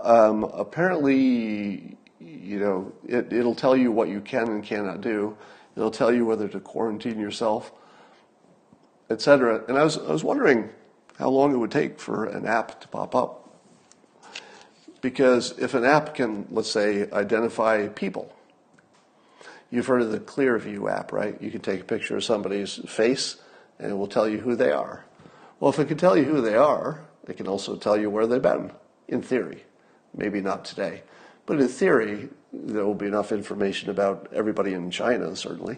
um, 0.04 0.44
apparently, 0.44 1.96
you 2.20 2.60
know, 2.60 2.92
it, 3.08 3.32
it'll 3.32 3.56
tell 3.56 3.78
you 3.78 3.94
what 3.94 4.10
you 4.10 4.20
can 4.20 4.50
and 4.50 4.62
cannot 4.62 5.00
do. 5.00 5.38
It'll 5.78 5.90
tell 5.90 6.14
you 6.14 6.26
whether 6.26 6.50
to 6.50 6.60
quarantine 6.60 7.18
yourself, 7.18 7.72
etc. 9.10 9.64
And 9.70 9.78
I 9.78 9.86
was, 9.86 9.98
I 9.98 10.12
was 10.12 10.26
wondering 10.26 10.70
how 11.18 11.30
long 11.30 11.54
it 11.54 11.58
would 11.58 11.72
take 11.72 11.98
for 11.98 12.26
an 12.26 12.46
app 12.46 12.82
to 12.82 12.90
pop 12.90 13.16
up. 13.16 13.41
Because 15.02 15.58
if 15.58 15.74
an 15.74 15.84
app 15.84 16.16
can, 16.16 16.48
let's 16.52 16.72
say, 16.72 17.10
identify 17.12 17.88
people, 17.88 18.34
You've 19.72 19.88
heard 19.88 20.02
of 20.02 20.12
the 20.12 20.20
Clearview 20.20 20.92
app, 20.92 21.14
right? 21.14 21.42
You 21.42 21.50
can 21.50 21.62
take 21.62 21.80
a 21.80 21.86
picture 21.86 22.18
of 22.18 22.26
somebody's 22.26 22.76
face 22.90 23.38
and 23.80 23.92
it 23.92 23.96
will 23.96 24.08
tell 24.08 24.28
you 24.28 24.40
who 24.40 24.56
they 24.56 24.72
are. 24.72 25.06
Well, 25.60 25.72
if 25.72 25.80
it 25.80 25.88
can 25.88 25.98
tell 25.98 26.18
you 26.18 26.26
who 26.26 26.42
they 26.42 26.56
are, 26.56 27.06
it 27.28 27.38
can 27.38 27.48
also 27.48 27.78
tell 27.78 27.98
you 27.98 28.10
where 28.10 28.28
they've 28.28 28.42
been, 28.42 28.72
in 29.08 29.22
theory. 29.22 29.64
Maybe 30.14 30.42
not 30.42 30.66
today. 30.66 31.04
But 31.46 31.62
in 31.62 31.70
theory, 31.70 32.28
there 32.52 32.86
will 32.86 32.96
be 32.96 33.08
enough 33.08 33.32
information 33.32 33.90
about 33.90 34.28
everybody 34.34 34.74
in 34.74 34.92
China, 34.92 35.34
certainly, 35.38 35.78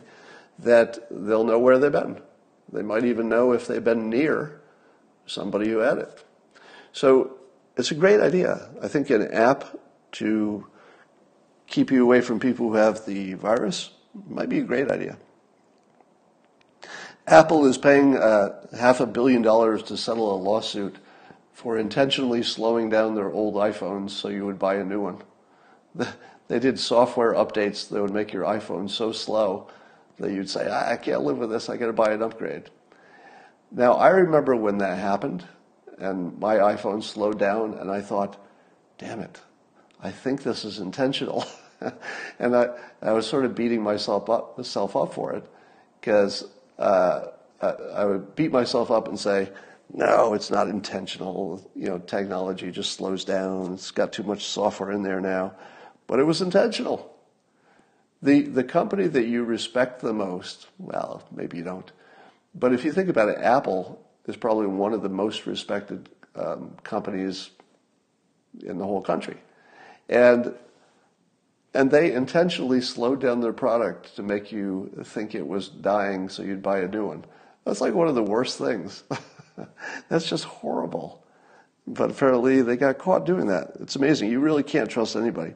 that 0.57 0.97
they'll 1.11 1.43
know 1.43 1.59
where 1.59 1.77
they've 1.77 1.91
been. 1.91 2.19
They 2.71 2.81
might 2.81 3.05
even 3.05 3.29
know 3.29 3.51
if 3.51 3.67
they've 3.67 3.83
been 3.83 4.09
near 4.09 4.59
somebody 5.27 5.69
who 5.69 5.77
had 5.79 5.99
it. 5.99 6.23
So 6.93 7.37
it's 7.77 7.91
a 7.91 7.95
great 7.95 8.19
idea. 8.19 8.69
I 8.81 8.87
think 8.87 9.09
an 9.09 9.31
app 9.31 9.77
to 10.13 10.67
keep 11.67 11.91
you 11.91 12.03
away 12.03 12.21
from 12.21 12.39
people 12.39 12.69
who 12.69 12.75
have 12.75 13.05
the 13.05 13.33
virus 13.33 13.91
might 14.27 14.49
be 14.49 14.59
a 14.59 14.63
great 14.63 14.91
idea. 14.91 15.17
Apple 17.25 17.65
is 17.65 17.77
paying 17.77 18.17
uh, 18.17 18.67
half 18.77 18.99
a 18.99 19.05
billion 19.05 19.41
dollars 19.41 19.81
to 19.83 19.97
settle 19.97 20.35
a 20.35 20.37
lawsuit 20.37 20.97
for 21.53 21.77
intentionally 21.77 22.43
slowing 22.43 22.89
down 22.89 23.15
their 23.15 23.31
old 23.31 23.55
iPhones 23.55 24.09
so 24.09 24.27
you 24.27 24.45
would 24.45 24.59
buy 24.59 24.75
a 24.75 24.83
new 24.83 25.01
one. 25.01 25.23
They 26.49 26.59
did 26.59 26.77
software 26.77 27.33
updates 27.33 27.89
that 27.89 28.01
would 28.01 28.13
make 28.13 28.33
your 28.33 28.43
iPhone 28.43 28.89
so 28.89 29.13
slow 29.13 29.69
that 30.19 30.31
you'd 30.31 30.49
say, 30.49 30.69
I 30.69 30.97
can't 30.97 31.23
live 31.23 31.37
with 31.37 31.49
this, 31.49 31.69
I 31.69 31.77
gotta 31.77 31.93
buy 31.93 32.11
an 32.11 32.21
upgrade. 32.21 32.69
Now, 33.71 33.93
I 33.93 34.09
remember 34.09 34.55
when 34.55 34.79
that 34.79 34.99
happened 34.99 35.45
and 35.97 36.37
my 36.39 36.55
iPhone 36.55 37.03
slowed 37.03 37.39
down, 37.39 37.73
and 37.75 37.91
I 37.91 38.01
thought, 38.01 38.37
damn 38.97 39.19
it, 39.19 39.41
I 40.01 40.11
think 40.11 40.43
this 40.43 40.65
is 40.65 40.79
intentional. 40.79 41.45
and 42.39 42.55
I, 42.55 42.69
I 43.01 43.11
was 43.13 43.27
sort 43.27 43.45
of 43.45 43.55
beating 43.55 43.81
myself 43.81 44.29
up, 44.29 44.57
myself 44.57 44.95
up 44.95 45.13
for 45.13 45.33
it 45.33 45.43
because 45.99 46.45
uh, 46.77 47.27
I 47.61 48.05
would 48.05 48.35
beat 48.35 48.51
myself 48.51 48.91
up 48.91 49.07
and 49.07 49.17
say, 49.17 49.49
no, 49.93 50.33
it's 50.33 50.51
not 50.51 50.67
intentional. 50.67 51.69
You 51.75 51.89
know, 51.89 51.99
technology 51.99 52.71
just 52.71 52.93
slows 52.93 53.23
down. 53.23 53.73
It's 53.73 53.91
got 53.91 54.11
too 54.11 54.23
much 54.23 54.45
software 54.45 54.91
in 54.91 55.03
there 55.03 55.21
now. 55.21 55.53
But 56.07 56.19
it 56.19 56.23
was 56.23 56.41
intentional. 56.41 57.15
The, 58.21 58.41
the 58.41 58.63
company 58.63 59.07
that 59.07 59.25
you 59.25 59.43
respect 59.43 60.01
the 60.01 60.13
most, 60.13 60.67
well, 60.77 61.23
maybe 61.31 61.57
you 61.57 61.63
don't, 61.63 61.91
but 62.55 62.73
if 62.73 62.85
you 62.85 62.91
think 62.91 63.09
about 63.09 63.29
it, 63.29 63.37
Apple 63.39 63.99
is 64.27 64.37
probably 64.37 64.67
one 64.67 64.93
of 64.93 65.01
the 65.01 65.09
most 65.09 65.45
respected 65.45 66.09
um, 66.35 66.75
companies 66.83 67.51
in 68.61 68.77
the 68.77 68.85
whole 68.85 69.01
country. 69.01 69.37
And 70.09 70.53
and 71.75 71.89
they 71.89 72.13
intentionally 72.13 72.81
slowed 72.81 73.19
down 73.19 73.41
their 73.41 73.53
product 73.53 74.15
to 74.15 74.21
make 74.21 74.51
you 74.51 74.91
think 75.05 75.33
it 75.33 75.47
was 75.47 75.69
dying 75.69 76.29
so 76.29 76.43
you'd 76.43 76.61
buy 76.61 76.81
a 76.81 76.87
new 76.87 77.07
one. 77.07 77.25
That's 77.65 77.81
like 77.81 77.95
one 77.95 78.07
of 78.07 78.13
the 78.13 78.23
worst 78.23 78.59
things. 78.59 79.03
That's 80.09 80.29
just 80.29 80.43
horrible. 80.43 81.23
But 81.87 82.11
apparently 82.11 82.61
they 82.61 82.77
got 82.77 82.99
caught 82.99 83.25
doing 83.25 83.47
that. 83.47 83.71
It's 83.79 83.95
amazing. 83.95 84.29
You 84.29 84.39
really 84.39 84.61
can't 84.61 84.89
trust 84.89 85.15
anybody. 85.15 85.55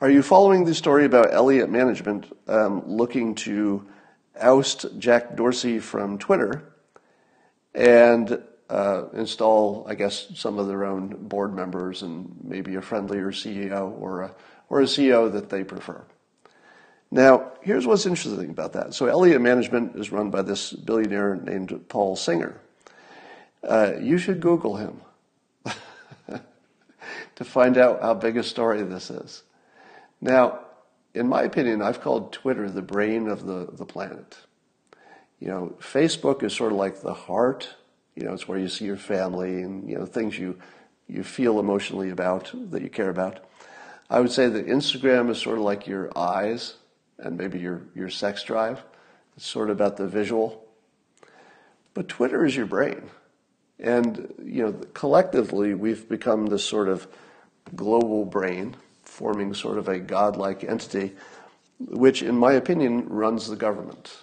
Are 0.00 0.10
you 0.10 0.22
following 0.22 0.64
the 0.64 0.74
story 0.74 1.04
about 1.04 1.32
Elliott 1.32 1.70
Management 1.70 2.34
um, 2.48 2.82
looking 2.86 3.34
to 3.36 3.86
oust 4.40 4.86
Jack 4.98 5.36
Dorsey 5.36 5.78
from 5.78 6.18
Twitter 6.18 6.72
and 7.74 8.42
uh, 8.68 9.04
install, 9.12 9.86
I 9.88 9.94
guess, 9.94 10.26
some 10.34 10.58
of 10.58 10.66
their 10.66 10.84
own 10.84 11.28
board 11.28 11.54
members 11.54 12.02
and 12.02 12.36
maybe 12.42 12.74
a 12.74 12.82
friendlier 12.82 13.30
CEO 13.30 14.00
or 14.00 14.22
a, 14.22 14.34
or 14.68 14.80
a 14.80 14.84
CEO 14.84 15.32
that 15.32 15.50
they 15.50 15.62
prefer. 15.62 16.02
Now, 17.10 17.52
here's 17.62 17.86
what's 17.86 18.06
interesting 18.06 18.50
about 18.50 18.72
that. 18.72 18.92
So, 18.92 19.06
Elliott 19.06 19.40
Management 19.40 19.94
is 19.94 20.10
run 20.10 20.30
by 20.30 20.42
this 20.42 20.72
billionaire 20.72 21.36
named 21.36 21.88
Paul 21.88 22.16
Singer. 22.16 22.60
Uh, 23.62 23.92
you 24.00 24.18
should 24.18 24.40
Google 24.40 24.76
him 24.76 25.00
to 27.36 27.44
find 27.44 27.78
out 27.78 28.02
how 28.02 28.14
big 28.14 28.36
a 28.36 28.42
story 28.42 28.82
this 28.82 29.10
is. 29.10 29.44
Now, 30.20 30.65
in 31.16 31.28
my 31.28 31.42
opinion, 31.42 31.80
I've 31.80 32.02
called 32.02 32.32
Twitter 32.32 32.68
the 32.70 32.82
brain 32.82 33.26
of 33.26 33.46
the, 33.46 33.68
the 33.72 33.86
planet. 33.86 34.36
You 35.40 35.48
know, 35.48 35.76
Facebook 35.80 36.42
is 36.42 36.54
sort 36.54 36.72
of 36.72 36.78
like 36.78 37.00
the 37.00 37.14
heart. 37.14 37.74
You 38.14 38.24
know, 38.24 38.34
it's 38.34 38.46
where 38.46 38.58
you 38.58 38.68
see 38.68 38.84
your 38.84 38.98
family 38.98 39.62
and, 39.62 39.88
you 39.88 39.98
know, 39.98 40.04
things 40.04 40.38
you, 40.38 40.58
you 41.08 41.22
feel 41.22 41.58
emotionally 41.58 42.10
about 42.10 42.52
that 42.70 42.82
you 42.82 42.90
care 42.90 43.08
about. 43.08 43.40
I 44.10 44.20
would 44.20 44.30
say 44.30 44.48
that 44.48 44.66
Instagram 44.66 45.30
is 45.30 45.40
sort 45.40 45.56
of 45.56 45.64
like 45.64 45.86
your 45.86 46.16
eyes 46.16 46.74
and 47.18 47.36
maybe 47.38 47.58
your, 47.58 47.82
your 47.94 48.10
sex 48.10 48.42
drive. 48.42 48.82
It's 49.36 49.46
sort 49.46 49.70
of 49.70 49.76
about 49.76 49.96
the 49.96 50.06
visual. 50.06 50.64
But 51.94 52.08
Twitter 52.08 52.44
is 52.44 52.54
your 52.54 52.66
brain. 52.66 53.08
And, 53.78 54.32
you 54.42 54.64
know, 54.64 54.72
collectively, 54.92 55.74
we've 55.74 56.08
become 56.08 56.46
this 56.46 56.64
sort 56.64 56.88
of 56.88 57.08
global 57.74 58.24
brain 58.26 58.76
forming 59.16 59.54
sort 59.54 59.78
of 59.78 59.88
a 59.88 59.98
godlike 59.98 60.62
entity, 60.62 61.14
which, 61.80 62.22
in 62.22 62.36
my 62.36 62.52
opinion, 62.52 63.08
runs 63.08 63.48
the 63.48 63.56
government. 63.56 64.14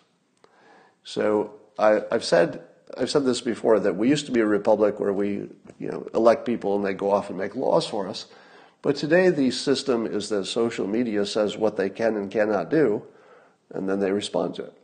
So 1.04 1.56
I, 1.80 2.02
have 2.12 2.24
said 2.24 2.62
I've 2.96 3.10
said 3.10 3.26
this 3.26 3.42
before 3.42 3.80
that 3.80 3.96
we 3.96 4.08
used 4.08 4.28
to 4.28 4.32
be 4.32 4.40
a 4.40 4.46
republic 4.46 5.00
where 5.00 5.12
we 5.12 5.50
you 5.80 5.90
know 5.90 6.08
elect 6.14 6.46
people 6.46 6.76
and 6.76 6.86
they 6.86 6.94
go 6.94 7.10
off 7.10 7.30
and 7.30 7.40
make 7.40 7.56
laws 7.56 7.88
for 7.88 8.08
us. 8.08 8.28
But 8.84 8.96
today 8.96 9.32
the 9.32 9.50
system 9.50 10.06
is 10.06 10.30
that 10.30 10.46
social 10.46 10.88
media 10.88 11.26
says 11.26 11.58
what 11.58 11.76
they 11.76 11.90
can 11.90 12.16
and 12.16 12.30
cannot 12.30 12.70
do, 12.70 13.02
and 13.72 13.90
then 13.90 14.00
they 14.00 14.12
respond 14.12 14.54
to 14.56 14.66
it. 14.66 14.78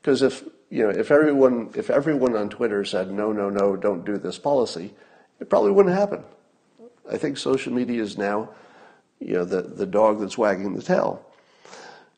Because 0.00 0.22
if 0.22 0.44
you 0.70 0.84
know 0.84 0.90
if 0.90 1.10
everyone 1.10 1.70
if 1.74 1.90
everyone 1.90 2.36
on 2.36 2.50
Twitter 2.50 2.84
said 2.84 3.10
no 3.10 3.32
no 3.32 3.50
no 3.50 3.74
don't 3.74 4.04
do 4.04 4.16
this 4.16 4.38
policy, 4.38 4.94
it 5.40 5.50
probably 5.50 5.72
wouldn't 5.72 5.96
happen. 5.96 6.22
I 7.10 7.16
think 7.18 7.36
social 7.36 7.72
media 7.72 8.00
is 8.00 8.16
now 8.16 8.50
you 9.20 9.34
know, 9.34 9.44
the, 9.44 9.62
the 9.62 9.86
dog 9.86 10.20
that's 10.20 10.38
wagging 10.38 10.74
the 10.74 10.82
tail. 10.82 11.24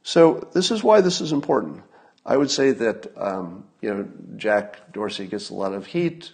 So 0.03 0.49
this 0.53 0.71
is 0.71 0.83
why 0.83 1.01
this 1.01 1.21
is 1.21 1.33
important. 1.33 1.83
I 2.25 2.37
would 2.37 2.51
say 2.51 2.73
that, 2.73 3.13
um, 3.17 3.65
you 3.81 3.93
know, 3.93 4.09
Jack 4.37 4.93
Dorsey 4.93 5.27
gets 5.27 5.51
a 5.51 5.55
lot 5.55 5.73
of 5.73 5.87
heat 5.87 6.33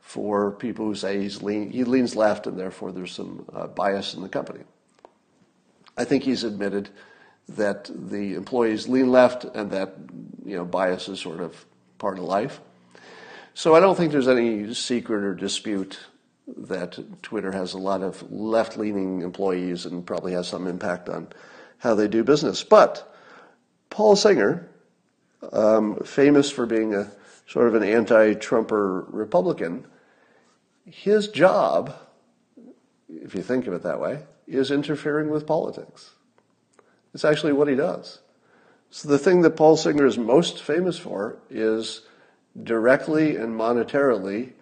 for 0.00 0.50
people 0.50 0.86
who 0.86 0.94
say 0.94 1.20
he's 1.20 1.42
lean, 1.42 1.70
he 1.70 1.84
leans 1.84 2.16
left 2.16 2.46
and 2.46 2.58
therefore 2.58 2.92
there's 2.92 3.12
some 3.12 3.46
uh, 3.54 3.66
bias 3.66 4.14
in 4.14 4.22
the 4.22 4.28
company. 4.28 4.64
I 5.96 6.04
think 6.04 6.24
he's 6.24 6.44
admitted 6.44 6.88
that 7.50 7.90
the 7.94 8.34
employees 8.34 8.88
lean 8.88 9.10
left 9.10 9.44
and 9.44 9.70
that, 9.70 9.94
you 10.44 10.56
know, 10.56 10.64
bias 10.64 11.08
is 11.08 11.20
sort 11.20 11.40
of 11.40 11.64
part 11.98 12.18
of 12.18 12.24
life. 12.24 12.60
So 13.54 13.74
I 13.74 13.80
don't 13.80 13.96
think 13.96 14.12
there's 14.12 14.28
any 14.28 14.72
secret 14.74 15.22
or 15.22 15.34
dispute 15.34 15.98
that 16.56 17.22
Twitter 17.22 17.52
has 17.52 17.74
a 17.74 17.78
lot 17.78 18.02
of 18.02 18.30
left 18.30 18.76
leaning 18.76 19.22
employees 19.22 19.86
and 19.86 20.06
probably 20.06 20.32
has 20.32 20.48
some 20.48 20.66
impact 20.66 21.08
on 21.08 21.28
how 21.78 21.94
they 21.94 22.08
do 22.08 22.24
business. 22.24 22.62
But 22.64 23.14
Paul 23.88 24.16
Singer, 24.16 24.68
um, 25.52 25.96
famous 26.04 26.50
for 26.50 26.66
being 26.66 26.94
a 26.94 27.10
sort 27.46 27.68
of 27.68 27.74
an 27.74 27.82
anti 27.82 28.34
Trumper 28.34 29.06
Republican, 29.08 29.86
his 30.84 31.28
job, 31.28 31.94
if 33.08 33.34
you 33.34 33.42
think 33.42 33.66
of 33.66 33.74
it 33.74 33.82
that 33.82 34.00
way, 34.00 34.20
is 34.46 34.70
interfering 34.70 35.30
with 35.30 35.46
politics. 35.46 36.10
It's 37.14 37.24
actually 37.24 37.52
what 37.52 37.68
he 37.68 37.74
does. 37.74 38.20
So 38.90 39.08
the 39.08 39.18
thing 39.18 39.42
that 39.42 39.56
Paul 39.56 39.76
Singer 39.76 40.06
is 40.06 40.18
most 40.18 40.62
famous 40.62 40.98
for 40.98 41.38
is 41.48 42.02
directly 42.60 43.36
and 43.36 43.58
monetarily 43.58 44.52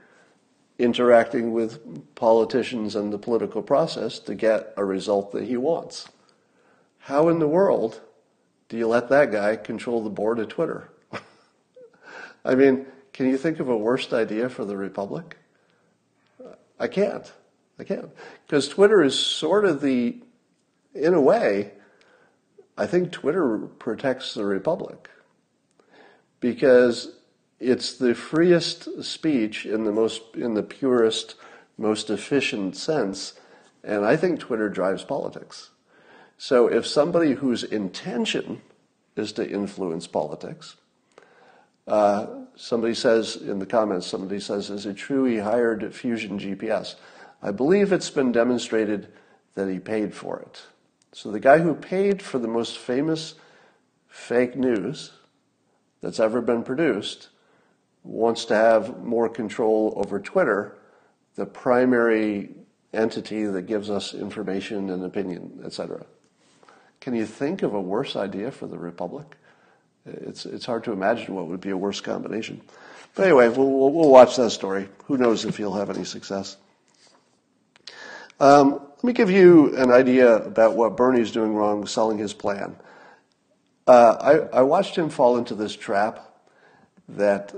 interacting 0.79 1.53
with 1.53 2.15
politicians 2.15 2.95
and 2.95 3.13
the 3.13 3.19
political 3.19 3.63
process 3.63 4.19
to 4.21 4.35
get 4.35 4.73
a 4.77 4.85
result 4.85 5.33
that 5.33 5.45
he 5.45 5.57
wants. 5.57 6.09
How 6.99 7.29
in 7.29 7.41
the 7.41 7.49
world 7.49 8.01
do 8.69 8.77
you 8.77 8.87
let 8.87 9.09
that 9.09 9.33
guy 9.33 9.57
control 9.57 10.03
the 10.03 10.11
board 10.11 10.39
of 10.39 10.49
Twitter? 10.49 10.91
I 12.45 12.55
mean, 12.55 12.87
can 13.13 13.29
you 13.29 13.37
think 13.37 13.59
of 13.59 13.69
a 13.69 13.77
worst 13.77 14.13
idea 14.13 14.49
for 14.49 14.65
the 14.65 14.77
Republic? 14.77 15.37
I 16.79 16.87
can't. 16.87 17.33
I 17.79 17.85
can't. 17.85 18.11
Because 18.47 18.69
Twitter 18.69 19.03
is 19.03 19.19
sort 19.19 19.65
of 19.65 19.81
the, 19.81 20.21
in 20.95 21.15
a 21.15 21.21
way, 21.21 21.73
I 22.77 22.87
think 22.87 23.11
Twitter 23.11 23.59
protects 23.59 24.35
the 24.35 24.45
Republic. 24.45 25.11
Because 26.41 27.18
it's 27.61 27.95
the 27.95 28.15
freest 28.15 29.03
speech 29.03 29.67
in 29.67 29.85
the 29.85 29.93
most 29.93 30.23
in 30.35 30.55
the 30.55 30.63
purest, 30.63 31.35
most 31.77 32.11
efficient 32.11 32.77
sense, 32.77 33.35
and 33.83 34.05
I 34.05 34.17
think 34.17 34.39
Twitter 34.39 34.69
drives 34.69 35.05
politics. 35.05 35.71
So 36.37 36.69
if 36.69 36.87
somebody 36.87 37.33
whose 37.33 37.65
intention 37.65 38.63
is 39.17 39.33
to 39.33 39.49
influence 39.49 40.07
politics, 40.07 40.77
uh, 41.89 42.27
somebody 42.55 42.95
says 42.95 43.35
in 43.35 43.59
the 43.59 43.67
comments, 43.67 44.07
somebody 44.07 44.39
says, 44.39 44.71
"Is 44.71 44.87
it 44.87 44.97
true 44.97 45.25
he 45.25 45.39
hired 45.39 45.93
Fusion 45.93 46.39
GPS?" 46.39 46.95
I 47.43 47.51
believe 47.51 47.93
it's 47.93 48.11
been 48.11 48.33
demonstrated 48.33 49.09
that 49.55 49.69
he 49.69 49.81
paid 49.81 50.15
for 50.15 50.39
it. 50.39 50.63
So 51.13 51.33
the 51.33 51.41
guy 51.41 51.59
who 51.59 51.75
paid 51.75 52.23
for 52.23 52.39
the 52.39 52.49
most 52.49 52.79
famous 52.79 53.35
fake 54.07 54.57
news 54.57 55.13
that's 56.01 56.21
ever 56.21 56.41
been 56.41 56.63
produced 56.63 57.29
wants 58.05 58.47
to 58.47 58.55
have 58.55 59.03
more 59.05 59.29
control 59.29 59.95
over 59.97 60.19
Twitter, 60.19 60.77
the 61.35 61.47
primary 61.47 62.51
entity 62.93 63.45
that 63.45 63.63
gives 63.63 63.91
us 63.91 64.15
information 64.15 64.91
and 64.91 65.05
opinion, 65.05 65.61
etc. 65.65 66.05
Can 67.01 67.15
you 67.15 67.27
think 67.27 67.63
of 67.63 67.75
a 67.75 67.81
worse 67.81 68.17
idea 68.17 68.51
for 68.51 68.67
the 68.67 68.79
Republic? 68.79 69.37
It's, 70.07 70.47
it's 70.47 70.67
hard 70.67 70.85
to 70.85 70.93
imagine 70.93 71.35
what 71.35 71.47
would 71.47 71.61
be 71.61 71.71
a 71.71 71.77
worse 71.77 72.01
combination. 72.01 72.63
But 73.15 73.25
anyway, 73.25 73.49
we'll, 73.49 73.71
we'll, 73.71 73.93
we'll 73.93 74.11
watch 74.11 74.37
that 74.37 74.51
story. 74.51 74.89
Who 75.05 75.17
knows 75.17 75.45
if 75.45 75.57
he'll 75.57 75.75
have 75.75 75.91
any 75.91 76.05
success. 76.05 76.57
Um, 78.41 78.81
let 78.97 79.05
me 79.05 79.13
give 79.13 79.31
you 79.31 79.77
an 79.77 79.91
idea 79.91 80.37
about 80.37 80.77
what 80.77 80.97
Bernie's 80.97 81.33
doing 81.33 81.55
wrong 81.55 81.87
selling 81.87 82.19
his 82.19 82.33
plan. 82.33 82.77
Uh, 83.87 84.47
I, 84.53 84.59
I, 84.59 84.63
watched 84.63 84.97
him 84.97 85.09
fall 85.09 85.39
into 85.39 85.55
this 85.55 85.75
trap 85.75 86.21
that 87.09 87.55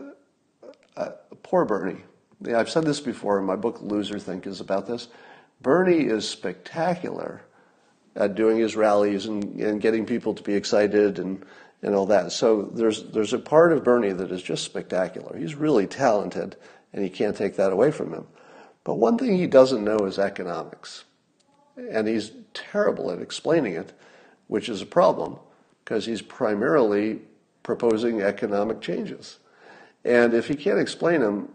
poor 1.51 1.65
Bernie. 1.65 2.05
Yeah, 2.43 2.61
I've 2.61 2.71
said 2.71 2.85
this 2.85 3.01
before 3.01 3.37
in 3.41 3.45
my 3.45 3.57
book, 3.57 3.81
Loserthink, 3.81 4.47
is 4.47 4.61
about 4.61 4.87
this. 4.87 5.09
Bernie 5.61 6.05
is 6.05 6.27
spectacular 6.27 7.43
at 8.15 8.37
doing 8.37 8.57
his 8.57 8.77
rallies 8.77 9.27
and, 9.27 9.61
and 9.61 9.81
getting 9.81 10.07
people 10.07 10.33
to 10.35 10.43
be 10.45 10.55
excited 10.55 11.19
and, 11.19 11.45
and 11.83 11.93
all 11.93 12.07
that. 12.07 12.31
So 12.31 12.63
there's, 12.63 13.03
there's 13.11 13.33
a 13.33 13.39
part 13.39 13.73
of 13.73 13.83
Bernie 13.83 14.13
that 14.13 14.31
is 14.31 14.43
just 14.43 14.63
spectacular. 14.63 15.37
He's 15.37 15.57
really 15.57 15.89
talented, 15.89 16.55
and 16.93 17.03
you 17.03 17.11
can't 17.11 17.37
take 17.37 17.57
that 17.57 17.73
away 17.73 17.91
from 17.91 18.15
him. 18.15 18.29
But 18.85 18.95
one 18.95 19.19
thing 19.19 19.37
he 19.37 19.49
doesn't 19.49 19.83
know 19.83 19.99
is 20.07 20.21
economics. 20.21 21.03
And 21.77 22.07
he's 22.07 22.31
terrible 22.55 23.11
at 23.11 23.21
explaining 23.21 23.75
it, 23.75 23.93
which 24.47 24.69
is 24.69 24.83
a 24.83 24.87
problem 24.87 25.37
because 25.85 26.07
he's 26.07 26.23
primarily 26.23 27.23
proposing 27.65 28.23
economic 28.23 28.81
changes. 28.81 29.40
And 30.05 30.35
if 30.35 30.49
he 30.49 30.55
can't 30.55 30.79
explain 30.79 31.21
them, 31.21 31.51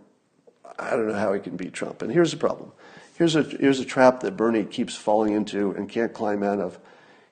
I 0.78 0.92
don't 0.92 1.08
know 1.08 1.16
how 1.16 1.34
he 1.34 1.40
can 1.40 1.56
beat 1.56 1.74
Trump. 1.74 2.02
And 2.02 2.12
here's 2.12 2.32
the 2.32 2.38
problem. 2.38 2.72
Here's 3.18 3.36
a, 3.36 3.44
here's 3.44 3.80
a 3.80 3.86
trap 3.86 4.20
that 4.22 4.36
Bernie 4.36 4.66
keeps 4.66 4.96
falling 4.96 5.34
into 5.34 5.72
and 5.72 5.88
can't 5.90 6.14
climb 6.14 6.44
out 6.44 6.60
of. 6.60 6.80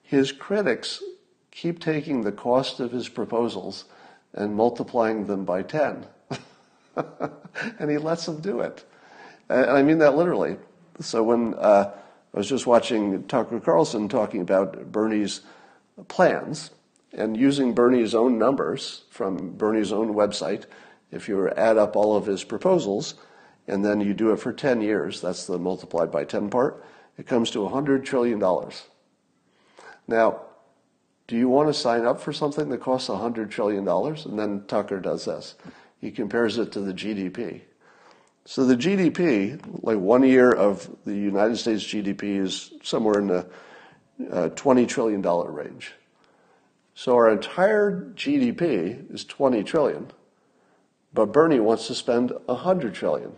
His 0.01 0.32
critics 0.32 1.03
keep 1.51 1.80
taking 1.80 2.22
the 2.22 2.32
cost 2.32 2.80
of 2.80 2.91
his 2.91 3.09
proposals 3.09 3.86
and 4.34 4.55
multiplying 4.55 5.28
them 5.28 5.45
by 5.45 5.61
10. 5.61 6.05
and 7.80 7.91
he 7.91 7.97
lets 7.97 8.26
them 8.26 8.39
do 8.39 8.61
it. 8.61 8.84
And 9.49 9.70
I 9.70 9.84
mean 9.84 9.99
that 9.99 10.16
literally. 10.16 10.57
So 10.99 11.24
when 11.24 11.53
uh, 11.55 11.91
I 12.34 12.38
was 12.38 12.47
just 12.47 12.66
watching 12.66 13.24
Tucker 13.28 13.59
Carlson 13.59 14.07
talking 14.07 14.41
about 14.41 14.91
Bernie's 14.91 15.41
plans 16.07 16.72
and 17.11 17.38
using 17.38 17.74
Bernie's 17.74 18.16
own 18.16 18.39
numbers 18.39 19.03
from 19.09 19.51
Bernie's 19.51 19.91
own 19.91 20.14
website, 20.14 20.66
if 21.14 21.30
you 21.30 21.49
add 21.49 21.78
up 21.78 21.95
all 21.95 22.16
of 22.16 22.26
his 22.26 22.43
proposals 22.43 23.16
and 23.68 23.84
then 23.84 24.01
you 24.01 24.14
do 24.14 24.32
it 24.32 24.39
for 24.39 24.51
10 24.51 24.82
years, 24.82 25.22
that's 25.22 25.45
the 25.45 25.57
multiplied 25.57 26.11
by 26.11 26.26
10 26.26 26.49
part, 26.49 26.84
it 27.18 27.28
comes 27.28 27.51
to 27.51 27.59
$100 27.59 28.03
trillion. 28.03 28.39
Now, 30.07 30.41
do 31.28 31.38
you 31.38 31.47
want 31.47 31.70
to 31.70 31.74
sign 31.74 32.05
up 32.05 32.20
for 32.20 32.34
something 32.34 32.70
that 32.70 32.82
costs 32.82 33.09
$100 33.09 33.49
trillion? 33.49 33.88
And 33.88 34.39
then 34.39 34.66
Tucker 34.68 34.99
does 34.99 35.26
this. 35.26 35.55
He 36.01 36.11
compares 36.11 36.57
it 36.57 36.72
to 36.74 36.82
the 36.82 36.93
GDP. 36.93 37.61
So 38.45 38.66
the 38.66 38.76
GDP, 38.76 39.57
like 39.84 39.97
one 39.97 40.24
year 40.24 40.51
of 40.51 40.89
the 41.05 41.16
United 41.16 41.57
States 41.57 41.84
GDP 41.84 42.41
is 42.41 42.74
somewhere 42.84 43.20
in 43.20 43.28
the 43.28 43.47
uh, 44.30 44.49
$20 44.49 44.86
trillion 44.88 45.22
range. 45.22 45.93
So 46.93 47.16
our 47.16 47.30
entire 47.30 48.11
GDP 48.16 49.11
is 49.14 49.24
20 49.24 49.64
trillion, 49.64 50.11
but 51.14 51.32
Bernie 51.32 51.59
wants 51.59 51.88
to 51.88 51.95
spend 51.95 52.32
100 52.45 52.93
trillion. 52.93 53.34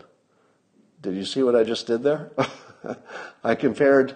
Did 1.02 1.16
you 1.16 1.26
see 1.26 1.44
what 1.44 1.56
I 1.56 1.64
just 1.64 1.88
did 1.88 2.04
there? 2.04 2.32
I 3.44 3.56
compared 3.56 4.16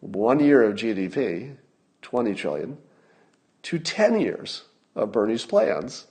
one 0.00 0.40
year 0.40 0.62
of 0.62 0.74
GDP, 0.76 1.56
20 2.02 2.34
trillion, 2.34 2.78
to 3.62 3.78
10 3.78 4.20
years 4.20 4.62
of 4.94 5.12
Bernie's 5.12 5.44
plans 5.44 6.06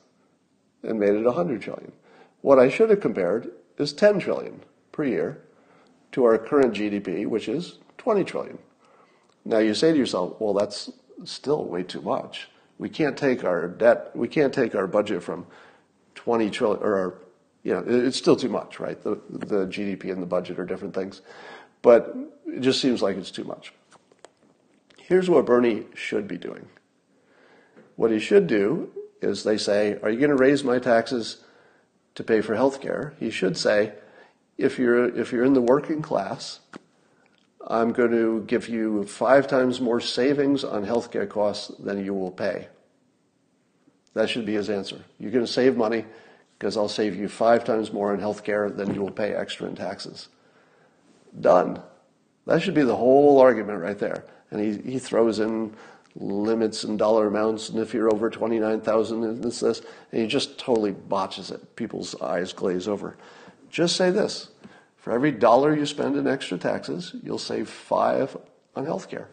and 0.84 1.00
made 1.00 1.14
it 1.14 1.24
100 1.24 1.62
trillion. 1.62 1.92
What 2.42 2.60
I 2.60 2.70
should 2.70 2.90
have 2.90 3.02
compared 3.02 3.52
is 3.78 3.94
10 3.94 4.20
trillion 4.20 4.62
per 4.92 5.04
year 5.04 5.42
to 6.12 6.24
our 6.24 6.38
current 6.38 6.74
GDP, 6.74 7.28
which 7.28 7.48
is 7.48 7.80
20 7.98 8.24
trillion. 8.24 8.58
Now 9.46 9.60
you 9.60 9.74
say 9.74 9.92
to 9.92 9.98
yourself, 9.98 10.36
well, 10.40 10.54
that's 10.54 10.92
still 11.24 11.66
way 11.66 11.84
too 11.84 12.02
much. 12.02 12.50
We 12.78 12.90
can't 12.90 13.18
take 13.18 13.44
our 13.44 13.68
debt, 13.68 14.16
we 14.16 14.28
can't 14.28 14.54
take 14.54 14.74
our 14.74 14.88
budget 14.88 15.22
from 15.22 15.46
20 16.20 16.50
trillion, 16.50 16.84
or 16.84 17.16
you 17.64 17.74
know, 17.74 17.84
it's 17.88 18.18
still 18.18 18.36
too 18.36 18.50
much, 18.50 18.78
right? 18.78 19.02
The, 19.02 19.22
the 19.30 19.66
GDP 19.68 20.12
and 20.12 20.22
the 20.22 20.28
budget 20.28 20.60
are 20.60 20.66
different 20.66 20.94
things. 20.94 21.22
But 21.82 22.14
it 22.46 22.60
just 22.60 22.82
seems 22.82 23.02
like 23.02 23.16
it's 23.16 23.32
too 23.32 23.46
much. 23.46 23.74
Here's 24.98 25.30
what 25.30 25.46
Bernie 25.46 25.86
should 25.96 26.28
be 26.28 26.38
doing. 26.38 26.68
What 27.96 28.12
he 28.12 28.20
should 28.20 28.48
do 28.48 28.92
is 29.22 29.44
they 29.44 29.58
say, 29.58 29.98
Are 30.04 30.10
you 30.10 30.20
going 30.20 30.30
to 30.30 30.36
raise 30.36 30.62
my 30.62 30.78
taxes 30.78 31.44
to 32.16 32.24
pay 32.24 32.42
for 32.42 32.54
health 32.56 32.82
care? 32.82 33.14
He 33.18 33.30
should 33.30 33.56
say, 33.56 33.94
if 34.58 34.78
you're, 34.78 35.08
if 35.18 35.32
you're 35.32 35.46
in 35.46 35.54
the 35.54 35.62
working 35.62 36.02
class, 36.02 36.60
I'm 37.66 37.94
going 37.94 38.12
to 38.12 38.44
give 38.46 38.68
you 38.68 39.06
five 39.06 39.48
times 39.48 39.80
more 39.80 40.02
savings 40.02 40.66
on 40.66 40.86
healthcare 40.86 41.30
costs 41.30 41.70
than 41.80 42.04
you 42.04 42.14
will 42.14 42.32
pay. 42.32 42.68
That 44.14 44.30
should 44.30 44.45
be 44.45 44.53
his 44.53 44.70
answer. 44.70 45.03
You're 45.20 45.32
going 45.32 45.45
to 45.45 45.51
save 45.51 45.78
money 45.78 46.05
because 46.57 46.76
I'll 46.76 46.89
save 46.89 47.16
you 47.16 47.28
five 47.28 47.64
times 47.64 47.93
more 47.93 48.12
on 48.12 48.20
healthcare 48.20 48.76
than 48.76 48.93
you 48.93 49.01
will 49.01 49.12
pay 49.12 49.34
extra 49.34 49.68
in 49.68 49.76
taxes. 49.76 50.28
Done. 51.39 51.82
That 52.45 52.62
should 52.62 52.74
be 52.74 52.84
the 52.84 52.95
whole 52.95 53.39
argument 53.39 53.80
right 53.80 53.97
there. 53.97 54.26
And 54.51 54.60
he, 54.60 54.91
he 54.93 54.99
throws 54.99 55.39
in 55.39 55.76
limits 56.16 56.84
and 56.84 56.97
dollar 56.97 57.28
amounts, 57.28 57.70
and 57.70 57.80
if 57.80 57.93
you're 57.93 58.12
over 58.12 58.30
29,000 58.30 59.24
and 59.24 59.43
this, 59.43 59.60
this, 59.60 59.82
and 60.12 60.22
he 60.22 60.28
just 60.28 60.57
totally 60.57 60.91
botches 60.91 61.51
it. 61.51 61.76
People's 61.76 62.20
eyes 62.20 62.51
glaze 62.51 62.88
over. 62.88 63.16
Just 63.70 63.95
say 63.95 64.10
this 64.10 64.49
for 64.97 65.14
every 65.14 65.32
dollar 65.32 65.76
you 65.76 65.86
spend 65.86 66.18
in 66.18 66.28
extra 66.28 66.57
taxes, 66.57 67.16
you'll 67.24 67.38
save 67.38 67.70
five 67.70 68.36
on 68.76 68.86
healthcare. 68.86 69.28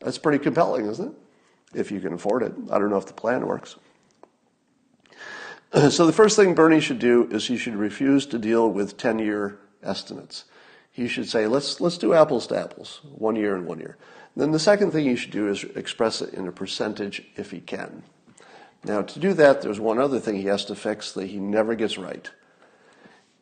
That's 0.00 0.18
pretty 0.18 0.42
compelling, 0.42 0.86
isn't 0.86 1.08
it? 1.08 1.14
If 1.74 1.90
you 1.90 2.00
can 2.00 2.12
afford 2.12 2.42
it. 2.42 2.52
I 2.70 2.78
don't 2.78 2.90
know 2.90 2.96
if 2.96 3.06
the 3.06 3.12
plan 3.12 3.46
works. 3.46 3.76
So 5.90 6.06
the 6.06 6.12
first 6.12 6.36
thing 6.36 6.54
Bernie 6.54 6.78
should 6.78 7.00
do 7.00 7.26
is 7.32 7.48
he 7.48 7.56
should 7.56 7.74
refuse 7.74 8.26
to 8.26 8.38
deal 8.38 8.70
with 8.70 8.96
10-year 8.96 9.58
estimates. 9.82 10.44
He 10.92 11.08
should 11.08 11.28
say, 11.28 11.48
let's, 11.48 11.80
let's 11.80 11.98
do 11.98 12.14
apples 12.14 12.46
to 12.46 12.56
apples, 12.56 13.00
one 13.02 13.34
year 13.34 13.56
and 13.56 13.66
one 13.66 13.80
year. 13.80 13.96
then 14.36 14.52
the 14.52 14.60
second 14.60 14.92
thing 14.92 15.04
he 15.04 15.16
should 15.16 15.32
do 15.32 15.48
is 15.48 15.64
express 15.74 16.22
it 16.22 16.32
in 16.32 16.46
a 16.46 16.52
percentage 16.52 17.24
if 17.34 17.50
he 17.50 17.58
can. 17.58 18.04
Now, 18.84 19.02
to 19.02 19.18
do 19.18 19.32
that, 19.32 19.62
there's 19.62 19.80
one 19.80 19.98
other 19.98 20.20
thing 20.20 20.36
he 20.36 20.44
has 20.44 20.64
to 20.66 20.76
fix 20.76 21.10
that 21.12 21.26
he 21.26 21.40
never 21.40 21.74
gets 21.74 21.98
right. 21.98 22.30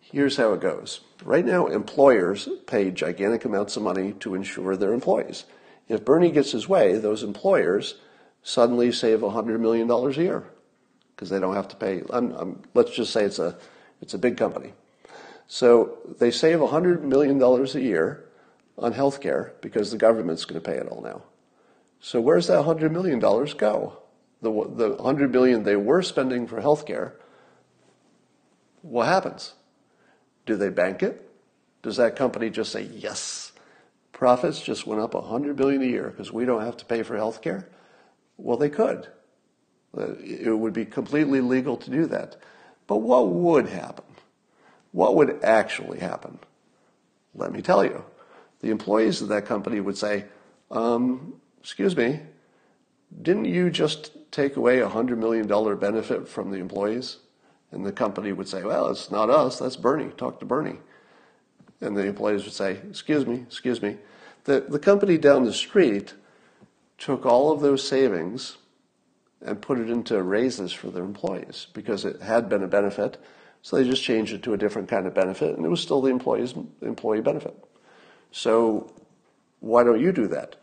Here's 0.00 0.36
how 0.36 0.52
it 0.52 0.60
goes. 0.60 1.00
Right 1.24 1.44
now, 1.44 1.66
employers 1.66 2.48
pay 2.66 2.90
gigantic 2.90 3.44
amounts 3.44 3.76
of 3.76 3.82
money 3.82 4.12
to 4.20 4.34
insure 4.34 4.76
their 4.76 4.92
employees. 4.92 5.44
If 5.88 6.04
Bernie 6.04 6.30
gets 6.30 6.52
his 6.52 6.68
way, 6.68 6.96
those 6.96 7.22
employers 7.22 7.96
suddenly 8.42 8.92
save 8.92 9.20
$100 9.20 9.60
million 9.60 9.90
a 9.90 10.10
year 10.10 10.44
because 11.14 11.30
they 11.30 11.38
don't 11.38 11.54
have 11.54 11.68
to 11.68 11.76
pay. 11.76 12.02
I'm, 12.10 12.32
I'm, 12.32 12.62
let's 12.74 12.90
just 12.90 13.12
say 13.12 13.24
it's 13.24 13.38
a, 13.38 13.56
it's 14.00 14.14
a 14.14 14.18
big 14.18 14.36
company. 14.36 14.72
So 15.46 15.98
they 16.18 16.30
save 16.30 16.58
$100 16.58 17.02
million 17.02 17.40
a 17.40 17.78
year 17.78 18.24
on 18.78 18.92
health 18.92 19.20
care 19.20 19.54
because 19.60 19.90
the 19.90 19.98
government's 19.98 20.44
going 20.44 20.60
to 20.60 20.68
pay 20.68 20.76
it 20.76 20.88
all 20.88 21.02
now. 21.02 21.22
So 22.00 22.20
where's 22.20 22.48
that 22.48 22.64
$100 22.64 22.90
million 22.90 23.20
go? 23.20 23.98
The, 24.40 24.50
the 24.50 24.94
100 24.98 25.30
million 25.30 25.62
they 25.62 25.76
were 25.76 26.02
spending 26.02 26.48
for 26.48 26.60
health 26.60 26.84
care, 26.84 27.14
what 28.80 29.06
happens? 29.06 29.54
Do 30.46 30.56
they 30.56 30.68
bank 30.68 31.02
it? 31.02 31.30
Does 31.82 31.96
that 31.96 32.16
company 32.16 32.50
just 32.50 32.72
say, 32.72 32.82
yes, 32.82 33.52
profits 34.12 34.60
just 34.60 34.86
went 34.86 35.00
up 35.00 35.14
100 35.14 35.54
billion 35.54 35.82
a 35.82 35.86
year 35.86 36.10
because 36.10 36.32
we 36.32 36.44
don't 36.44 36.62
have 36.62 36.76
to 36.78 36.84
pay 36.84 37.04
for 37.04 37.16
health 37.16 37.40
care? 37.42 37.68
Well, 38.36 38.56
they 38.56 38.70
could. 38.70 39.08
Uh, 39.96 40.14
it 40.20 40.58
would 40.58 40.72
be 40.72 40.84
completely 40.84 41.40
legal 41.40 41.76
to 41.76 41.90
do 41.90 42.06
that. 42.06 42.36
But 42.86 42.98
what 42.98 43.28
would 43.28 43.68
happen? 43.68 44.04
What 44.92 45.16
would 45.16 45.42
actually 45.42 45.98
happen? 45.98 46.38
Let 47.34 47.52
me 47.52 47.62
tell 47.62 47.84
you. 47.84 48.04
The 48.60 48.70
employees 48.70 49.22
of 49.22 49.28
that 49.28 49.46
company 49.46 49.80
would 49.80 49.96
say, 49.96 50.26
um, 50.70 51.34
excuse 51.60 51.96
me, 51.96 52.20
didn't 53.20 53.46
you 53.46 53.70
just 53.70 54.30
take 54.30 54.56
away 54.56 54.80
a 54.80 54.88
$100 54.88 55.18
million 55.18 55.46
benefit 55.78 56.28
from 56.28 56.50
the 56.50 56.58
employees? 56.58 57.18
And 57.70 57.84
the 57.84 57.92
company 57.92 58.32
would 58.32 58.48
say, 58.48 58.62
well, 58.62 58.88
it's 58.88 59.10
not 59.10 59.30
us, 59.30 59.58
that's 59.58 59.76
Bernie. 59.76 60.10
Talk 60.16 60.40
to 60.40 60.46
Bernie. 60.46 60.78
And 61.80 61.96
the 61.96 62.04
employees 62.06 62.44
would 62.44 62.52
say, 62.52 62.78
excuse 62.88 63.26
me, 63.26 63.44
excuse 63.46 63.82
me. 63.82 63.96
The, 64.44 64.60
the 64.68 64.78
company 64.78 65.18
down 65.18 65.44
the 65.44 65.52
street 65.52 66.14
took 67.02 67.26
all 67.26 67.50
of 67.50 67.60
those 67.60 67.86
savings 67.86 68.58
and 69.44 69.60
put 69.60 69.80
it 69.80 69.90
into 69.90 70.22
raises 70.22 70.72
for 70.72 70.88
their 70.88 71.02
employees 71.02 71.66
because 71.72 72.04
it 72.04 72.22
had 72.22 72.48
been 72.48 72.62
a 72.62 72.68
benefit. 72.68 73.20
So 73.60 73.76
they 73.76 73.82
just 73.82 74.04
changed 74.04 74.32
it 74.32 74.44
to 74.44 74.54
a 74.54 74.56
different 74.56 74.88
kind 74.88 75.08
of 75.08 75.12
benefit, 75.12 75.56
and 75.56 75.66
it 75.66 75.68
was 75.68 75.80
still 75.80 76.00
the 76.00 76.10
employee's 76.10 76.54
employee 76.80 77.20
benefit. 77.20 77.56
So 78.30 78.92
why 79.58 79.82
don't 79.82 80.00
you 80.00 80.12
do 80.12 80.28
that? 80.28 80.54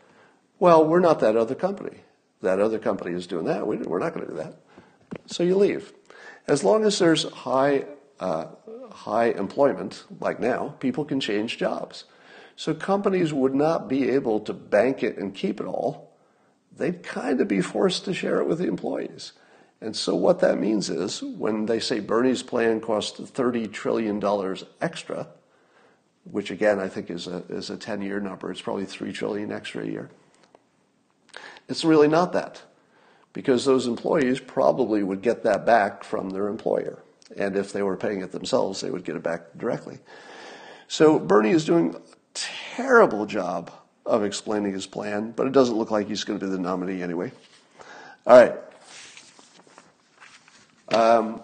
Well, 0.58 0.82
we're 0.86 1.00
not 1.00 1.20
that 1.20 1.36
other 1.36 1.54
company. 1.54 1.98
That 2.40 2.58
other 2.58 2.78
company 2.78 3.14
is 3.14 3.26
doing 3.26 3.44
that. 3.44 3.66
We're 3.66 3.98
not 3.98 4.14
going 4.14 4.26
to 4.26 4.32
do 4.32 4.38
that. 4.38 4.56
So 5.26 5.42
you 5.42 5.56
leave. 5.56 5.92
As 6.48 6.64
long 6.64 6.86
as 6.86 6.98
there's 6.98 7.24
high, 7.24 7.84
uh, 8.18 8.46
high 8.90 9.26
employment, 9.26 10.04
like 10.20 10.40
now, 10.40 10.74
people 10.80 11.04
can 11.04 11.20
change 11.20 11.58
jobs. 11.58 12.04
So 12.56 12.72
companies 12.72 13.30
would 13.30 13.54
not 13.54 13.88
be 13.88 14.08
able 14.08 14.40
to 14.40 14.54
bank 14.54 15.02
it 15.02 15.18
and 15.18 15.34
keep 15.34 15.60
it 15.60 15.66
all. 15.66 16.09
They'd 16.80 17.02
kind 17.02 17.42
of 17.42 17.46
be 17.46 17.60
forced 17.60 18.06
to 18.06 18.14
share 18.14 18.40
it 18.40 18.48
with 18.48 18.58
the 18.58 18.66
employees. 18.66 19.32
And 19.82 19.94
so 19.94 20.14
what 20.14 20.40
that 20.40 20.58
means 20.58 20.88
is 20.88 21.22
when 21.22 21.66
they 21.66 21.78
say 21.78 22.00
Bernie's 22.00 22.42
plan 22.42 22.80
costs 22.80 23.20
$30 23.20 23.70
trillion 23.70 24.22
extra, 24.80 25.28
which 26.24 26.50
again 26.50 26.80
I 26.80 26.88
think 26.88 27.10
is 27.10 27.26
a, 27.26 27.44
is 27.50 27.68
a 27.68 27.76
10 27.76 28.00
year 28.00 28.18
number, 28.18 28.50
it's 28.50 28.62
probably 28.62 28.86
3 28.86 29.12
trillion 29.12 29.52
extra 29.52 29.82
a 29.82 29.86
year. 29.86 30.10
It's 31.68 31.84
really 31.84 32.08
not 32.08 32.32
that 32.32 32.62
because 33.34 33.66
those 33.66 33.86
employees 33.86 34.40
probably 34.40 35.02
would 35.02 35.20
get 35.20 35.42
that 35.42 35.66
back 35.66 36.02
from 36.02 36.30
their 36.30 36.48
employer. 36.48 37.02
And 37.36 37.56
if 37.56 37.74
they 37.74 37.82
were 37.82 37.98
paying 37.98 38.22
it 38.22 38.32
themselves, 38.32 38.80
they 38.80 38.90
would 38.90 39.04
get 39.04 39.16
it 39.16 39.22
back 39.22 39.42
directly. 39.58 39.98
So 40.88 41.18
Bernie 41.18 41.50
is 41.50 41.66
doing 41.66 41.94
a 41.94 42.00
terrible 42.32 43.26
job 43.26 43.70
of 44.10 44.24
explaining 44.24 44.72
his 44.72 44.86
plan, 44.86 45.30
but 45.30 45.46
it 45.46 45.52
doesn't 45.52 45.76
look 45.76 45.90
like 45.90 46.08
he's 46.08 46.24
going 46.24 46.38
to 46.38 46.44
be 46.44 46.50
the 46.50 46.58
nominee 46.58 47.02
anyway. 47.02 47.30
All 48.26 48.36
right. 48.36 48.54
Um, 50.92 51.42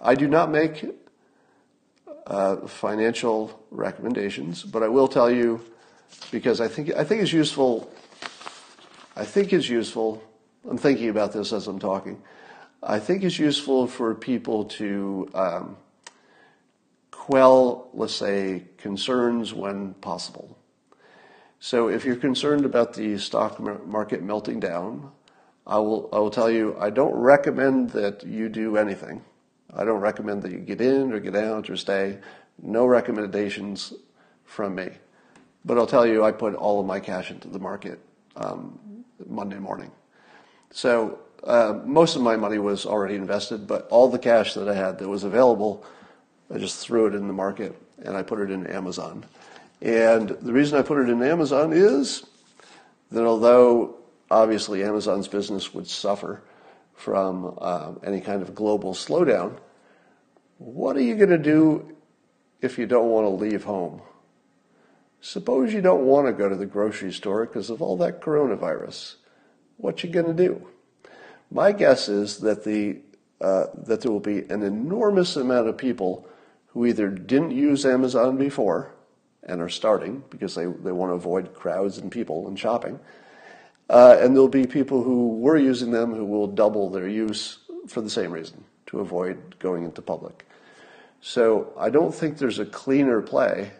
I 0.00 0.14
do 0.14 0.28
not 0.28 0.50
make 0.50 0.84
uh, 2.26 2.56
financial 2.66 3.64
recommendations, 3.70 4.62
but 4.62 4.82
I 4.82 4.88
will 4.88 5.08
tell 5.08 5.30
you 5.30 5.64
because 6.30 6.60
I 6.60 6.68
think 6.68 6.94
I 6.94 7.04
think 7.04 7.22
it's 7.22 7.32
useful. 7.32 7.90
I 9.16 9.24
think 9.24 9.54
it's 9.54 9.68
useful. 9.68 10.22
I'm 10.68 10.76
thinking 10.76 11.08
about 11.08 11.32
this 11.32 11.52
as 11.52 11.66
I'm 11.66 11.78
talking. 11.78 12.22
I 12.82 12.98
think 12.98 13.24
it's 13.24 13.38
useful 13.38 13.86
for 13.86 14.14
people 14.14 14.66
to 14.66 15.30
um, 15.34 15.76
quell, 17.10 17.88
let's 17.94 18.14
say, 18.14 18.64
concerns 18.76 19.54
when 19.54 19.94
possible. 19.94 20.56
So 21.58 21.88
if 21.88 22.04
you're 22.04 22.16
concerned 22.16 22.64
about 22.64 22.94
the 22.94 23.18
stock 23.18 23.58
market 23.60 24.22
melting 24.22 24.60
down, 24.60 25.10
I 25.66 25.78
will, 25.78 26.08
I 26.12 26.18
will 26.18 26.30
tell 26.30 26.50
you, 26.50 26.76
I 26.78 26.90
don't 26.90 27.14
recommend 27.14 27.90
that 27.90 28.24
you 28.24 28.48
do 28.48 28.76
anything. 28.76 29.24
I 29.74 29.84
don't 29.84 30.00
recommend 30.00 30.42
that 30.42 30.52
you 30.52 30.58
get 30.58 30.80
in 30.80 31.12
or 31.12 31.18
get 31.18 31.34
out 31.34 31.68
or 31.68 31.76
stay. 31.76 32.18
No 32.62 32.86
recommendations 32.86 33.92
from 34.44 34.76
me. 34.76 34.90
But 35.64 35.78
I'll 35.78 35.86
tell 35.86 36.06
you, 36.06 36.24
I 36.24 36.30
put 36.30 36.54
all 36.54 36.78
of 36.78 36.86
my 36.86 37.00
cash 37.00 37.30
into 37.30 37.48
the 37.48 37.58
market 37.58 37.98
um, 38.36 38.78
Monday 39.26 39.58
morning. 39.58 39.90
So 40.70 41.18
uh, 41.42 41.80
most 41.84 42.16
of 42.16 42.22
my 42.22 42.36
money 42.36 42.58
was 42.58 42.86
already 42.86 43.16
invested, 43.16 43.66
but 43.66 43.88
all 43.88 44.08
the 44.08 44.18
cash 44.18 44.54
that 44.54 44.68
I 44.68 44.74
had 44.74 44.98
that 44.98 45.08
was 45.08 45.24
available, 45.24 45.84
I 46.54 46.58
just 46.58 46.78
threw 46.78 47.06
it 47.06 47.14
in 47.14 47.26
the 47.26 47.32
market 47.32 47.76
and 48.04 48.16
I 48.16 48.22
put 48.22 48.40
it 48.40 48.50
in 48.50 48.66
Amazon. 48.68 49.24
And 49.80 50.30
the 50.30 50.52
reason 50.52 50.78
I 50.78 50.82
put 50.82 50.98
it 50.98 51.10
in 51.10 51.22
Amazon 51.22 51.72
is 51.72 52.24
that 53.10 53.24
although 53.24 53.96
obviously 54.30 54.82
Amazon's 54.82 55.28
business 55.28 55.74
would 55.74 55.86
suffer 55.86 56.42
from 56.94 57.56
uh, 57.60 57.92
any 58.02 58.20
kind 58.20 58.42
of 58.42 58.54
global 58.54 58.94
slowdown, 58.94 59.58
what 60.58 60.96
are 60.96 61.02
you 61.02 61.14
going 61.14 61.30
to 61.30 61.38
do 61.38 61.96
if 62.62 62.78
you 62.78 62.86
don't 62.86 63.10
want 63.10 63.26
to 63.26 63.30
leave 63.30 63.64
home? 63.64 64.00
Suppose 65.20 65.74
you 65.74 65.82
don't 65.82 66.06
want 66.06 66.26
to 66.26 66.32
go 66.32 66.48
to 66.48 66.56
the 66.56 66.66
grocery 66.66 67.12
store 67.12 67.44
because 67.44 67.68
of 67.68 67.82
all 67.82 67.96
that 67.98 68.20
coronavirus. 68.20 69.16
What 69.76 70.02
you 70.02 70.10
going 70.10 70.26
to 70.26 70.34
do? 70.34 70.66
My 71.50 71.72
guess 71.72 72.08
is 72.08 72.38
that 72.38 72.64
the 72.64 73.00
uh, 73.38 73.66
that 73.74 74.00
there 74.00 74.10
will 74.10 74.20
be 74.20 74.38
an 74.48 74.62
enormous 74.62 75.36
amount 75.36 75.68
of 75.68 75.76
people 75.76 76.26
who 76.68 76.86
either 76.86 77.08
didn't 77.10 77.50
use 77.50 77.84
Amazon 77.84 78.38
before 78.38 78.95
and 79.46 79.60
are 79.60 79.68
starting 79.68 80.22
because 80.30 80.54
they, 80.54 80.66
they 80.66 80.92
want 80.92 81.10
to 81.10 81.14
avoid 81.14 81.54
crowds 81.54 81.98
and 81.98 82.10
people 82.10 82.48
and 82.48 82.58
shopping, 82.58 82.98
uh, 83.88 84.18
and 84.20 84.34
there'll 84.34 84.48
be 84.48 84.66
people 84.66 85.02
who 85.02 85.38
were 85.38 85.56
using 85.56 85.90
them 85.92 86.14
who 86.14 86.24
will 86.24 86.46
double 86.46 86.90
their 86.90 87.08
use 87.08 87.58
for 87.86 88.00
the 88.00 88.10
same 88.10 88.32
reason, 88.32 88.64
to 88.86 89.00
avoid 89.00 89.58
going 89.58 89.84
into 89.84 90.02
public. 90.02 90.44
So 91.20 91.72
I 91.78 91.90
don't 91.90 92.14
think 92.14 92.38
there's 92.38 92.58
a 92.58 92.66
cleaner 92.66 93.22
play 93.22 93.70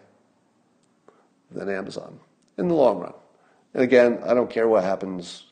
than 1.51 1.69
Amazon 1.69 2.19
in 2.57 2.67
the 2.67 2.73
long 2.73 2.99
run. 2.99 3.13
And 3.73 3.83
again, 3.83 4.19
I 4.25 4.33
don't 4.33 4.49
care 4.49 4.67
what 4.67 4.83
happens, 4.83 5.45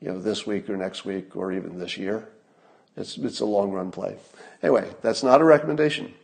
you 0.00 0.08
know, 0.08 0.20
this 0.20 0.46
week 0.46 0.70
or 0.70 0.76
next 0.76 1.04
week 1.04 1.36
or 1.36 1.52
even 1.52 1.78
this 1.78 1.96
year. 1.96 2.28
It's, 2.96 3.18
it's 3.18 3.40
a 3.40 3.46
long 3.46 3.72
run 3.72 3.90
play. 3.90 4.16
Anyway, 4.62 4.88
that's 5.02 5.22
not 5.22 5.40
a 5.40 5.44
recommendation. 5.44 6.14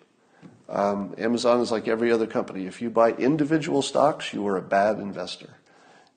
Um, 0.71 1.15
Amazon 1.19 1.61
is 1.61 1.71
like 1.71 1.89
every 1.89 2.11
other 2.13 2.27
company. 2.27 2.67
If 2.67 2.81
you 2.81 2.91
buy 2.91 3.13
individual 3.13 3.83
stocks, 3.83 4.33
you 4.33 4.47
are 4.47 4.57
a 4.57 4.63
bad 4.63 4.99
investor 4.99 5.51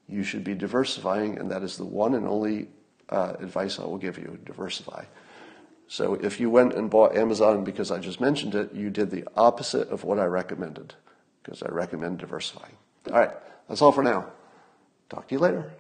you 0.08 0.24
should 0.24 0.44
be 0.44 0.54
diversifying, 0.54 1.38
and 1.38 1.50
that 1.52 1.64
is 1.64 1.78
the 1.78 1.86
one 1.86 2.14
and 2.14 2.28
only 2.28 2.68
uh, 3.10 3.34
advice 3.40 3.80
I 3.80 3.84
will 3.84 3.98
give 3.98 4.18
you 4.18 4.40
diversify. 4.46 5.06
So 5.88 6.16
if 6.16 6.40
you 6.40 6.50
went 6.50 6.74
and 6.74 6.90
bought 6.90 7.16
Amazon 7.16 7.64
because 7.64 7.92
I 7.92 8.00
just 8.00 8.20
mentioned 8.20 8.56
it, 8.56 8.74
you 8.74 8.90
did 8.90 9.12
the 9.12 9.28
opposite 9.36 9.90
of 9.90 10.04
what 10.04 10.20
I 10.20 10.26
recommended 10.26 10.94
because 11.42 11.62
I 11.62 11.70
recommend 11.70 12.20
diversifying. 12.20 12.76
All 13.12 13.20
right, 13.20 13.32
that's 13.68 13.82
all 13.82 13.92
for 13.92 14.04
now. 14.04 14.28
Talk 15.10 15.28
to 15.28 15.36
you 15.36 15.40
later. 15.40 15.72